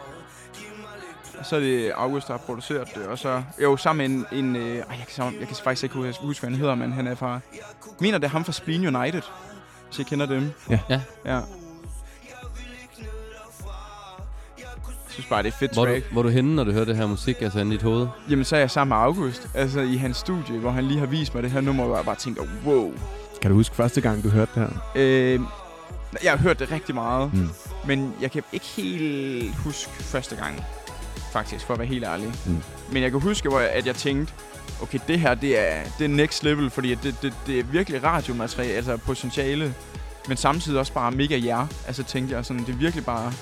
Og 1.39 1.45
så 1.45 1.55
er 1.55 1.59
det 1.59 1.91
August, 1.91 2.27
der 2.27 2.33
har 2.33 2.37
produceret 2.45 2.87
det, 2.95 3.05
og 3.05 3.17
så, 3.17 3.43
jo, 3.63 3.77
sammen 3.77 4.11
med 4.11 4.25
en, 4.31 4.45
en 4.45 4.55
øh, 4.55 4.77
ej, 4.77 4.85
jeg, 4.89 5.05
kan, 5.15 5.33
jeg 5.39 5.47
kan 5.47 5.57
faktisk 5.63 5.83
ikke 5.83 5.95
huske, 5.95 6.21
huske, 6.21 6.41
hvad 6.41 6.49
han 6.49 6.59
hedder, 6.59 6.75
men 6.75 6.91
han 6.91 7.07
er 7.07 7.15
fra, 7.15 7.39
mener, 7.99 8.17
det 8.17 8.25
er 8.25 8.29
ham 8.29 8.45
fra 8.45 8.51
Spleen 8.51 8.95
United, 8.95 9.21
hvis 9.87 9.99
jeg 9.99 10.05
kender 10.05 10.25
dem. 10.25 10.51
Ja. 10.69 10.79
Ja. 10.89 11.01
Ja. 11.25 11.39
Synes 15.17 15.29
bare, 15.29 15.43
det 15.43 15.47
er 15.53 15.57
fedt 15.59 15.73
Hvor 15.73 15.85
track. 15.85 16.05
du, 16.09 16.13
hvor 16.13 16.21
du 16.23 16.29
henne, 16.29 16.55
når 16.55 16.63
du 16.63 16.71
hører 16.71 16.85
det 16.85 16.95
her 16.97 17.07
musik, 17.07 17.41
altså 17.41 17.59
i 17.59 17.69
dit 17.69 17.81
hoved? 17.81 18.07
Jamen, 18.29 18.45
så 18.45 18.55
er 18.55 18.59
jeg 18.59 18.71
sammen 18.71 18.97
med 18.97 19.03
August, 19.05 19.47
altså 19.53 19.79
i 19.79 19.95
hans 19.95 20.17
studie, 20.17 20.57
hvor 20.59 20.71
han 20.71 20.83
lige 20.85 20.99
har 20.99 21.05
vist 21.05 21.33
mig 21.33 21.43
det 21.43 21.51
her 21.51 21.61
nummer, 21.61 21.85
hvor 21.85 21.95
jeg 21.95 22.05
bare 22.05 22.15
tænker, 22.15 22.41
wow. 22.65 22.91
Kan 23.41 23.51
du 23.51 23.57
huske 23.57 23.75
første 23.75 24.01
gang, 24.01 24.23
du 24.23 24.29
hørte 24.29 24.51
det 24.55 24.63
her? 24.69 24.79
Øh, 24.95 25.39
jeg 26.23 26.31
har 26.31 26.37
hørt 26.37 26.59
det 26.59 26.71
rigtig 26.71 26.95
meget, 26.95 27.33
Mm. 27.33 27.49
men 27.87 28.13
jeg 28.21 28.31
kan 28.31 28.43
ikke 28.53 28.65
helt 28.65 29.55
huske 29.55 29.91
første 29.91 30.35
gang, 30.35 30.63
faktisk, 31.31 31.65
for 31.65 31.73
at 31.73 31.79
være 31.79 31.87
helt 31.87 32.03
ærlig. 32.05 32.31
Mm. 32.45 32.57
Men 32.91 33.03
jeg 33.03 33.11
kan 33.11 33.19
huske, 33.19 33.49
hvor 33.49 33.59
jeg, 33.59 33.69
at 33.69 33.85
jeg 33.87 33.95
tænkte, 33.95 34.33
okay, 34.81 34.99
det 35.07 35.19
her, 35.19 35.35
det 35.35 35.59
er, 35.71 35.81
det 35.99 36.05
er 36.05 36.09
next 36.09 36.43
level, 36.43 36.69
fordi 36.69 36.91
at 36.91 36.99
det, 37.03 37.15
det, 37.21 37.33
det 37.47 37.59
er 37.59 37.63
virkelig 37.63 38.03
radiomateriale, 38.03 38.73
altså 38.73 38.97
potentiale, 38.97 39.73
men 40.27 40.37
samtidig 40.37 40.79
også 40.79 40.93
bare 40.93 41.11
mega 41.11 41.39
jer. 41.45 41.67
Altså 41.87 42.03
tænkte 42.03 42.35
jeg 42.35 42.45
sådan, 42.45 42.65
det 42.65 42.69
er 42.73 42.77
virkelig 42.77 43.05
bare, 43.05 43.33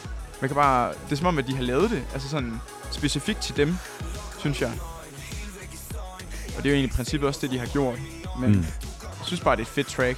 man 0.41 0.49
kan 0.49 0.55
bare, 0.55 0.93
det 0.93 1.11
er 1.11 1.15
som 1.15 1.27
om, 1.27 1.37
at 1.37 1.47
de 1.47 1.55
har 1.55 1.63
lavet 1.63 1.89
det, 1.91 2.03
altså 2.13 2.29
sådan 2.29 2.53
specifikt 2.91 3.39
til 3.41 3.57
dem, 3.57 3.75
synes 4.39 4.61
jeg. 4.61 4.71
Og 6.57 6.63
det 6.63 6.65
er 6.65 6.69
jo 6.69 6.75
egentlig 6.75 6.93
i 6.93 6.95
princippet 6.95 7.27
også 7.27 7.39
det, 7.41 7.51
de 7.51 7.59
har 7.59 7.67
gjort. 7.67 7.99
Men 8.39 8.51
Mm. 8.51 8.57
jeg 9.01 9.25
synes 9.25 9.41
bare, 9.41 9.55
det 9.55 9.61
er 9.61 9.65
et 9.65 9.71
fedt 9.71 9.87
track. 9.87 10.17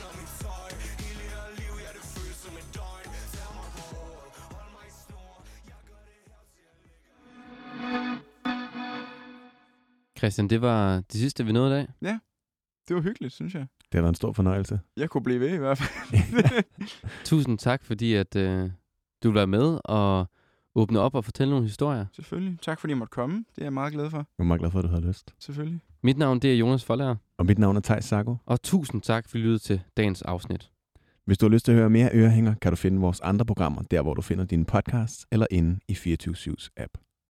Christian, 10.18 10.48
det 10.48 10.62
var 10.62 10.96
det 10.96 11.14
sidste, 11.20 11.46
vi 11.46 11.52
nåede 11.52 11.82
i 11.82 11.86
dag. 12.04 12.18
Det 12.88 12.96
var 12.96 13.02
hyggeligt, 13.02 13.34
synes 13.34 13.54
jeg. 13.54 13.68
Det 13.92 13.98
været 14.02 14.10
en 14.10 14.16
stor 14.16 14.34
fornøjelse. 14.34 14.80
Jeg 14.98 15.10
kunne 15.10 15.24
blive 15.24 15.40
ved 15.40 15.50
i 15.54 15.58
hvert 15.58 15.78
fald. 15.78 16.64
Tusind 17.26 17.58
tak, 17.58 17.84
fordi 17.86 18.14
at 18.14 18.36
øh, 18.36 18.70
du 19.28 19.32
vil 19.32 19.36
være 19.36 19.48
med 19.48 19.80
og 19.84 20.26
åbne 20.76 21.00
op 21.00 21.16
og 21.16 21.26
fortælle 21.26 21.52
nogle 21.52 21.66
historier. 21.66 22.06
Selvfølgelig. 22.14 22.58
Tak 22.62 22.80
fordi 22.80 22.92
jeg 22.92 22.98
måtte 22.98 23.12
komme. 23.12 23.36
Det 23.56 23.62
er 23.62 23.66
jeg 23.66 23.74
meget 23.74 23.94
glad 23.94 24.10
for. 24.10 24.18
Jeg 24.18 24.26
er 24.40 24.44
meget 24.44 24.60
glad 24.62 24.72
for, 24.72 24.80
at 24.80 24.84
du 24.84 24.90
havde 24.90 25.08
lyst. 25.08 25.34
Selvfølgelig. 25.40 25.80
Mit 26.04 26.18
navn 26.18 26.40
det 26.40 26.54
er 26.54 26.58
Jonas 26.58 26.84
Forlager, 26.86 27.16
Og 27.38 27.46
mit 27.46 27.60
navn 27.60 27.78
er 27.78 27.82
Thijs 27.82 28.06
Sako. 28.06 28.36
og 28.46 28.62
tusind 28.62 29.02
tak, 29.02 29.30
fordi 29.30 29.42
du 29.44 29.48
lyttede 29.48 29.64
til 29.64 29.82
dagens 29.98 30.22
afsnit. 30.22 30.72
Hvis 31.26 31.38
du 31.38 31.46
har 31.46 31.52
lyst 31.52 31.66
til 31.66 31.72
at 31.72 31.78
høre 31.78 31.90
mere 31.90 32.10
Ørehænger, 32.14 32.54
kan 32.62 32.72
du 32.72 32.76
finde 32.76 33.02
vores 33.02 33.20
andre 33.22 33.46
programmer, 33.46 33.82
der 33.82 34.02
hvor 34.02 34.14
du 34.14 34.22
finder 34.22 34.46
dine 34.46 34.66
podcasts, 34.66 35.28
eller 35.32 35.46
inde 35.52 35.80
i 35.88 35.94
24-7's 35.94 36.70
app. 36.78 36.92